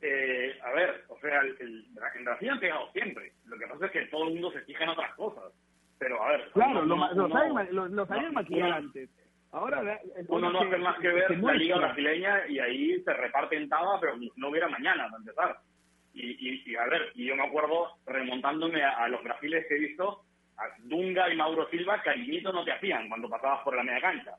Eh, 0.00 0.56
a 0.62 0.70
ver, 0.70 1.04
o 1.08 1.18
sea, 1.20 1.40
el, 1.40 1.86
en 2.16 2.24
Brasil 2.24 2.50
han 2.50 2.60
pegado 2.60 2.92
siempre. 2.92 3.32
Lo 3.46 3.58
que 3.58 3.66
pasa 3.66 3.86
es 3.86 3.92
que 3.92 4.06
todo 4.06 4.28
el 4.28 4.34
mundo 4.34 4.52
se 4.52 4.60
fija 4.60 4.84
en 4.84 4.90
otras 4.90 5.14
cosas. 5.14 5.52
Pero, 5.98 6.22
a 6.22 6.28
ver. 6.28 6.50
Claro, 6.52 6.84
lo, 6.84 6.96
lo, 6.96 7.28
saben, 7.28 7.74
lo, 7.74 7.88
lo 7.88 8.06
sabían 8.06 8.34
maquillar 8.34 8.72
antes. 8.72 9.10
Ahora, 9.50 10.00
uno 10.28 10.52
no 10.52 10.60
hace 10.60 10.76
más 10.76 10.98
que 10.98 11.08
ver 11.08 11.38
la 11.40 11.54
liga 11.54 11.78
brasileña 11.78 12.46
y 12.48 12.58
ahí 12.58 13.02
se 13.02 13.12
reparten 13.14 13.68
tabas, 13.68 13.98
pero 14.00 14.14
no 14.36 14.48
hubiera 14.48 14.68
mañana 14.68 15.08
para 15.08 15.16
empezar. 15.16 15.58
Y, 16.12 16.26
y, 16.26 16.62
y, 16.66 16.76
a 16.76 16.84
ver, 16.84 17.12
y 17.14 17.26
yo 17.26 17.36
me 17.36 17.46
acuerdo 17.46 17.96
remontándome 18.06 18.82
a, 18.82 19.04
a 19.04 19.08
los 19.08 19.22
brasiles 19.24 19.64
que 19.66 19.76
he 19.76 19.80
visto, 19.80 20.24
a 20.58 20.64
Dunga 20.80 21.32
y 21.32 21.36
Mauro 21.36 21.68
Silva, 21.70 22.02
cariñito 22.02 22.52
no 22.52 22.64
te 22.64 22.72
hacían 22.72 23.08
cuando 23.08 23.28
pasabas 23.28 23.62
por 23.62 23.74
la 23.74 23.82
media 23.82 24.00
cancha. 24.00 24.34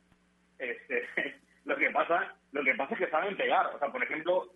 Este, 0.59 1.07
lo 1.65 1.75
que 1.75 1.89
pasa 1.89 2.35
lo 2.51 2.63
que 2.63 2.75
pasa 2.75 2.93
es 2.93 2.99
que 2.99 3.09
saben 3.09 3.37
pegar. 3.37 3.67
O 3.67 3.79
sea, 3.79 3.91
por 3.91 4.03
ejemplo, 4.03 4.49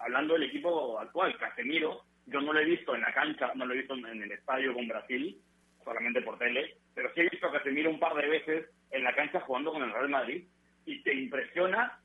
hablando 0.00 0.34
del 0.34 0.44
equipo 0.44 0.98
actual, 0.98 1.36
Casemiro, 1.38 2.02
yo 2.26 2.40
no 2.40 2.52
lo 2.52 2.60
he 2.60 2.64
visto 2.64 2.94
en 2.94 3.02
la 3.02 3.12
cancha, 3.12 3.52
no 3.54 3.66
lo 3.66 3.74
he 3.74 3.78
visto 3.78 3.94
en 3.94 4.22
el 4.22 4.32
estadio 4.32 4.74
con 4.74 4.88
Brasil, 4.88 5.40
solamente 5.86 6.20
por 6.20 6.36
tele, 6.36 6.74
pero 6.94 7.14
sí 7.14 7.20
he 7.20 7.28
visto 7.30 7.46
a 7.46 7.52
Casemiro 7.52 7.88
un 7.88 8.00
par 8.00 8.14
de 8.14 8.26
veces 8.26 8.66
en 8.90 9.04
la 9.04 9.14
cancha 9.14 9.40
jugando 9.40 9.72
con 9.72 9.84
el 9.84 9.92
Real 9.92 10.08
Madrid 10.08 10.44
y 10.84 11.00
te 11.02 11.14
impresiona 11.14 11.98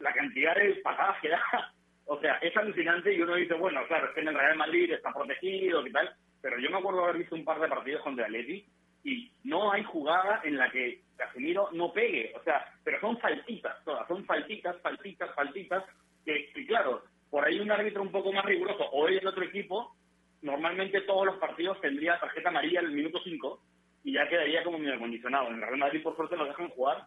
la 0.00 0.12
cantidad 0.12 0.56
de 0.56 0.74
patadas 0.82 1.16
que 1.22 1.30
da. 1.30 1.40
O 2.08 2.20
sea, 2.20 2.34
es 2.34 2.56
alucinante 2.56 3.12
y 3.12 3.20
uno 3.20 3.34
dice, 3.34 3.54
bueno, 3.54 3.84
claro, 3.88 4.06
es 4.06 4.14
que 4.14 4.20
en 4.20 4.28
el 4.28 4.38
Real 4.38 4.56
Madrid 4.56 4.92
está 4.92 5.12
protegido 5.12 5.84
y 5.84 5.90
tal, 5.90 6.14
pero 6.40 6.56
yo 6.60 6.70
me 6.70 6.78
acuerdo 6.78 7.02
haber 7.02 7.18
visto 7.18 7.34
un 7.34 7.44
par 7.44 7.58
de 7.58 7.66
partidos 7.66 8.00
con 8.02 8.14
De 8.14 8.22
Atleti 8.22 8.64
y 9.02 9.32
no 9.42 9.72
hay 9.72 9.82
jugada 9.82 10.40
en 10.44 10.56
la 10.56 10.70
que 10.70 11.00
Casemiro 11.16 11.68
no 11.72 11.92
pegue, 11.92 12.32
o 12.36 12.42
sea, 12.44 12.64
pero 12.84 13.00
son 13.00 13.18
faltitas 13.18 13.82
todas, 13.84 14.06
son 14.06 14.24
faltitas, 14.24 14.80
faltitas, 14.82 15.34
faltitas, 15.34 15.82
que, 16.24 16.48
claro, 16.68 17.02
por 17.28 17.44
ahí 17.44 17.58
un 17.58 17.72
árbitro 17.72 18.02
un 18.02 18.12
poco 18.12 18.32
más 18.32 18.44
riguroso 18.44 18.84
o 18.84 19.08
el 19.08 19.26
otro 19.26 19.42
equipo, 19.42 19.96
normalmente 20.42 21.00
todos 21.02 21.26
los 21.26 21.36
partidos 21.36 21.80
tendría 21.80 22.18
tarjeta 22.18 22.48
amarilla 22.48 22.80
en 22.80 22.86
el 22.86 22.92
minuto 22.92 23.20
5 23.22 23.62
y 24.04 24.12
ya 24.12 24.28
quedaría 24.28 24.62
como 24.62 24.78
medio 24.78 24.94
acondicionado. 24.94 25.48
En 25.48 25.60
Real 25.60 25.76
Madrid 25.76 26.02
por 26.02 26.16
suerte 26.16 26.36
lo 26.36 26.46
dejan 26.46 26.68
jugar, 26.70 27.04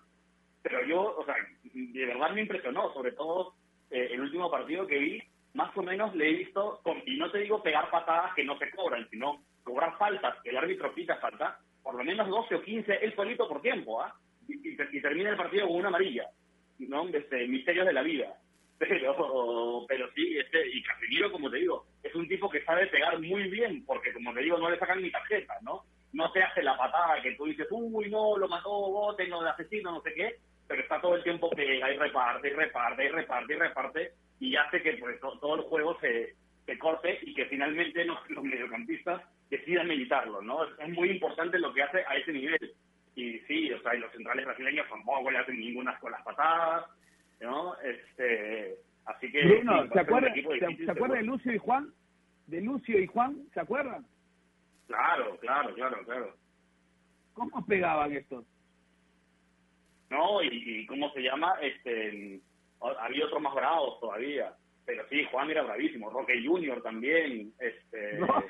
pero 0.62 0.86
yo, 0.86 1.16
o 1.18 1.26
sea, 1.26 1.36
de 1.64 2.06
verdad 2.06 2.32
me 2.32 2.42
impresionó, 2.42 2.94
sobre 2.94 3.14
todo 3.14 3.54
eh, 3.90 4.10
el 4.12 4.22
último 4.22 4.52
partido 4.52 4.86
que 4.86 5.00
vi, 5.00 5.24
más 5.54 5.76
o 5.76 5.82
menos 5.82 6.14
le 6.16 6.30
he 6.30 6.34
visto, 6.34 6.82
y 7.06 7.18
no 7.18 7.32
te 7.32 7.40
digo 7.40 7.64
pegar 7.64 7.90
patadas 7.90 8.34
que 8.36 8.44
no 8.44 8.58
se 8.58 8.70
cobran, 8.72 9.08
sino 9.10 9.42
cobrar 9.64 9.98
faltas, 9.98 10.38
el 10.44 10.58
árbitro 10.58 10.94
pita 10.94 11.18
falta, 11.18 11.60
por 11.82 11.96
lo 11.96 12.04
menos 12.04 12.28
12 12.28 12.56
o 12.56 12.62
15 12.62 13.00
él 13.02 13.16
solito 13.16 13.48
por 13.48 13.62
tiempo, 13.62 14.02
¿ah? 14.02 14.14
Y, 14.48 14.76
termina 15.02 15.30
el 15.30 15.38
partido 15.38 15.68
con 15.68 15.78
una 15.78 15.90
amarilla, 15.90 16.28
¿no? 16.80 17.08
Este, 17.08 17.48
misterios 17.48 17.86
de 17.86 17.94
la 17.94 18.02
vida. 18.02 18.36
Pero, 18.80 19.86
pero 19.90 20.10
sí, 20.14 20.38
este, 20.38 20.66
y 20.70 20.82
Casemiro, 20.82 21.32
como 21.32 21.52
te 21.52 21.58
digo, 21.58 21.86
es 22.02 22.16
un 22.16 22.28
tipo 22.30 22.50
que 22.50 22.64
sabe 22.64 22.88
pegar 22.88 23.20
muy 23.20 23.50
bien, 23.50 23.86
porque 23.86 24.14
como 24.14 24.34
te 24.34 24.40
digo, 24.40 24.58
no 24.58 24.70
le 24.70 24.80
sacan 24.80 25.02
ni 25.02 25.12
tarjeta, 25.12 25.54
¿no? 25.62 25.84
No 26.14 26.32
se 26.32 26.42
hace 26.42 26.64
la 26.64 26.78
patada 26.78 27.22
que 27.22 27.34
tú 27.34 27.46
dices, 27.46 27.68
uy, 27.70 28.10
no, 28.10 28.38
lo 28.38 28.48
mató 28.48 28.70
Bote, 28.70 29.28
no, 29.28 29.44
de 29.44 29.50
asesino, 29.50 29.92
no 29.92 30.02
sé 30.02 30.14
qué, 30.14 30.36
pero 30.66 30.82
está 30.82 31.02
todo 31.02 31.16
el 31.16 31.24
tiempo 31.24 31.50
que 31.50 31.84
hay 31.84 31.98
reparte, 31.98 32.48
y 32.48 32.52
reparte, 32.52 33.04
y 33.04 33.10
reparte, 33.10 33.54
y 33.54 33.58
reparte, 33.58 34.12
y 34.40 34.56
hace 34.56 34.82
que 34.82 34.94
pues, 34.94 35.20
todo 35.20 35.56
el 35.56 35.62
juego 35.64 36.00
se, 36.00 36.36
se 36.70 36.78
corte 36.78 37.20
y 37.24 37.34
que 37.34 37.46
finalmente 37.46 38.06
los, 38.06 38.20
mediocampistas 38.44 39.24
decidan 39.50 39.88
meditarlo, 39.88 40.42
¿no? 40.42 40.64
Es 40.64 40.90
muy 40.90 41.10
importante 41.10 41.58
lo 41.58 41.74
que 41.74 41.82
hace 41.82 42.04
a 42.08 42.16
ese 42.16 42.32
nivel. 42.32 42.74
Y 43.16 43.40
sí, 43.40 43.72
o 43.74 43.82
sea, 43.82 43.96
y 43.96 44.00
los 44.00 44.12
centrales 44.12 44.46
brasileños 44.46 44.88
tampoco 44.88 45.32
le 45.32 45.40
hacen 45.40 45.60
ninguna 45.60 45.98
con 46.00 46.12
las 46.12 46.22
patadas, 46.22 46.86
¿no? 47.42 47.76
Este, 47.80 48.78
así 49.06 49.32
que... 49.32 49.44
Bruno, 49.46 49.84
sí, 49.84 49.90
¿se 49.94 50.00
acuerda, 50.00 50.34
¿se, 50.34 50.86
¿se 50.86 50.92
acuerda 50.92 51.16
de 51.16 51.24
Lucio 51.24 51.54
y 51.54 51.58
Juan? 51.58 51.94
¿De 52.48 52.62
Lucio 52.62 53.00
y 53.00 53.08
Juan? 53.08 53.48
¿Se 53.54 53.60
acuerdan? 53.60 54.06
Claro, 54.88 55.38
claro, 55.40 55.74
claro, 55.76 56.04
claro. 56.04 56.36
¿Cómo 57.34 57.66
pegaban 57.66 58.12
estos? 58.14 58.46
No, 60.10 60.42
y, 60.42 60.48
y 60.52 60.86
¿cómo 60.88 61.12
se 61.14 61.22
llama? 61.22 61.54
Este, 61.62 62.42
había 62.80 63.26
otros 63.26 63.42
más 63.42 63.54
bravos 63.54 64.00
todavía. 64.00 64.54
Pero 64.86 65.08
sí, 65.10 65.24
Juan 65.32 65.52
era 65.52 65.62
bravísimo. 65.62 66.10
Roque 66.10 66.44
Junior 66.44 66.82
también. 66.82 67.54
Este, 67.60 68.18
no, 68.18 68.44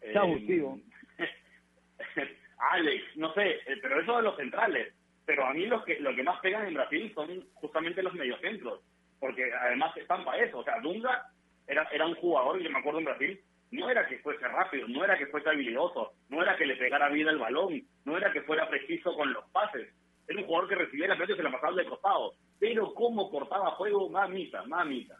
eh, 0.00 0.16
abusivo. 0.16 0.80
Alex, 2.72 3.16
no 3.16 3.34
sé, 3.34 3.50
eh, 3.50 3.76
pero 3.82 4.00
eso 4.00 4.16
de 4.16 4.22
los 4.22 4.36
centrales. 4.36 4.94
Pero 5.26 5.44
a 5.44 5.52
mí 5.52 5.66
lo 5.66 5.84
que, 5.84 5.98
lo 6.00 6.14
que 6.14 6.22
más 6.22 6.40
pegan 6.40 6.66
en 6.66 6.74
Brasil 6.74 7.12
son 7.14 7.44
justamente 7.54 8.02
los 8.02 8.14
mediocentros. 8.14 8.80
Porque 9.18 9.52
además 9.52 9.96
están 9.96 10.24
para 10.24 10.42
eso. 10.42 10.58
O 10.58 10.64
sea, 10.64 10.80
Dunga 10.80 11.26
era, 11.66 11.88
era 11.92 12.06
un 12.06 12.14
jugador, 12.14 12.60
yo 12.60 12.70
me 12.70 12.78
acuerdo 12.78 13.00
en 13.00 13.06
Brasil, 13.06 13.40
no 13.72 13.90
era 13.90 14.06
que 14.06 14.18
fuese 14.18 14.46
rápido, 14.46 14.86
no 14.88 15.04
era 15.04 15.18
que 15.18 15.26
fuese 15.26 15.48
habilidoso, 15.48 16.12
no 16.28 16.42
era 16.42 16.56
que 16.56 16.66
le 16.66 16.76
pegara 16.76 17.08
bien 17.08 17.28
el 17.28 17.38
balón, 17.38 17.82
no 18.04 18.16
era 18.16 18.32
que 18.32 18.42
fuera 18.42 18.68
preciso 18.68 19.14
con 19.14 19.32
los 19.32 19.44
pases. 19.50 19.88
Era 20.28 20.40
un 20.40 20.46
jugador 20.46 20.68
que 20.68 20.74
recibía 20.76 21.08
la 21.08 21.14
pelota 21.14 21.32
y 21.32 21.36
se 21.36 21.42
la 21.42 21.52
pasaba 21.52 21.76
de 21.76 21.86
costado. 21.86 22.32
Pero 22.58 22.94
cómo 22.94 23.30
cortaba 23.30 23.72
juego, 23.72 24.08
mamita, 24.08 24.64
mamita. 24.64 25.16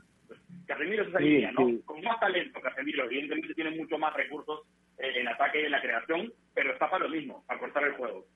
Casemiro 0.66 1.02
es 1.02 1.08
esa 1.08 1.18
sí, 1.18 1.24
línea, 1.24 1.52
¿no? 1.52 1.66
Sí. 1.66 1.82
Con 1.84 2.02
más 2.02 2.18
talento, 2.18 2.60
Casemiro, 2.60 3.04
evidentemente 3.04 3.54
tiene 3.54 3.70
mucho 3.70 3.98
más 3.98 4.12
recursos 4.14 4.62
eh, 4.98 5.12
en 5.14 5.28
ataque 5.28 5.62
y 5.62 5.66
en 5.66 5.70
la 5.70 5.80
creación, 5.80 6.32
pero 6.54 6.72
está 6.72 6.90
para 6.90 7.04
lo 7.04 7.10
mismo, 7.10 7.44
para 7.46 7.60
cortar 7.60 7.84
el 7.84 7.92
juego. 7.92 8.26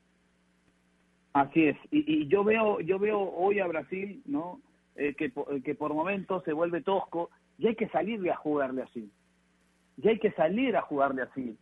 Así 1.33 1.67
es. 1.67 1.77
Y, 1.91 2.23
y 2.23 2.29
yo 2.29 2.45
veo 2.45 2.81
yo 2.81 2.99
veo 2.99 3.21
hoy 3.21 3.61
a 3.61 3.67
Brasil, 3.67 4.23
¿no? 4.27 4.61
eh, 5.01 5.15
que, 5.15 5.33
que 5.65 5.75
por 5.75 5.95
momentos 5.95 6.45
se 6.45 6.53
vuelve 6.53 6.83
tosco 6.83 7.31
y 7.59 7.69
hay 7.69 7.75
que 7.75 7.89
salirle 7.89 8.31
a 8.31 8.37
jugarle 8.37 8.83
así. 8.83 9.11
Y 9.97 10.09
hay 10.09 10.19
que 10.19 10.33
salir 10.33 10.77
a 10.77 10.83
jugarle 10.83 11.23
así. 11.23 11.57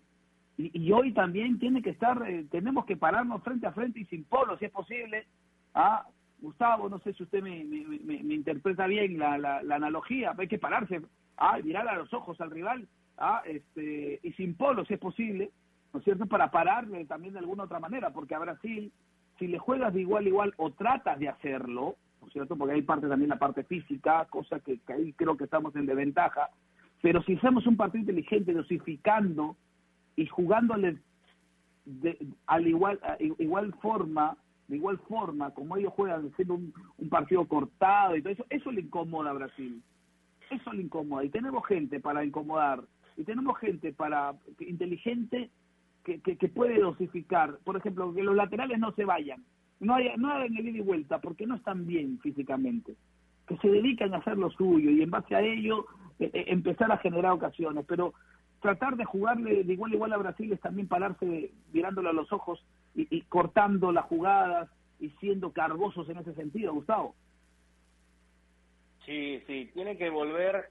Y, 0.57 0.91
hoy 0.91 1.13
también 1.13 1.61
tiene 1.61 1.83
que 1.83 1.91
estar, 1.91 2.21
eh, 2.29 2.45
tenemos 2.51 2.85
que 2.85 2.97
pararnos 2.97 3.45
frente 3.45 3.69
a 3.69 3.73
frente 3.73 4.01
y 4.01 4.05
sin 4.07 4.25
polo, 4.25 4.59
si 4.59 4.65
es 4.65 4.73
posible. 4.73 5.25
Ah, 5.73 6.05
Gustavo, 6.41 6.89
no 6.89 6.99
sé 6.99 7.13
si 7.13 7.23
usted 7.23 7.43
me, 7.43 7.63
me, 7.65 8.35
interpreta 8.35 8.89
bien 8.89 9.19
la, 9.21 9.39
la, 9.39 9.75
analogía, 9.75 10.35
hay 10.37 10.49
que 10.49 10.59
pararse, 10.59 11.01
ah, 11.37 11.59
mirar 11.63 11.87
a 11.87 11.97
los 11.97 12.13
ojos 12.13 12.41
al 12.41 12.51
rival, 12.51 12.89
ah, 13.19 13.43
este, 13.47 14.19
y 14.21 14.33
sin 14.33 14.57
polo, 14.57 14.85
si 14.85 14.95
es 14.95 15.01
posible, 15.01 15.51
¿no 15.93 16.01
es 16.01 16.05
cierto?, 16.05 16.27
para 16.27 16.51
pararle 16.51 17.05
también 17.05 17.35
de 17.35 17.41
alguna 17.41 17.65
otra 17.65 17.79
manera, 17.79 18.11
porque 18.11 18.35
a 18.35 18.41
Brasil, 18.41 18.93
si 19.39 19.47
le 19.47 19.59
juegas 19.59 19.95
de 19.95 20.01
igual 20.01 20.25
a 20.25 20.29
igual 20.29 20.55
o 20.57 20.71
tratas 20.71 21.19
de 21.19 21.29
hacerlo, 21.29 21.97
¿no 22.21 22.27
es 22.27 22.33
cierto?, 22.33 22.57
porque 22.57 22.75
hay 22.75 22.83
parte 22.83 23.09
también 23.09 23.31
la 23.31 23.39
parte 23.39 23.65
física, 23.65 24.27
cosa 24.27 24.61
que, 24.61 24.81
ahí 24.89 25.13
creo 25.13 25.37
que 25.37 25.45
estamos 25.45 25.75
en 25.77 25.87
desventaja, 25.87 26.51
pero 27.01 27.23
si 27.23 27.35
hacemos 27.35 27.67
un 27.67 27.77
partido 27.77 28.01
inteligente, 28.01 28.53
dosificando 28.53 29.57
y 30.17 30.27
jugándole 30.27 30.99
de, 31.85 32.19
al 32.47 32.67
igual, 32.67 32.99
a 33.03 33.17
igual 33.21 33.73
forma 33.81 34.37
de 34.69 34.77
igual 34.77 34.99
forma, 35.09 35.51
como 35.53 35.77
ellos 35.77 35.95
juegan 35.95 36.31
siendo 36.37 36.55
un, 36.55 37.09
partido 37.09 37.47
cortado 37.49 38.15
y 38.15 38.23
todo 38.23 38.35
eso, 38.35 38.47
eso 38.51 38.71
le 38.71 38.83
incomoda 38.83 39.31
a 39.31 39.35
Brasil. 39.35 39.83
Eso 40.51 40.73
le 40.73 40.83
incomoda. 40.83 41.25
Y 41.25 41.31
tenemos 41.31 41.67
gente 41.67 42.01
para 42.01 42.23
incomodar. 42.23 42.83
Y 43.17 43.25
tenemos 43.25 43.59
gente 43.59 43.93
para 43.93 44.35
inteligente 44.61 45.51
que, 46.17 46.37
que, 46.37 46.49
puede 46.49 46.81
dosificar. 46.81 47.59
Por 47.65 47.77
ejemplo, 47.77 48.15
que 48.15 48.23
los 48.23 48.35
laterales 48.35 48.79
no 48.79 48.93
se 48.93 49.05
vayan. 49.05 49.45
No, 49.81 49.95
haya, 49.95 50.17
no 50.17 50.31
hagan 50.31 50.57
el 50.57 50.69
ida 50.69 50.79
y 50.79 50.83
vuelta 50.83 51.21
porque 51.21 51.47
no 51.47 51.57
están 51.57 51.87
bien 51.87 52.19
físicamente. 52.21 52.95
Que 53.47 53.57
se 53.59 53.69
dedican 53.69 54.15
a 54.15 54.19
hacer 54.19 54.39
lo 54.39 54.51
suyo 54.51 54.91
y 54.91 55.03
en 55.03 55.11
base 55.11 55.35
a 55.35 55.41
ello 55.41 55.87
eh, 56.19 56.31
eh, 56.33 56.45
empezar 56.49 56.91
a 56.91 56.99
generar 56.99 57.33
ocasiones. 57.33 57.85
Pero 57.87 58.15
tratar 58.61 58.97
de 58.97 59.05
jugarle 59.05 59.65
de 59.65 59.73
igual 59.73 59.93
a 59.93 59.95
igual 59.95 60.13
a 60.13 60.19
Brasil 60.19 60.53
es 60.53 60.61
también 60.61 60.89
pararse 60.89 61.53
mirándole 61.73 62.09
a 62.09 62.15
los 62.15 62.33
ojos 62.33 62.65
y, 62.95 63.21
cortando 63.23 63.93
las 63.93 64.07
jugadas 64.07 64.69
y 64.99 65.11
siendo 65.21 65.53
cargosos 65.53 66.09
en 66.09 66.19
ese 66.19 66.35
sentido, 66.35 66.75
Gustavo. 66.75 67.15
Sí, 69.07 69.41
sí, 69.47 69.71
tiene 69.73 69.97
que 69.97 70.11
volver, 70.11 70.71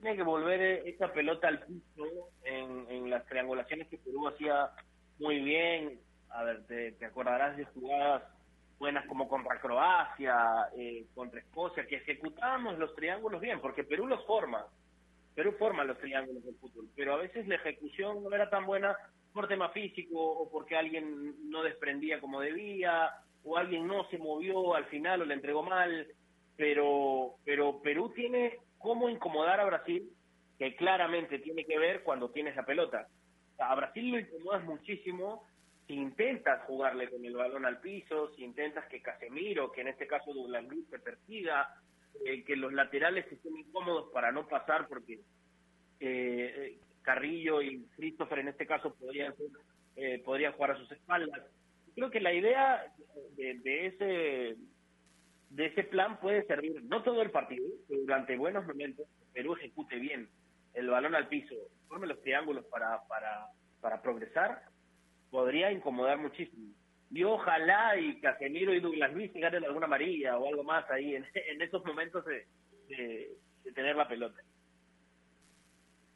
tiene 0.00 0.16
que 0.16 0.22
volver 0.22 0.60
esa 0.86 1.12
pelota 1.12 1.48
al 1.48 1.62
piso 1.64 2.30
en, 2.44 3.10
las 3.10 3.24
triangulaciones 3.26 3.88
que 3.88 3.98
Perú 3.98 4.28
hacía 4.28 4.70
muy 5.18 5.40
bien. 5.40 6.00
A 6.30 6.44
ver, 6.44 6.66
te, 6.66 7.04
acordarás 7.04 7.56
de 7.56 7.64
jugadas 7.66 8.22
buenas 8.78 9.06
como 9.06 9.28
contra 9.28 9.60
Croacia, 9.60 10.68
eh, 10.76 11.06
contra 11.14 11.40
Escocia, 11.40 11.86
que 11.86 11.96
ejecutábamos 11.96 12.78
los 12.78 12.94
triángulos 12.94 13.40
bien, 13.40 13.60
porque 13.60 13.84
Perú 13.84 14.06
los 14.06 14.24
forma. 14.26 14.66
Perú 15.34 15.54
forma 15.58 15.84
los 15.84 15.98
triángulos 15.98 16.44
del 16.44 16.56
fútbol, 16.56 16.88
pero 16.96 17.14
a 17.14 17.18
veces 17.18 17.46
la 17.48 17.56
ejecución 17.56 18.22
no 18.22 18.34
era 18.34 18.50
tan 18.50 18.66
buena 18.66 18.96
por 19.32 19.48
tema 19.48 19.70
físico 19.70 20.20
o 20.20 20.50
porque 20.50 20.76
alguien 20.76 21.48
no 21.50 21.62
desprendía 21.62 22.20
como 22.20 22.40
debía 22.40 23.10
o 23.44 23.56
alguien 23.56 23.86
no 23.86 24.08
se 24.10 24.18
movió 24.18 24.74
al 24.74 24.86
final 24.86 25.22
o 25.22 25.24
le 25.24 25.34
entregó 25.34 25.62
mal, 25.62 26.06
pero 26.56 27.36
pero 27.44 27.80
Perú 27.80 28.12
tiene 28.14 28.58
cómo 28.78 29.08
incomodar 29.08 29.60
a 29.60 29.66
Brasil, 29.66 30.10
que 30.58 30.74
claramente 30.76 31.38
tiene 31.38 31.64
que 31.64 31.78
ver 31.78 32.02
cuando 32.02 32.30
tienes 32.30 32.56
la 32.56 32.64
pelota. 32.64 33.08
a 33.58 33.74
Brasil 33.74 34.10
lo 34.10 34.18
incomodas 34.18 34.64
muchísimo 34.64 35.44
si 35.86 35.94
intentas 35.94 36.62
jugarle 36.66 37.08
con 37.08 37.24
el 37.24 37.34
balón 37.34 37.64
al 37.64 37.80
piso, 37.80 38.30
si 38.34 38.44
intentas 38.44 38.86
que 38.88 39.00
Casemiro, 39.00 39.72
que 39.72 39.80
en 39.80 39.88
este 39.88 40.06
caso 40.06 40.34
Douglas 40.34 40.64
Luis 40.64 40.86
se 40.90 40.98
persiga, 40.98 41.66
eh, 42.24 42.44
que 42.44 42.56
los 42.56 42.72
laterales 42.72 43.26
estén 43.32 43.56
incómodos 43.56 44.12
para 44.12 44.30
no 44.30 44.46
pasar 44.46 44.86
porque 44.86 45.20
eh, 46.00 46.78
Carrillo 47.02 47.62
y 47.62 47.86
Christopher 47.96 48.40
en 48.40 48.48
este 48.48 48.66
caso 48.66 48.94
podrían 48.94 49.34
eh, 49.96 50.22
jugar 50.22 50.72
a 50.72 50.76
sus 50.76 50.92
espaldas. 50.92 51.40
Creo 51.94 52.10
que 52.10 52.20
la 52.20 52.34
idea 52.34 52.84
de, 53.36 53.86
ese 53.86 54.56
de 55.50 55.66
ese 55.66 55.84
plan 55.84 56.18
puede 56.20 56.46
servir 56.46 56.82
no 56.84 57.02
todo 57.02 57.22
el 57.22 57.30
partido, 57.30 57.66
pero 57.88 58.00
durante 58.00 58.36
buenos 58.36 58.66
momentos 58.66 59.06
Perú 59.32 59.54
ejecute 59.54 59.96
bien 59.96 60.28
el 60.74 60.88
balón 60.88 61.14
al 61.14 61.28
piso, 61.28 61.54
forme 61.88 62.06
los 62.06 62.20
triángulos 62.22 62.64
para 62.66 63.02
para 63.08 63.46
para 63.80 64.02
progresar, 64.02 64.62
podría 65.30 65.70
incomodar 65.70 66.18
muchísimo. 66.18 66.74
Y 67.10 67.24
ojalá 67.24 67.96
y 67.96 68.20
Casemiro 68.20 68.74
y 68.74 68.80
Douglas 68.80 69.12
Luis 69.14 69.32
se 69.32 69.40
ganen 69.40 69.64
alguna 69.64 69.86
amarilla 69.86 70.36
o 70.38 70.48
algo 70.48 70.64
más 70.64 70.88
ahí 70.90 71.14
en, 71.14 71.24
en 71.34 71.62
esos 71.62 71.84
momentos 71.84 72.24
de, 72.24 72.46
de 72.88 73.72
tener 73.72 73.96
la 73.96 74.08
pelota. 74.08 74.40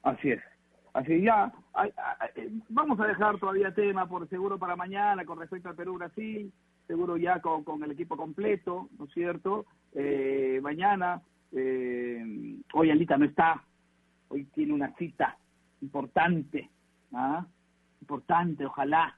Así 0.02 0.32
es. 0.32 0.42
Así 0.94 1.22
ya, 1.22 1.50
vamos 2.68 3.00
a 3.00 3.06
dejar 3.06 3.38
todavía 3.38 3.72
tema 3.72 4.06
por 4.06 4.28
seguro 4.28 4.58
para 4.58 4.76
mañana 4.76 5.24
con 5.24 5.40
respecto 5.40 5.70
al 5.70 5.74
Perú-Brasil, 5.74 6.52
seguro 6.86 7.16
ya 7.16 7.40
con, 7.40 7.64
con, 7.64 7.82
el 7.82 7.92
equipo 7.92 8.16
completo, 8.16 8.88
¿no 8.98 9.04
es 9.04 9.12
cierto? 9.12 9.66
Eh, 9.94 10.60
mañana, 10.62 11.22
eh, 11.52 12.56
hoy 12.72 12.90
Alita 12.90 13.16
no 13.16 13.24
está, 13.24 13.62
hoy 14.28 14.44
tiene 14.54 14.72
una 14.72 14.94
cita 14.96 15.36
importante, 15.80 16.70
¿ah? 17.12 17.46
Importante, 18.00 18.66
ojalá 18.66 19.16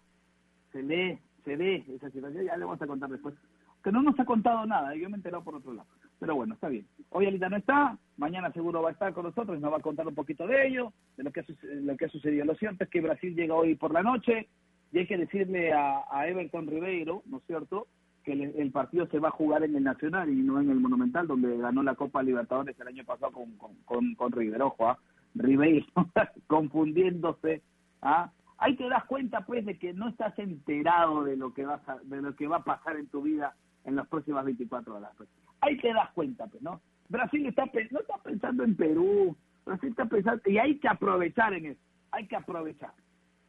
se 0.73 0.83
lee, 0.83 1.19
se 1.45 1.57
ve 1.57 1.85
esa 1.89 2.11
situación, 2.11 2.45
ya 2.45 2.57
le 2.57 2.65
vamos 2.65 2.83
a 2.83 2.87
contar 2.87 3.09
después. 3.09 3.35
Que 3.83 3.93
no 3.93 4.03
nos 4.03 4.19
ha 4.19 4.25
contado 4.25 4.65
nada, 4.67 4.95
yo 4.95 5.09
me 5.09 5.17
he 5.17 5.19
enterado 5.19 5.45
por 5.45 5.55
otro 5.55 5.75
lado. 5.75 5.89
Pero 6.19 6.37
bueno, 6.37 6.55
está 6.55 6.69
bien. 6.69 6.87
Hoy 7.11 7.27
Alita 7.27 7.49
no 7.49 7.57
está, 7.57 7.99
mañana 8.17 8.51
seguro 8.53 8.83
va 8.83 8.89
a 8.89 8.93
estar 8.93 9.13
con 9.13 9.25
nosotros 9.25 9.61
nos 9.61 9.73
va 9.73 9.77
a 9.77 9.83
contar 9.83 10.07
un 10.09 10.15
poquito 10.15 10.47
de 10.47 10.69
ello, 10.69 10.93
de 11.17 11.25
lo 11.25 11.33
que 11.33 11.41
ha, 11.41 11.45
lo 11.63 11.97
que 11.97 12.07
ha 12.07 12.09
sucedido. 12.09 12.45
Lo 12.45 12.55
cierto 12.55 12.85
es 12.85 12.91
que 12.91 13.01
Brasil 13.01 13.35
llega 13.35 13.55
hoy 13.55 13.75
por 13.75 13.93
la 13.93 14.03
noche 14.03 14.49
y 14.95 14.99
hay 15.01 15.07
que 15.09 15.19
decirle 15.19 15.73
a, 15.73 16.29
Everton 16.29 16.69
Ribeiro, 16.69 17.23
¿no 17.27 17.39
es 17.39 17.43
cierto?, 17.47 17.89
que 18.23 18.33
el, 18.33 18.71
partido 18.71 19.07
se 19.09 19.19
va 19.19 19.29
a 19.29 19.33
jugar 19.33 19.65
en 19.65 19.75
el 19.75 19.83
Nacional 19.83 20.31
y 20.31 20.37
no 20.37 20.61
en 20.61 20.71
el 20.71 20.79
Monumental, 20.79 21.27
donde 21.27 21.59
ganó 21.59 21.83
la 21.83 21.97
Copa 21.97 22.23
Libertadores 22.23 22.79
el 22.79 22.89
año 22.89 23.05
pasado 23.05 23.33
con, 23.33 23.57
con, 23.85 24.15
con, 24.15 24.33
River. 24.33 24.63
Ojo, 24.63 24.89
¿ah? 24.89 24.99
Ribeiro 25.35 25.85
confundiéndose. 26.47 27.61
¿ah? 28.03 28.31
Ahí 28.57 28.77
te 28.77 28.89
das 28.89 29.05
cuenta, 29.07 29.45
pues, 29.45 29.67
de 29.67 29.77
que 29.79 29.93
no 29.93 30.09
estás 30.09 30.39
enterado 30.39 31.25
de 31.25 31.37
lo 31.37 31.53
que, 31.53 31.67
vas 31.67 31.83
de 32.05 32.23
lo 32.23 32.35
que 32.37 32.47
va 32.47 32.59
a 32.59 32.65
pasar 32.65 32.97
en 32.97 33.09
tu 33.09 33.21
vida 33.21 33.55
en 33.85 33.97
las 33.97 34.07
próximas 34.07 34.45
24 34.45 34.95
horas. 34.95 35.11
Pues. 35.19 35.29
Ahí 35.61 35.77
te 35.79 35.93
das 35.93 36.11
cuenta, 36.13 36.47
pues, 36.47 36.63
¿no? 36.63 36.81
Brasil 37.09 37.45
está, 37.47 37.65
no 37.91 38.01
está 38.01 38.17
pensando 38.23 38.63
en 38.63 38.77
Perú, 38.77 39.37
Brasil 39.67 39.91
está 39.91 40.07
pensando, 40.07 40.41
y 40.47 40.57
hay 40.57 40.79
que 40.79 40.89
aprovechar 40.89 41.53
en 41.53 41.67
eso, 41.67 41.81
hay 42.13 42.27
que 42.27 42.37
aprovechar, 42.37 42.95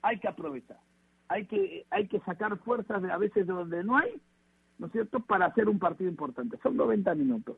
hay 0.01 0.19
que 0.19 0.27
aprovechar, 0.27 0.79
hay 1.27 1.45
que, 1.45 1.85
hay 1.89 2.07
que 2.07 2.19
sacar 2.21 2.57
fuerzas 2.59 3.01
de 3.01 3.11
a 3.11 3.17
veces 3.17 3.47
de 3.47 3.53
donde 3.53 3.83
no 3.83 3.97
hay, 3.97 4.11
¿no 4.77 4.87
es 4.87 4.91
cierto?, 4.91 5.19
para 5.21 5.45
hacer 5.47 5.69
un 5.69 5.79
partido 5.79 6.09
importante. 6.09 6.57
Son 6.61 6.75
90 6.75 7.15
minutos. 7.15 7.57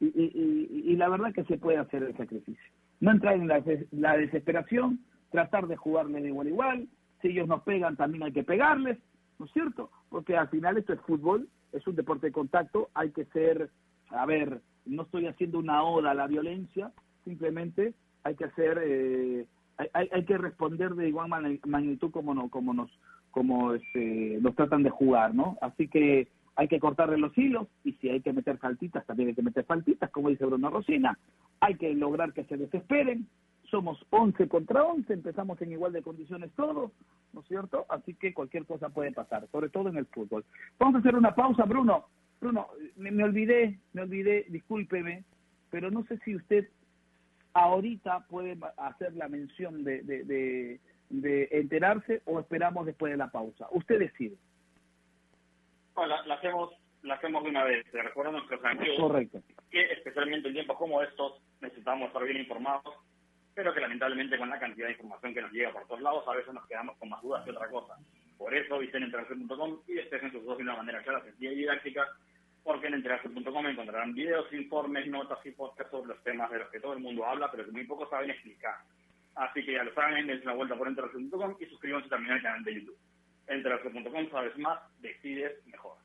Y, 0.00 0.06
y, 0.06 0.82
y, 0.92 0.96
la 0.96 1.10
verdad 1.10 1.32
que 1.34 1.44
se 1.44 1.58
puede 1.58 1.76
hacer 1.76 2.02
el 2.02 2.16
sacrificio. 2.16 2.64
No 3.00 3.10
entrar 3.10 3.34
en 3.34 3.48
la, 3.48 3.62
la 3.90 4.16
desesperación, 4.16 5.00
tratar 5.30 5.66
de 5.66 5.76
jugarle 5.76 6.22
de 6.22 6.28
igual 6.28 6.46
a 6.46 6.50
igual. 6.50 6.88
Si 7.20 7.28
ellos 7.28 7.46
nos 7.46 7.62
pegan, 7.62 7.96
también 7.96 8.22
hay 8.22 8.32
que 8.32 8.42
pegarles, 8.42 8.98
¿no 9.38 9.44
es 9.44 9.52
cierto? 9.52 9.90
Porque 10.08 10.38
al 10.38 10.48
final 10.48 10.78
esto 10.78 10.94
es 10.94 11.00
fútbol 11.02 11.48
es 11.72 11.86
un 11.86 11.96
deporte 11.96 12.26
de 12.26 12.32
contacto, 12.32 12.90
hay 12.94 13.10
que 13.10 13.24
ser, 13.26 13.70
a 14.10 14.26
ver, 14.26 14.60
no 14.86 15.02
estoy 15.02 15.26
haciendo 15.26 15.58
una 15.58 15.82
oda 15.82 16.10
a 16.10 16.14
la 16.14 16.26
violencia, 16.26 16.92
simplemente 17.24 17.94
hay 18.22 18.34
que 18.34 18.44
hacer, 18.44 18.80
eh, 18.82 19.46
hay, 19.92 20.08
hay, 20.12 20.24
que 20.24 20.38
responder 20.38 20.94
de 20.94 21.08
igual 21.08 21.30
magnitud 21.66 22.10
como 22.10 22.34
no, 22.34 22.48
como 22.48 22.74
nos, 22.74 22.90
como 23.30 23.74
este, 23.74 24.38
nos 24.40 24.54
tratan 24.54 24.82
de 24.82 24.90
jugar, 24.90 25.34
¿no? 25.34 25.56
Así 25.60 25.88
que 25.88 26.28
hay 26.56 26.68
que 26.68 26.80
cortarle 26.80 27.16
los 27.16 27.36
hilos 27.38 27.68
y 27.84 27.92
si 27.94 28.10
hay 28.10 28.20
que 28.20 28.32
meter 28.32 28.58
faltitas, 28.58 29.06
también 29.06 29.30
hay 29.30 29.34
que 29.34 29.42
meter 29.42 29.64
faltitas, 29.64 30.10
como 30.10 30.28
dice 30.28 30.44
Bruno 30.44 30.70
Rosina, 30.70 31.18
hay 31.60 31.76
que 31.76 31.94
lograr 31.94 32.32
que 32.32 32.44
se 32.44 32.56
desesperen, 32.56 33.26
somos 33.70 34.04
11 34.10 34.48
contra 34.48 34.84
11, 34.84 35.12
empezamos 35.12 35.60
en 35.62 35.72
igual 35.72 35.92
de 35.92 36.02
condiciones 36.02 36.50
todos, 36.56 36.90
¿no 37.32 37.40
es 37.40 37.46
cierto? 37.46 37.86
Así 37.88 38.14
que 38.14 38.34
cualquier 38.34 38.66
cosa 38.66 38.88
puede 38.88 39.12
pasar, 39.12 39.46
sobre 39.52 39.68
todo 39.68 39.88
en 39.88 39.96
el 39.96 40.06
fútbol. 40.06 40.44
Vamos 40.78 40.96
a 40.96 40.98
hacer 40.98 41.14
una 41.14 41.34
pausa, 41.34 41.64
Bruno. 41.64 42.06
Bruno, 42.40 42.68
me, 42.96 43.22
olvidé, 43.22 43.78
me 43.92 44.02
olvidé, 44.02 44.46
discúlpeme, 44.48 45.24
pero 45.70 45.90
no 45.90 46.04
sé 46.04 46.18
si 46.24 46.34
usted 46.34 46.68
ahorita 47.52 48.26
puede 48.28 48.56
hacer 48.76 49.14
la 49.14 49.28
mención 49.28 49.84
de, 49.84 50.02
de, 50.02 50.80
de, 51.08 51.48
enterarse 51.50 52.22
o 52.26 52.40
esperamos 52.40 52.86
después 52.86 53.12
de 53.12 53.18
la 53.18 53.30
pausa. 53.30 53.66
Usted 53.72 53.98
decide. 53.98 54.36
la, 55.96 56.34
hacemos 56.34 56.70
la 57.02 57.14
hacemos 57.14 57.42
de 57.44 57.50
una 57.50 57.64
vez. 57.64 57.86
Recuerda 57.92 58.32
nuestros 58.32 58.64
amigos 58.64 58.98
Correcto. 58.98 59.42
que 59.70 59.92
especialmente 59.92 60.48
en 60.48 60.54
tiempos 60.54 60.76
como 60.76 61.02
estos 61.02 61.42
necesitamos 61.60 62.08
estar 62.08 62.24
bien 62.24 62.38
informados 62.38 62.94
pero 63.54 63.74
que 63.74 63.80
lamentablemente 63.80 64.38
con 64.38 64.48
la 64.48 64.58
cantidad 64.58 64.86
de 64.86 64.92
información 64.92 65.34
que 65.34 65.42
nos 65.42 65.52
llega 65.52 65.72
por 65.72 65.86
todos 65.86 66.00
lados 66.00 66.24
a 66.26 66.34
veces 66.34 66.54
nos 66.54 66.66
quedamos 66.66 66.96
con 66.96 67.08
más 67.08 67.20
dudas 67.22 67.44
que 67.44 67.50
otra 67.50 67.68
cosa. 67.68 67.94
Por 68.38 68.54
eso 68.54 68.78
visiten 68.78 69.02
interacción.com 69.02 69.80
y 69.86 69.94
despejen 69.94 70.32
sus 70.32 70.42
dudas 70.42 70.58
de 70.58 70.64
una 70.64 70.76
manera 70.76 71.02
clara, 71.02 71.22
sencilla 71.24 71.52
y 71.52 71.56
didáctica 71.56 72.08
porque 72.62 72.88
en 72.88 72.94
enterarse.com 72.94 73.66
encontrarán 73.66 74.14
videos, 74.14 74.52
informes, 74.52 75.06
notas 75.08 75.38
y 75.44 75.50
podcasts 75.52 75.90
sobre 75.90 76.08
los 76.08 76.22
temas 76.22 76.50
de 76.50 76.58
los 76.58 76.68
que 76.68 76.80
todo 76.80 76.92
el 76.92 77.00
mundo 77.00 77.24
habla, 77.24 77.50
pero 77.50 77.64
que 77.64 77.72
muy 77.72 77.84
pocos 77.84 78.10
saben 78.10 78.30
explicar. 78.30 78.76
Así 79.34 79.64
que 79.64 79.72
ya 79.72 79.84
lo 79.84 79.94
saben, 79.94 80.26
dense 80.26 80.44
una 80.44 80.54
vuelta 80.54 80.76
por 80.76 80.88
enterarse.com 80.88 81.56
y 81.58 81.66
suscríbanse 81.66 82.08
también 82.08 82.34
al 82.34 82.42
canal 82.42 82.64
de 82.64 82.74
YouTube. 82.74 82.98
Enterarse.com, 83.46 84.30
sabes 84.30 84.58
más, 84.58 84.80
decides 85.00 85.66
mejor. 85.66 85.96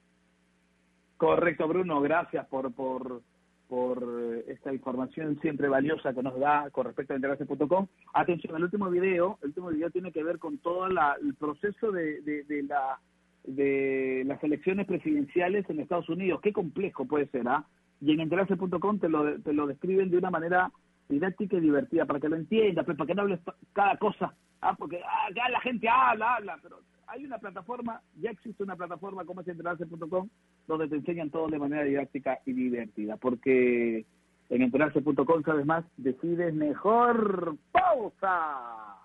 Correcto, 1.18 1.68
Bruno, 1.68 2.02
gracias 2.02 2.46
por, 2.48 2.74
por, 2.74 3.22
por 3.68 4.44
esta 4.48 4.74
información 4.74 5.40
siempre 5.42 5.68
valiosa 5.68 6.14
que 6.14 6.24
nos 6.24 6.40
da 6.40 6.70
con 6.72 6.86
respecto 6.86 7.14
a 7.14 7.16
enterarse.com. 7.18 7.88
Atención, 8.14 8.56
el 8.56 8.64
último 8.64 8.90
video, 8.90 9.38
el 9.42 9.50
último 9.50 9.70
video 9.70 9.90
tiene 9.90 10.12
que 10.12 10.24
ver 10.24 10.40
con 10.40 10.58
todo 10.60 10.88
la, 10.88 11.18
el 11.22 11.36
proceso 11.36 11.92
de, 11.92 12.22
de 12.22 12.64
la 12.64 13.00
de 13.48 14.24
las 14.26 14.44
elecciones 14.44 14.88
presidenciales 14.88 15.70
en 15.70 15.80
Estados 15.80 16.10
Unidos. 16.10 16.42
Qué 16.42 16.54
complejo 16.54 17.06
puede 17.06 17.28
ser, 17.28 17.48
¿ah? 17.48 17.66
Y 18.02 18.12
en 18.12 18.20
enterarse.com 18.22 19.00
te 19.00 19.10
lo, 19.10 19.40
te 19.42 19.54
lo 19.54 19.68
describen 19.68 20.10
de 20.10 20.18
una 20.18 20.30
manera 20.30 20.72
didáctica 21.08 21.58
y 21.58 21.62
divertida, 21.62 22.06
para 22.06 22.20
que 22.20 22.30
lo 22.30 22.36
entiendas, 22.36 22.86
pues, 22.86 22.98
para 22.98 23.08
que 23.08 23.16
no 23.16 23.22
hables 23.24 23.40
cada 23.74 23.98
cosa. 23.98 24.34
Ah, 24.62 24.76
porque 24.78 25.00
ah, 25.04 25.30
ya 25.36 25.50
la 25.50 25.60
gente 25.62 25.88
habla, 25.88 26.36
habla, 26.36 26.60
pero 26.62 26.80
hay 27.08 27.26
una 27.26 27.38
plataforma, 27.38 28.02
ya 28.20 28.32
existe 28.32 28.64
una 28.64 28.76
plataforma 28.76 29.26
como 29.26 29.42
es 29.42 29.48
enterarse.com, 29.48 30.30
donde 30.68 30.88
te 30.88 30.96
enseñan 30.96 31.30
todo 31.30 31.48
de 31.48 31.60
manera 31.60 31.84
didáctica 31.84 32.40
y 32.46 32.54
divertida, 32.54 33.18
porque 33.18 34.06
en 34.50 34.62
enterarse.com, 34.62 35.44
sabes 35.44 35.66
más, 35.66 35.86
decides 35.98 36.54
mejor. 36.54 37.58
¡Pausa! 37.72 39.05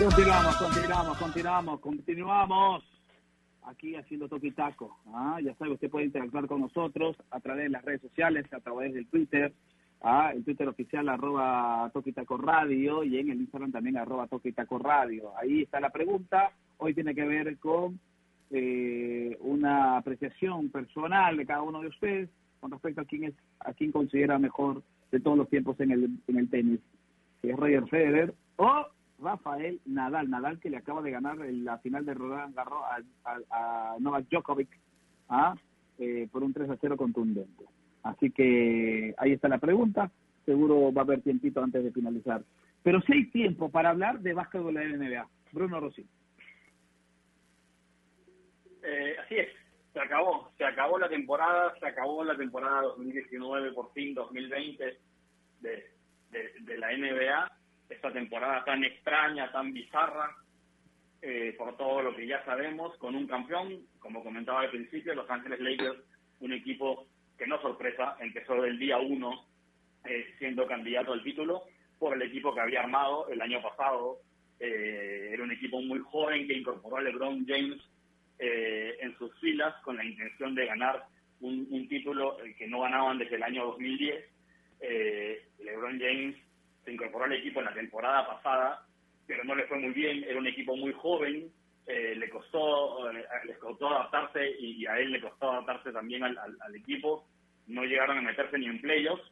Continuamos, 0.00 0.56
continuamos, 0.56 1.18
continuamos, 1.18 1.80
continuamos. 1.80 2.84
Aquí 3.64 3.94
haciendo 3.96 4.28
Toquitaco. 4.28 4.98
¿ah? 5.08 5.38
Ya 5.44 5.54
sabe, 5.56 5.72
usted 5.72 5.90
puede 5.90 6.06
interactuar 6.06 6.46
con 6.46 6.62
nosotros 6.62 7.18
a 7.30 7.38
través 7.40 7.64
de 7.64 7.68
las 7.68 7.84
redes 7.84 8.00
sociales, 8.00 8.50
a 8.50 8.60
través 8.60 8.94
del 8.94 9.06
Twitter, 9.08 9.52
¿ah? 10.00 10.32
el 10.34 10.42
Twitter 10.42 10.66
oficial 10.66 11.06
arroba 11.06 11.90
Toquitaco 11.92 12.38
Radio 12.38 13.04
y 13.04 13.18
en 13.18 13.30
el 13.30 13.40
Instagram 13.42 13.72
también 13.72 13.98
arroba 13.98 14.26
Toquitaco 14.26 14.78
Radio. 14.78 15.32
Ahí 15.36 15.62
está 15.62 15.80
la 15.80 15.90
pregunta. 15.90 16.50
Hoy 16.78 16.94
tiene 16.94 17.14
que 17.14 17.26
ver 17.26 17.58
con 17.58 18.00
eh, 18.50 19.36
una 19.40 19.98
apreciación 19.98 20.70
personal 20.70 21.36
de 21.36 21.44
cada 21.44 21.60
uno 21.60 21.82
de 21.82 21.88
ustedes 21.88 22.30
con 22.58 22.70
respecto 22.70 23.02
a 23.02 23.04
quién 23.04 23.24
es, 23.24 23.34
a 23.60 23.74
quién 23.74 23.92
considera 23.92 24.38
mejor 24.38 24.82
de 25.12 25.20
todos 25.20 25.36
los 25.36 25.50
tiempos 25.50 25.78
en 25.78 25.90
el, 25.90 26.10
en 26.26 26.38
el 26.38 26.48
tenis. 26.48 26.80
Es 27.42 27.54
Roger 27.54 27.86
Federer 27.88 28.34
o 28.56 28.86
Rafael 29.20 29.80
Nadal, 29.86 30.30
Nadal 30.30 30.58
que 30.58 30.70
le 30.70 30.78
acaba 30.78 31.02
de 31.02 31.10
ganar 31.10 31.36
la 31.38 31.78
final 31.78 32.04
de 32.04 32.14
Roland 32.14 32.54
Garros 32.54 32.82
a, 33.24 33.38
a, 33.50 33.96
Novak 33.98 34.26
Djokovic 34.28 34.68
¿ah? 35.28 35.54
eh, 35.98 36.28
por 36.30 36.42
un 36.42 36.52
3 36.52 36.70
a 36.70 36.76
0 36.80 36.96
contundente. 36.96 37.64
Así 38.02 38.30
que 38.30 39.14
ahí 39.18 39.32
está 39.32 39.48
la 39.48 39.58
pregunta, 39.58 40.10
seguro 40.46 40.92
va 40.92 41.02
a 41.02 41.04
haber 41.04 41.20
tiempito 41.20 41.62
antes 41.62 41.84
de 41.84 41.92
finalizar. 41.92 42.42
Pero 42.82 43.00
si 43.02 43.12
hay 43.12 43.30
tiempo 43.30 43.70
para 43.70 43.90
hablar 43.90 44.20
de 44.20 44.32
básquetbol 44.32 44.74
de 44.74 44.88
la 44.88 44.96
NBA. 44.96 45.28
Bruno 45.52 45.80
Rossi. 45.80 46.06
Eh, 48.82 49.16
así 49.22 49.34
es, 49.34 49.48
se 49.92 50.00
acabó, 50.00 50.50
se 50.56 50.64
acabó 50.64 50.98
la 50.98 51.08
temporada, 51.08 51.74
se 51.78 51.86
acabó 51.86 52.24
la 52.24 52.36
temporada 52.36 52.82
2019, 52.82 53.72
por 53.72 53.92
fin 53.92 54.14
2020 54.14 54.98
de, 55.60 55.70
de, 56.30 56.52
de 56.60 56.78
la 56.78 56.96
NBA 56.96 57.59
esta 57.90 58.12
temporada 58.12 58.64
tan 58.64 58.84
extraña, 58.84 59.50
tan 59.52 59.72
bizarra, 59.72 60.34
eh, 61.22 61.54
por 61.58 61.76
todo 61.76 62.00
lo 62.00 62.16
que 62.16 62.26
ya 62.26 62.42
sabemos, 62.44 62.96
con 62.96 63.14
un 63.14 63.26
campeón, 63.26 63.86
como 63.98 64.24
comentaba 64.24 64.60
al 64.60 64.70
principio, 64.70 65.14
Los 65.14 65.28
Ángeles 65.28 65.60
Lakers, 65.60 65.98
un 66.40 66.52
equipo 66.52 67.06
que 67.36 67.46
no 67.46 67.60
sorpresa, 67.60 68.16
empezó 68.20 68.54
del 68.62 68.78
día 68.78 68.98
uno 68.98 69.44
eh, 70.04 70.34
siendo 70.38 70.66
candidato 70.66 71.12
al 71.12 71.22
título 71.22 71.64
por 71.98 72.14
el 72.14 72.22
equipo 72.22 72.54
que 72.54 72.60
había 72.60 72.80
armado 72.80 73.28
el 73.28 73.40
año 73.42 73.60
pasado. 73.60 74.18
Eh, 74.58 75.30
era 75.32 75.42
un 75.42 75.52
equipo 75.52 75.82
muy 75.82 75.98
joven 75.98 76.46
que 76.46 76.56
incorporó 76.56 76.96
a 76.96 77.02
LeBron 77.02 77.46
James 77.46 77.82
en 78.42 79.14
sus 79.18 79.38
filas 79.38 79.74
con 79.82 79.98
la 79.98 80.04
intención 80.04 80.54
de 80.54 80.64
ganar 80.64 81.04
un, 81.40 81.66
un 81.70 81.86
título 81.88 82.38
que 82.56 82.66
no 82.66 82.80
ganaban 82.80 83.18
desde 83.18 83.36
el 83.36 83.42
año 83.42 83.66
2010. 83.66 84.24
LeBron 85.58 86.00
James 86.00 86.36
se 86.90 86.94
incorporó 86.94 87.24
al 87.24 87.32
equipo 87.32 87.60
en 87.60 87.66
la 87.66 87.74
temporada 87.74 88.26
pasada, 88.26 88.82
pero 89.24 89.44
no 89.44 89.54
le 89.54 89.64
fue 89.64 89.78
muy 89.78 89.90
bien, 89.90 90.24
era 90.24 90.40
un 90.40 90.46
equipo 90.48 90.76
muy 90.76 90.92
joven, 90.92 91.48
eh, 91.86 92.14
le 92.16 92.28
costó 92.28 93.08
eh, 93.12 93.24
les 93.46 93.58
costó 93.58 93.88
adaptarse 93.88 94.56
y, 94.58 94.84
a 94.86 94.98
él 94.98 95.12
le 95.12 95.20
costó 95.20 95.52
adaptarse 95.52 95.92
también 95.92 96.24
al, 96.24 96.74
equipo, 96.74 97.28
no 97.68 97.84
llegaron 97.84 98.18
a 98.18 98.22
meterse 98.22 98.58
ni 98.58 98.66
en 98.66 98.80
playoffs, 98.80 99.22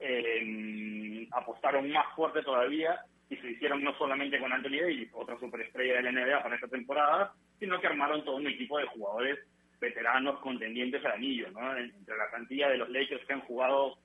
eh, 0.00 1.26
apostaron 1.32 1.90
más 1.90 2.14
fuerte 2.14 2.42
todavía 2.42 3.00
y 3.30 3.36
se 3.36 3.52
hicieron 3.52 3.82
no 3.82 3.96
solamente 3.96 4.38
con 4.38 4.52
Anthony 4.52 4.80
Davis, 4.82 5.08
otra 5.14 5.38
superestrella 5.40 5.94
de 5.94 6.02
la 6.02 6.12
NBA 6.12 6.42
para 6.42 6.56
esta 6.56 6.68
temporada, 6.68 7.32
sino 7.58 7.80
que 7.80 7.86
armaron 7.86 8.22
todo 8.22 8.36
un 8.36 8.48
equipo 8.48 8.78
de 8.78 8.86
jugadores 8.86 9.38
veteranos 9.80 10.40
contendientes 10.40 11.02
al 11.06 11.12
anillo, 11.12 11.50
¿no? 11.52 11.74
Entre 11.74 12.16
la 12.16 12.30
cantidad 12.30 12.68
de 12.68 12.78
los 12.78 12.90
Lakers 12.90 13.24
que 13.26 13.32
han 13.32 13.40
jugado, 13.42 13.96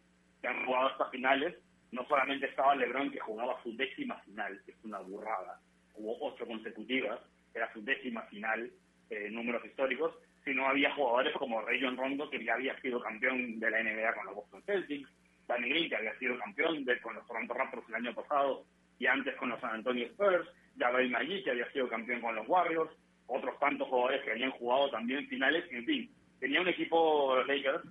que 0.42 0.48
han 0.48 0.66
jugado 0.66 0.90
estas 0.92 1.12
finales, 1.12 1.56
no 1.94 2.06
solamente 2.08 2.48
estaba 2.48 2.76
LeBron 2.76 3.12
que 3.12 3.20
jugaba 3.20 3.62
su 3.62 3.76
décima 3.78 4.20
final, 4.22 4.60
que 4.66 4.72
es 4.72 4.78
una 4.84 5.00
burrada, 5.00 5.60
hubo 5.96 6.18
ocho 6.28 6.46
consecutivas, 6.46 7.20
era 7.54 7.72
su 7.72 7.84
décima 7.84 8.24
final, 8.24 8.72
eh, 9.12 9.30
números 9.30 9.64
históricos, 9.64 10.16
sino 10.44 10.68
había 10.68 10.94
jugadores 10.96 11.34
como 11.38 11.62
Rayon 11.62 11.96
Rondo, 11.96 12.30
que 12.30 12.44
ya 12.44 12.56
había 12.56 12.80
sido 12.82 13.00
campeón 13.00 13.60
de 13.60 13.70
la 13.70 13.84
NBA 13.84 14.16
con 14.16 14.26
los 14.26 14.36
Boston 14.36 14.64
Celtics, 14.66 15.10
Danny 15.48 15.70
Green, 15.70 15.90
que 15.90 15.96
había 15.96 16.18
sido 16.18 16.38
campeón 16.40 16.84
de, 16.84 17.00
con 17.00 17.14
los 17.14 17.28
Toronto 17.28 17.54
Raptors 17.54 17.88
el 17.90 17.96
año 17.96 18.14
pasado 18.16 18.66
y 18.98 19.06
antes 19.06 19.36
con 19.36 19.50
los 19.50 19.62
San 19.62 19.76
Antonio 19.76 20.08
Spurs, 20.08 20.48
Javel 20.78 21.12
Magui, 21.12 21.44
que 21.44 21.52
había 21.52 21.72
sido 21.72 21.88
campeón 21.88 22.22
con 22.22 22.36
los 22.36 22.48
Warriors, 22.48 22.92
otros 23.28 23.58
tantos 23.60 23.88
jugadores 23.88 24.24
que 24.24 24.32
habían 24.32 24.52
jugado 24.52 24.90
también 24.90 25.28
finales, 25.28 25.64
en 25.72 25.86
fin, 25.86 26.12
tenía 26.40 26.60
un 26.60 26.68
equipo 26.68 27.36
Lakers 27.44 27.84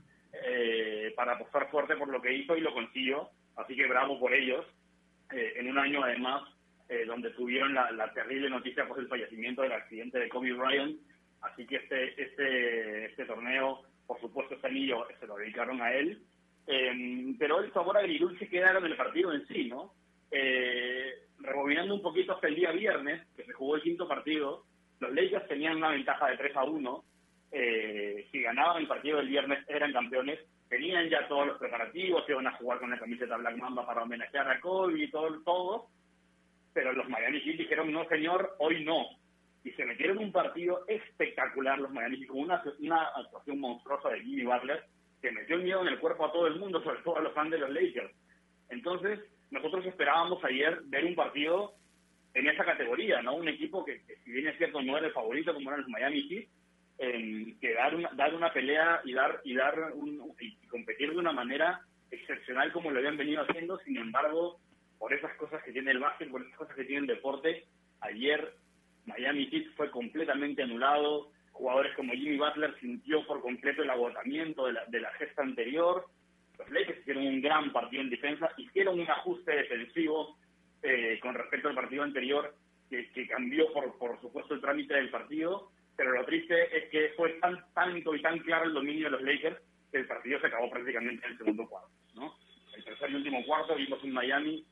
eh, 0.44 1.12
para 1.14 1.34
apostar 1.34 1.70
fuerte 1.70 1.94
por 1.94 2.09
lo 2.09 2.20
que 2.20 2.34
hizo 2.34 2.57
y 2.57 2.61
lo 2.61 2.74
consiguió 2.74 3.30
Así 3.57 3.76
que 3.76 3.86
bravo 3.86 4.18
por 4.18 4.32
ellos. 4.32 4.64
Eh, 5.32 5.55
en 5.57 5.70
un 5.70 5.78
año, 5.78 6.03
además, 6.03 6.42
eh, 6.88 7.05
donde 7.07 7.30
tuvieron 7.30 7.74
la, 7.74 8.12
terrible 8.14 8.50
noticia 8.50 8.86
por 8.86 8.98
el 8.98 9.09
fallecimiento 9.09 9.62
del 9.62 9.72
accidente 9.72 10.18
de 10.18 10.28
Kobe 10.28 10.53
Bryant. 10.53 10.96
Así 11.40 11.66
que 11.66 11.76
este, 11.76 12.22
este, 12.22 13.07
este 13.07 13.24
torneo, 13.24 13.82
por 14.07 14.20
supuesto, 14.20 14.55
este 14.55 14.66
anillo 14.66 15.07
se 15.18 15.26
lo 15.26 15.36
dedicaron 15.36 15.80
a 15.80 15.92
él. 15.92 16.22
Eh, 16.66 17.34
pero 17.38 17.61
el 17.61 17.72
sabor 17.72 17.96
agridulce 17.96 18.48
queda 18.48 18.76
en 18.76 18.84
el 18.84 18.96
partido 18.96 19.32
en 19.32 19.46
sí, 19.48 19.68
¿no? 19.68 19.94
rebobinando 21.40 21.94
un 21.94 22.00
poquito 22.00 22.32
hasta 22.32 22.48
el 22.48 22.55
día 22.55 22.70
viernes, 22.70 23.26
que 23.36 23.44
se 23.44 23.53
jugó 23.53 23.76
el 23.76 23.82
quinto 23.82 24.09
partido, 24.09 24.64
los 25.03 25.12
Lakers 25.12 25.48
tenían 25.48 25.78
una 25.78 25.90
ventaja 25.90 26.28
de 26.28 26.36
3 26.36 26.57
a 26.57 26.64
1. 26.64 27.05
Eh, 27.50 28.28
si 28.30 28.40
ganaban 28.40 28.82
el 28.82 28.86
partido 28.86 29.18
del 29.18 29.28
viernes, 29.28 29.64
eran 29.68 29.92
campeones. 29.92 30.38
Tenían 30.72 31.10
ya 31.10 31.28
todos 31.28 31.48
los 31.48 31.58
preparativos, 31.58 32.24
iban 32.26 32.46
a 32.46 32.56
jugar 32.56 32.80
con 32.80 32.88
la 32.88 32.98
camiseta 32.98 33.36
Black 33.36 33.58
Mamba 33.58 33.86
para 33.86 34.04
homenajear 34.04 34.48
a 34.48 34.58
Kobe 34.58 35.02
y 35.02 35.10
todo, 35.10 35.38
todo. 35.42 35.88
Pero 36.72 36.94
los 36.94 37.06
Miami 37.10 37.40
Heat 37.40 37.58
dijeron, 37.58 37.92
no 37.92 38.08
señor, 38.08 38.56
hoy 38.58 38.82
no. 38.82 39.04
Y 39.64 39.70
se 39.72 39.84
metieron 39.84 40.16
un 40.16 40.32
partido 40.32 40.86
espectacular 40.88 41.78
los 41.78 41.92
Miami 41.92 42.16
Heat, 42.16 42.28
con 42.28 42.38
una, 42.38 42.56
actuación 42.56 43.60
monstruosa 43.60 44.08
de 44.08 44.22
Jimmy 44.22 44.44
Butler, 44.44 44.82
que 45.20 45.30
metió 45.30 45.56
el 45.56 45.64
miedo 45.64 45.82
en 45.82 45.88
el 45.88 46.00
cuerpo 46.00 46.24
a 46.24 46.32
todo 46.32 46.46
el 46.46 46.58
mundo, 46.58 46.82
sobre 46.82 47.02
todo 47.02 47.18
a 47.18 47.20
los 47.20 47.34
fans 47.34 47.50
de 47.50 47.58
los 47.58 47.68
Lakers. 47.68 48.14
Entonces, 48.70 49.20
nosotros 49.50 49.84
esperábamos 49.84 50.42
ayer 50.42 50.80
ver 50.84 51.04
un 51.04 51.14
partido 51.14 51.74
en 52.32 52.48
esa 52.48 52.64
categoría, 52.64 53.20
¿no? 53.20 53.34
Un 53.34 53.48
equipo 53.48 53.84
que, 53.84 54.00
si 54.24 54.32
bien 54.32 54.48
es 54.48 54.56
cierto 54.56 54.80
no 54.80 54.96
era 54.96 55.08
el 55.08 55.12
favorito 55.12 55.52
como 55.52 55.68
eran 55.68 55.82
los 55.82 55.90
Miami 55.90 56.26
Heat, 56.30 56.48
que 57.61 57.74
dar 57.74 57.94
una, 57.94 58.11
dar 58.12 58.34
una 58.34 58.53
pelea 58.53 59.00
y 59.05 59.12
dar 59.12 59.40
y 59.44 59.55
dar 59.55 59.92
un, 59.94 60.34
y 60.40 60.55
competir 60.68 61.11
de 61.11 61.18
una 61.18 61.32
manera 61.32 61.80
excepcional 62.11 62.72
como 62.72 62.90
lo 62.90 62.98
habían 62.98 63.16
venido 63.16 63.42
haciendo, 63.42 63.78
sin 63.78 63.96
embargo, 63.96 64.61
por 64.98 65.12
esas 65.12 65.34
cosas 65.36 65.62
que 65.64 65.72
tiene 65.72 65.90
el 65.90 65.98
básquet, 65.98 66.30
por 66.30 66.42
esas 66.42 66.57
cosas 66.57 66.76
que 66.76 66.84
tiene 66.84 67.00
el 67.00 67.07
deporte, 67.07 67.64
ayer 68.00 68.55
Miami 69.07 69.48
Heat 69.50 69.74
fue 69.76 69.90
completamente 69.90 70.62
anulado, 70.62 71.32
jugadores 71.50 71.94
como 71.96 72.12
Jimmy 72.12 72.38
Butler 72.38 72.78
sintió 72.78 73.26
por 73.26 73.40
completo 73.40 73.82
el 73.82 73.90
agotamiento 73.90 74.66
de 74.66 74.74
la, 74.74 74.84
de 74.86 75.00
la 75.00 75.11
gesta 75.14 75.42
anterior, 75.42 76.07
los 76.59 76.70
Lakers 76.70 77.00
hicieron 77.00 77.26
un 77.26 77.40
gran 77.40 77.72
partido 77.72 78.03
en 78.03 78.11
defensa, 78.11 78.50
hicieron 78.57 79.00
un 79.00 79.11
ajuste 79.11 79.57
defensivo 79.57 80.36
eh, 80.82 81.18
con 81.20 81.34
respecto 81.34 81.68
al 81.68 81.74
partido 81.74 82.03
anterior, 82.03 82.55
que, 82.90 83.26
cambió, 83.26 83.72
por, 83.72 83.96
por 83.98 84.20
supuesto, 84.20 84.55
el 84.55 84.61
trámite 84.61 84.94
del 84.94 85.09
partido, 85.09 85.70
pero 85.97 86.12
lo 86.12 86.24
triste 86.24 86.76
es 86.76 86.90
que 86.90 87.12
fue 87.16 87.30
tan 87.40 87.64
tanto 87.74 88.14
y 88.14 88.22
tan 88.22 88.38
claro 88.40 88.64
el 88.64 88.74
dominio 88.74 89.05
de 89.05 89.11
los 89.11 89.22
Lakers 89.22 89.59
que 89.90 89.99
el 89.99 90.07
partido 90.07 90.40
se 90.40 90.47
acabó 90.47 90.70
prácticamente 90.70 91.24
en 91.26 91.32
el 91.32 91.38
segundo 91.38 91.68
cuarto. 91.68 91.90
¿no? 92.14 92.34
El 92.74 92.84
tercer 92.84 93.11
y 93.11 93.14
último 93.16 93.45
cuarto 93.45 93.76
vimos 93.76 94.03
un 94.03 94.12
Miami 94.12 94.64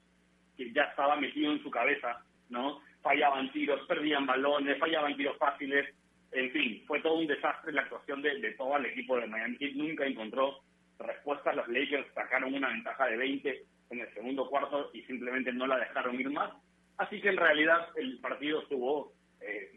que 0.56 0.72
ya 0.72 0.84
estaba 0.84 1.16
metido 1.16 1.52
en 1.52 1.62
su 1.62 1.70
cabeza, 1.70 2.24
¿no? 2.48 2.80
fallaban 3.02 3.50
tiros, 3.52 3.86
perdían 3.86 4.26
balones, 4.26 4.78
fallaban 4.78 5.16
tiros 5.16 5.36
fáciles, 5.38 5.94
en 6.32 6.50
fin, 6.52 6.84
fue 6.86 7.00
todo 7.00 7.14
un 7.14 7.26
desastre 7.26 7.72
la 7.72 7.82
actuación 7.82 8.22
de, 8.22 8.38
de 8.40 8.52
todo 8.52 8.76
el 8.76 8.86
equipo 8.86 9.16
de 9.18 9.26
Miami 9.26 9.56
Heat, 9.58 9.74
nunca 9.74 10.06
encontró 10.06 10.60
respuesta. 10.98 11.52
Los 11.52 11.68
Lakers 11.68 12.06
sacaron 12.14 12.54
una 12.54 12.68
ventaja 12.68 13.06
de 13.06 13.16
20 13.16 13.64
en 13.90 14.00
el 14.00 14.14
segundo 14.14 14.48
cuarto 14.48 14.90
y 14.92 15.02
simplemente 15.02 15.52
no 15.52 15.66
la 15.66 15.78
dejaron 15.78 16.20
ir 16.20 16.30
más. 16.30 16.52
Así 16.98 17.20
que 17.20 17.30
en 17.30 17.36
realidad 17.36 17.88
el 17.96 18.18
partido 18.20 18.62
estuvo, 18.62 19.12
eh, 19.40 19.72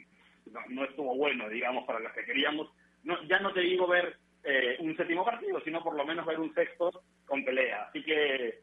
no, 0.69 0.83
estuvo 0.85 1.15
bueno, 1.15 1.49
digamos, 1.49 1.85
para 1.85 1.99
los 1.99 2.11
que 2.13 2.25
queríamos. 2.25 2.69
No, 3.03 3.21
ya 3.23 3.39
no 3.39 3.51
te 3.53 3.61
digo 3.61 3.87
ver 3.87 4.17
eh, 4.43 4.77
un 4.79 4.95
séptimo 4.95 5.25
partido, 5.25 5.59
sino 5.61 5.83
por 5.83 5.95
lo 5.95 6.05
menos 6.05 6.25
ver 6.25 6.39
un 6.39 6.53
sexto 6.53 7.03
con 7.25 7.43
pelea. 7.43 7.83
Así 7.89 8.03
que 8.03 8.59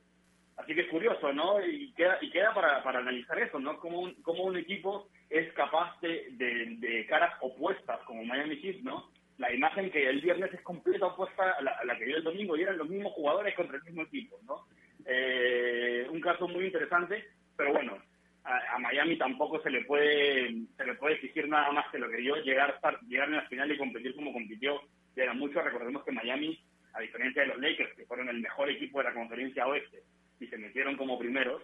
así 0.57 0.74
que 0.74 0.82
es 0.82 0.88
curioso, 0.88 1.32
¿no? 1.32 1.64
Y 1.64 1.93
queda, 1.95 2.18
y 2.20 2.30
queda 2.30 2.53
para, 2.53 2.82
para 2.82 2.99
analizar 2.99 3.38
eso, 3.38 3.59
¿no? 3.59 3.78
Cómo 3.78 4.01
un, 4.01 4.14
cómo 4.22 4.45
un 4.45 4.57
equipo 4.57 5.09
es 5.30 5.53
capaz 5.55 5.99
de, 6.01 6.26
de, 6.32 7.07
caras 7.07 7.34
opuestas, 7.41 8.01
como 8.01 8.24
Miami 8.24 8.57
Heat, 8.57 8.82
¿no? 8.82 9.11
la 9.41 9.53
imagen 9.55 9.91
que 9.91 10.07
el 10.07 10.20
viernes 10.20 10.53
es 10.53 10.61
completa 10.61 11.07
opuesta 11.07 11.53
a 11.53 11.62
la, 11.62 11.97
que 11.97 12.05
vio 12.05 12.18
el 12.18 12.22
domingo 12.22 12.57
y 12.57 12.62
eran 12.62 12.76
los 12.76 12.88
mismos 12.88 13.14
jugadores 13.14 13.55
contra 13.55 13.78
el 13.78 13.84
mismo 13.84 14.03
equipo, 14.03 14.38
¿no? 14.47 14.66
Eh, 15.07 16.07
un 16.11 16.20
caso 16.20 16.47
muy 16.47 16.66
interesante, 16.66 17.24
pero 17.57 17.72
bueno, 17.72 17.97
a, 18.45 18.78
Miami 18.78 19.18
tampoco 19.18 19.62
se 19.62 19.70
le 19.70 19.84
puede 19.84 20.55
se 20.76 20.84
le 20.84 20.95
puede 20.95 21.14
exigir 21.16 21.49
nada 21.49 21.70
más 21.72 21.91
que 21.91 21.99
lo 21.99 22.09
que 22.11 22.16
dio 22.16 22.36
llegar 22.36 22.80
llegar 23.07 23.28
en 23.28 23.36
la 23.36 23.49
final 23.49 23.70
y 23.70 23.78
competir 23.78 24.14
como 24.14 24.32
compitió. 24.32 24.80
Era 25.14 25.34
mucho 25.34 25.61
recordemos 25.61 26.05
que 26.05 26.12
Miami 26.12 26.59
a 26.95 27.01
diferencia 27.01 27.43
de 27.43 27.49
los 27.49 27.59
Lakers 27.59 27.95
que 27.95 28.07
fueron 28.07 28.28
el 28.28 28.41
mejor 28.41 28.70
equipo 28.70 28.99
de 28.99 29.05
la 29.05 29.14
conferencia 29.14 29.66
oeste 29.66 30.03
y 30.41 30.47
se 30.47 30.57
metieron 30.57 30.97
como 30.97 31.18
primeros 31.18 31.62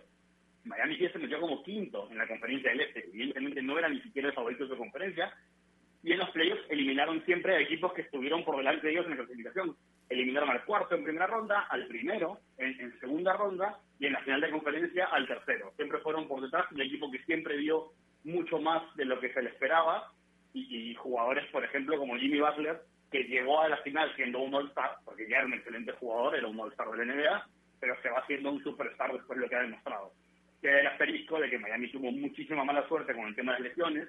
Miami 0.66 0.96
sí 0.96 1.08
se 1.08 1.18
metió 1.18 1.40
como 1.40 1.62
quinto 1.62 2.08
en 2.10 2.18
la 2.18 2.26
conferencia 2.26 2.70
del 2.70 2.80
este. 2.80 3.06
Evidentemente 3.06 3.62
no 3.62 3.78
era 3.78 3.88
ni 3.88 4.00
siquiera 4.00 4.28
el 4.28 4.34
favorito 4.34 4.64
de 4.64 4.70
su 4.70 4.76
conferencia. 4.76 5.32
Y 6.02 6.12
en 6.12 6.18
los 6.18 6.30
playoffs 6.30 6.62
eliminaron 6.68 7.24
siempre 7.24 7.54
a 7.54 7.60
equipos 7.60 7.92
que 7.92 8.02
estuvieron 8.02 8.44
por 8.44 8.56
delante 8.56 8.86
de 8.86 8.92
ellos 8.92 9.04
en 9.06 9.10
la 9.10 9.16
clasificación. 9.16 9.76
Eliminaron 10.08 10.50
al 10.50 10.64
cuarto 10.64 10.94
en 10.94 11.04
primera 11.04 11.26
ronda, 11.26 11.66
al 11.68 11.86
primero 11.86 12.38
en, 12.58 12.98
segunda 13.00 13.32
ronda 13.32 13.78
y 13.98 14.06
en 14.06 14.12
la 14.12 14.20
final 14.20 14.40
de 14.40 14.50
conferencia 14.50 15.06
al 15.06 15.26
tercero. 15.26 15.72
Siempre 15.76 15.98
fueron 15.98 16.28
por 16.28 16.40
detrás 16.40 16.70
un 16.70 16.80
equipo 16.80 17.10
que 17.10 17.22
siempre 17.24 17.56
dio 17.56 17.92
mucho 18.24 18.58
más 18.58 18.82
de 18.96 19.04
lo 19.04 19.18
que 19.20 19.32
se 19.32 19.42
le 19.42 19.50
esperaba 19.50 20.12
y, 20.52 20.94
jugadores, 20.94 21.44
por 21.50 21.64
ejemplo, 21.64 21.98
como 21.98 22.16
Jimmy 22.16 22.40
Butler, 22.40 22.80
que 23.10 23.24
llegó 23.24 23.60
a 23.60 23.68
la 23.68 23.76
final 23.78 24.10
siendo 24.16 24.40
un 24.40 24.54
All-Star, 24.54 24.96
porque 25.04 25.28
ya 25.28 25.38
era 25.38 25.46
un 25.46 25.52
excelente 25.52 25.92
jugador, 25.92 26.34
era 26.34 26.46
un 26.46 26.58
All-Star 26.58 26.88
de 26.90 27.04
la 27.04 27.14
NBA, 27.14 27.48
pero 27.78 28.00
se 28.00 28.08
va 28.08 28.20
haciendo 28.20 28.50
un 28.50 28.62
Superstar 28.62 29.12
después 29.12 29.38
de 29.38 29.44
lo 29.44 29.50
que 29.50 29.56
ha 29.56 29.62
demostrado. 29.62 30.12
Queda 30.62 30.80
el 30.80 30.86
asterisco 30.86 31.38
de 31.38 31.50
que 31.50 31.58
Miami 31.58 31.90
tuvo 31.90 32.10
muchísima 32.10 32.64
mala 32.64 32.88
suerte 32.88 33.14
con 33.14 33.26
el 33.26 33.34
tema 33.34 33.54
de 33.54 33.60
lesiones, 33.60 34.08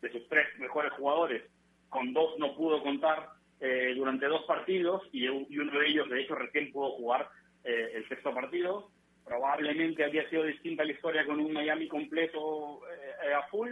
de 0.00 0.12
sus 0.12 0.28
tres 0.28 0.46
mejores 0.58 0.92
jugadores, 0.92 1.42
con 1.88 2.12
dos 2.12 2.38
no 2.38 2.54
pudo 2.54 2.82
contar 2.82 3.30
eh, 3.60 3.92
durante 3.96 4.26
dos 4.26 4.44
partidos 4.44 5.02
y, 5.12 5.26
uno 5.26 5.78
de 5.80 5.86
ellos, 5.88 6.08
de 6.08 6.20
hecho, 6.20 6.36
recién 6.36 6.70
pudo 6.70 6.92
jugar 6.92 7.28
eh, 7.64 7.92
el 7.94 8.08
sexto 8.08 8.32
partido. 8.32 8.90
Probablemente 9.24 10.04
habría 10.04 10.28
sido 10.30 10.44
distinta 10.44 10.84
la 10.84 10.92
historia 10.92 11.26
con 11.26 11.40
un 11.40 11.52
Miami 11.52 11.88
completo 11.88 12.80
eh, 13.24 13.34
a 13.34 13.42
full. 13.48 13.70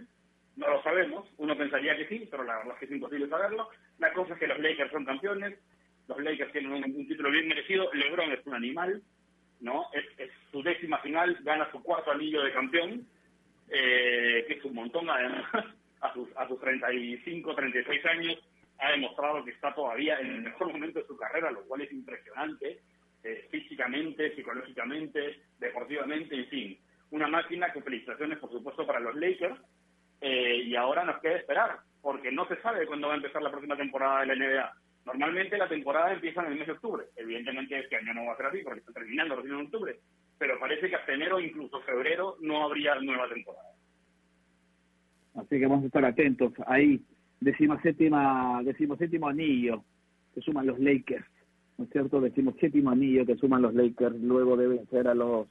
No 0.56 0.68
lo 0.68 0.82
sabemos. 0.82 1.28
Uno 1.36 1.56
pensaría 1.56 1.96
que 1.96 2.08
sí, 2.08 2.26
pero 2.28 2.42
la 2.42 2.56
verdad 2.56 2.72
es 2.74 2.78
que 2.80 2.84
es 2.86 2.90
imposible 2.92 3.28
saberlo. 3.28 3.68
La 3.98 4.12
cosa 4.12 4.34
es 4.34 4.40
que 4.40 4.48
los 4.48 4.58
Lakers 4.58 4.90
son 4.90 5.04
campeones. 5.04 5.56
Los 6.08 6.18
Lakers 6.18 6.52
tienen 6.52 6.72
un, 6.72 7.06
título 7.06 7.30
bien 7.30 7.46
merecido. 7.46 7.88
LeBron 7.92 8.32
es 8.32 8.44
un 8.44 8.54
animal, 8.54 9.02
¿no? 9.60 9.86
Es, 9.92 10.04
es, 10.18 10.30
su 10.50 10.62
décima 10.62 10.98
final, 10.98 11.38
gana 11.42 11.70
su 11.70 11.82
cuarto 11.82 12.10
anillo 12.10 12.42
de 12.42 12.52
campeón, 12.52 13.06
que 13.68 14.46
es 14.48 14.64
un 14.64 14.74
montón 14.74 15.08
además 15.10 15.44
a 16.00 16.12
sus, 16.12 16.28
a 16.36 16.48
sus 16.48 16.60
35, 16.60 17.54
36 17.54 18.06
años, 18.06 18.38
ha 18.78 18.90
demostrado 18.90 19.44
que 19.44 19.52
está 19.52 19.74
todavía 19.74 20.18
en 20.20 20.26
el 20.26 20.42
mejor 20.42 20.72
momento 20.72 21.00
de 21.00 21.06
su 21.06 21.16
carrera, 21.16 21.50
lo 21.50 21.62
cual 21.64 21.82
es 21.82 21.92
impresionante, 21.92 22.80
eh, 23.22 23.48
físicamente, 23.50 24.34
psicológicamente, 24.34 25.40
deportivamente, 25.58 26.34
en 26.34 26.46
fin. 26.46 26.78
Una 27.10 27.28
máquina 27.28 27.72
que 27.72 27.82
felicitaciones, 27.82 28.38
por 28.38 28.50
supuesto, 28.50 28.86
para 28.86 29.00
los 29.00 29.14
Lakers. 29.16 29.58
Eh, 30.20 30.62
y 30.64 30.76
ahora 30.76 31.04
nos 31.04 31.20
queda 31.20 31.36
esperar, 31.36 31.78
porque 32.00 32.32
no 32.32 32.46
se 32.48 32.60
sabe 32.62 32.86
cuándo 32.86 33.08
va 33.08 33.14
a 33.14 33.16
empezar 33.18 33.42
la 33.42 33.50
próxima 33.50 33.76
temporada 33.76 34.20
de 34.20 34.26
la 34.26 34.34
NBA. 34.34 34.72
Normalmente 35.06 35.56
la 35.56 35.68
temporada 35.68 36.12
empieza 36.12 36.40
en 36.42 36.52
el 36.52 36.58
mes 36.58 36.66
de 36.66 36.72
octubre. 36.72 37.04
Evidentemente 37.16 37.78
este 37.78 37.96
año 37.96 38.14
no 38.14 38.26
va 38.26 38.32
a 38.32 38.36
ser 38.36 38.46
así 38.46 38.58
porque 38.64 38.80
está 38.80 38.92
terminando 38.92 39.36
recién 39.36 39.54
en 39.54 39.66
octubre. 39.66 39.98
Pero 40.38 40.58
parece 40.58 40.88
que 40.88 40.96
hasta 40.96 41.12
enero, 41.12 41.38
incluso 41.38 41.80
febrero, 41.82 42.36
no 42.40 42.64
habría 42.64 42.94
nueva 42.96 43.28
temporada. 43.28 43.70
Así 45.36 45.58
que 45.58 45.66
vamos 45.66 45.84
a 45.84 45.86
estar 45.86 46.04
atentos. 46.04 46.52
Ahí, 46.66 47.00
séptima, 47.82 48.62
séptimo 48.98 49.28
anillo 49.28 49.84
que 50.34 50.40
suman 50.40 50.66
los 50.66 50.78
Lakers, 50.78 51.26
¿no 51.78 51.84
es 51.84 51.90
cierto? 51.90 52.20
séptimo 52.60 52.90
anillo 52.90 53.24
que 53.26 53.36
suman 53.36 53.62
los 53.62 53.74
Lakers 53.74 54.20
luego 54.20 54.56
de 54.56 54.68
vencer 54.68 55.08
a 55.08 55.14
los 55.14 55.46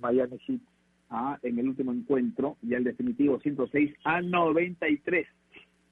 Miami 0.00 0.38
Heat 0.46 0.60
¿ah? 1.10 1.38
en 1.42 1.58
el 1.58 1.68
último 1.68 1.92
encuentro, 1.92 2.56
ya 2.62 2.78
el 2.78 2.84
definitivo 2.84 3.38
106 3.40 3.94
a 4.04 4.20
93. 4.22 5.26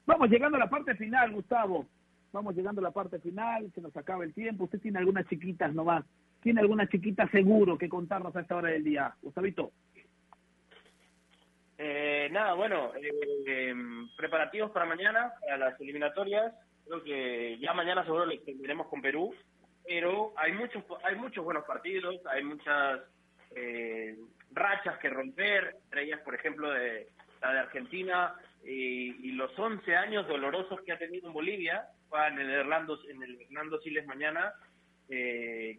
Vamos 0.05 0.29
llegando 0.29 0.57
a 0.57 0.59
la 0.59 0.69
parte 0.69 0.95
final, 0.95 1.31
Gustavo. 1.31 1.85
Vamos 2.31 2.55
llegando 2.55 2.81
a 2.81 2.83
la 2.83 2.91
parte 2.91 3.19
final, 3.19 3.71
se 3.73 3.81
nos 3.81 3.95
acaba 3.95 4.23
el 4.23 4.33
tiempo. 4.33 4.65
Usted 4.65 4.79
tiene 4.79 4.99
algunas 4.99 5.27
chiquitas 5.27 5.73
nomás. 5.73 6.05
¿Tiene 6.41 6.61
alguna 6.61 6.87
chiquita 6.87 7.27
seguro 7.29 7.77
que 7.77 7.89
contarnos 7.89 8.35
a 8.35 8.41
esta 8.41 8.55
hora 8.55 8.69
del 8.69 8.83
día? 8.83 9.13
Gustavito. 9.21 9.71
Eh, 11.81 12.27
nada, 12.33 12.55
bueno, 12.55 12.91
eh, 13.01 13.73
preparativos 14.17 14.69
para 14.71 14.85
mañana, 14.85 15.31
para 15.39 15.57
las 15.57 15.79
eliminatorias. 15.79 16.53
Creo 16.85 17.01
que 17.01 17.57
ya 17.57 17.73
mañana 17.73 18.03
seguro 18.03 18.25
lo 18.25 18.37
tendremos 18.41 18.87
con 18.87 19.01
Perú, 19.01 19.33
pero 19.87 20.33
hay 20.35 20.51
muchos 20.51 20.83
hay 21.03 21.15
muchos 21.15 21.45
buenos 21.45 21.63
partidos, 21.63 22.17
hay 22.25 22.43
muchas 22.43 22.99
eh, 23.55 24.17
rachas 24.51 24.97
que 24.99 25.09
romper, 25.09 25.77
entre 25.85 26.03
ellas, 26.03 26.19
por 26.19 26.35
ejemplo, 26.35 26.69
de 26.69 27.07
la 27.41 27.53
de 27.53 27.59
Argentina 27.59 28.35
y, 28.65 29.31
los 29.31 29.57
11 29.57 29.95
años 29.95 30.27
dolorosos 30.27 30.81
que 30.81 30.91
ha 30.91 30.97
tenido 30.97 31.27
en 31.27 31.33
Bolivia, 31.33 31.87
en 32.27 32.39
el 32.39 32.49
Hernando, 32.49 32.99
en 33.07 33.23
Hernando 33.23 33.79
Siles 33.79 34.05
mañana, 34.05 34.53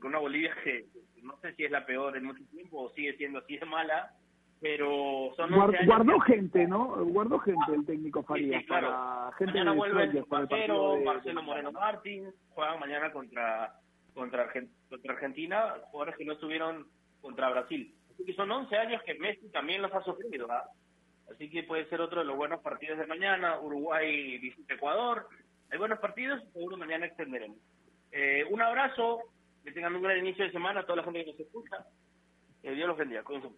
con 0.00 0.08
una 0.08 0.18
Bolivia 0.18 0.56
que 0.64 0.86
no 1.22 1.38
sé 1.42 1.54
si 1.56 1.64
es 1.66 1.70
la 1.70 1.84
peor 1.84 2.16
en 2.16 2.24
mucho 2.24 2.42
tiempo 2.50 2.84
o 2.84 2.94
sigue 2.94 3.18
siendo 3.18 3.40
así 3.40 3.58
de 3.58 3.66
mala, 3.66 4.14
pero 4.60 5.32
son 5.36 5.50
guardó 5.86 6.20
gente, 6.20 6.66
¿no? 6.66 7.04
Guardó 7.06 7.38
gente 7.38 7.74
el 7.74 7.86
técnico 7.86 8.22
Farías 8.22 8.62
para 8.64 9.32
gente 9.38 9.54
mañana 9.54 9.72
vuelve 9.72 10.04
el 10.04 10.26
Marcelo 10.28 11.42
Moreno 11.42 11.72
Martín, 11.72 12.30
juegan 12.50 12.78
mañana 12.78 13.10
contra 13.10 13.74
contra, 14.14 14.52
contra 14.88 15.14
Argentina, 15.14 15.74
jugadores 15.90 16.16
que 16.16 16.24
no 16.24 16.34
estuvieron 16.34 16.86
contra 17.20 17.50
Brasil. 17.50 17.94
que 18.24 18.34
son 18.34 18.50
11 18.50 18.76
años 18.76 19.02
que 19.04 19.14
Messi 19.14 19.48
también 19.50 19.82
los 19.82 19.92
ha 19.94 20.02
sufrido. 20.02 20.46
¿ah? 20.50 20.68
Así 21.32 21.48
que 21.48 21.62
puede 21.62 21.88
ser 21.88 22.00
otro 22.00 22.20
de 22.20 22.26
los 22.26 22.36
buenos 22.36 22.60
partidos 22.60 22.98
de 22.98 23.06
mañana. 23.06 23.58
Uruguay 23.60 24.38
visita 24.38 24.74
Ecuador. 24.74 25.26
Hay 25.70 25.78
buenos 25.78 26.00
partidos, 26.00 26.42
seguro 26.52 26.76
mañana 26.76 27.06
extenderemos. 27.06 27.58
Eh, 28.12 28.44
un 28.50 28.60
abrazo, 28.60 29.20
que 29.64 29.72
tengan 29.72 29.94
un 29.94 30.02
gran 30.02 30.18
inicio 30.18 30.44
de 30.44 30.52
semana 30.52 30.80
a 30.80 30.82
toda 30.84 30.96
la 30.96 31.04
gente 31.04 31.24
que 31.24 31.30
nos 31.30 31.40
escucha. 31.40 31.86
Que 32.60 32.72
Dios 32.72 32.88
los 32.88 32.98
bendiga. 32.98 33.22
Cuídense. 33.22 33.48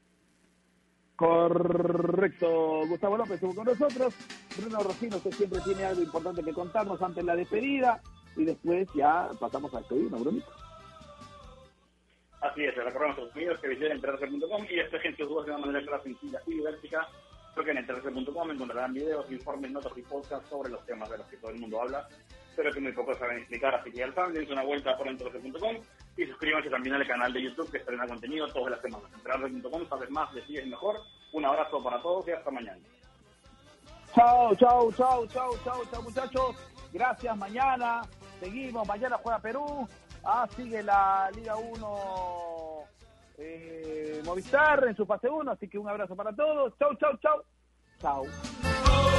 Correcto, 1.17 2.87
Gustavo 2.89 3.17
López 3.17 3.35
estuvo 3.35 3.55
con 3.55 3.67
nosotros. 3.67 4.15
Bruno 4.57 4.81
Rocino, 4.81 5.17
usted 5.17 5.31
siempre 5.33 5.61
tiene 5.61 5.85
algo 5.85 6.03
importante 6.03 6.43
que 6.43 6.53
contarnos 6.53 7.01
antes 7.01 7.17
de 7.17 7.25
la 7.25 7.37
despedida 7.37 8.01
y 8.37 8.45
después 8.45 8.89
ya 8.95 9.29
pasamos 9.39 9.75
a 9.75 9.79
despedirnos, 9.79 10.21
Brunito. 10.21 10.51
Así 12.41 12.65
es, 12.65 12.75
recordamos 12.75 13.19
a 13.19 13.21
los 13.21 13.37
amigos 13.37 13.61
que 13.61 13.69
visiten 13.69 13.93
enterarse.com 13.93 14.65
y 14.69 14.77
despejen 14.77 15.17
sus 15.17 15.29
dudas 15.29 15.47
de 15.47 15.53
una 15.53 15.67
manera 15.67 15.87
clara, 15.87 16.03
sencilla 16.03 16.41
y 16.47 16.55
didáctica. 16.55 17.07
Creo 17.55 17.65
que 17.65 17.71
en 17.71 17.79
enterarse.com 17.79 18.51
encontrarán 18.51 18.93
videos, 18.95 19.31
informes, 19.31 19.71
notas 19.71 19.93
y 19.97 20.03
podcasts 20.03 20.49
sobre 20.49 20.71
los 20.71 20.85
temas 20.85 21.09
de 21.11 21.19
los 21.19 21.27
que 21.29 21.37
todo 21.37 21.53
el 21.53 21.61
mundo 21.61 21.81
habla, 21.83 22.09
pero 22.57 22.73
que 22.73 22.81
muy 22.81 22.93
pocos 22.93 23.17
saben 23.19 23.39
explicar. 23.39 23.77
Así 23.77 23.93
que 23.93 23.99
ya 23.99 24.13
saben, 24.13 24.35
dense 24.35 24.53
una 24.53 24.65
vuelta 24.65 24.97
por 24.97 25.07
enterarse.com 25.07 25.77
y 26.17 26.27
suscríbanse 26.27 26.71
también 26.71 26.95
al 26.95 27.07
canal 27.07 27.33
de 27.33 27.43
YouTube 27.43 27.71
que 27.71 27.79
estrena 27.79 28.07
contenido 28.07 28.47
todas 28.49 28.73
las 28.73 28.81
semanas. 28.81 29.11
Enterarse.com, 29.15 29.89
sabes 29.89 30.11
más, 30.11 30.33
decides 30.35 30.67
mejor. 30.67 31.01
Un 31.33 31.45
abrazo 31.45 31.83
para 31.83 32.01
todos 32.03 32.29
y 32.29 32.33
hasta 32.33 32.51
mañana. 32.51 32.81
Chao, 34.15 34.55
chao, 34.57 34.93
chao, 34.93 35.27
chao, 35.27 35.51
chao, 35.65 35.83
chao, 35.91 36.03
muchachos. 36.03 36.57
Gracias, 36.93 37.37
mañana 37.37 38.03
seguimos. 38.43 38.87
Mañana 38.87 39.17
juega 39.23 39.39
Perú. 39.39 39.89
Ah, 40.25 40.47
sigue 40.55 40.83
la 40.83 41.31
Liga 41.35 41.57
1 41.57 42.85
eh, 43.39 44.23
Movistar 44.25 44.87
en 44.87 44.97
su 44.97 45.07
fase 45.07 45.29
1. 45.29 45.51
Así 45.51 45.69
que 45.69 45.79
un 45.79 45.89
abrazo 45.89 46.17
para 46.17 46.35
todos. 46.35 46.75
Chau, 46.79 46.95
chau, 46.97 47.17
chau. 47.19 47.43
Chau. 48.01 49.12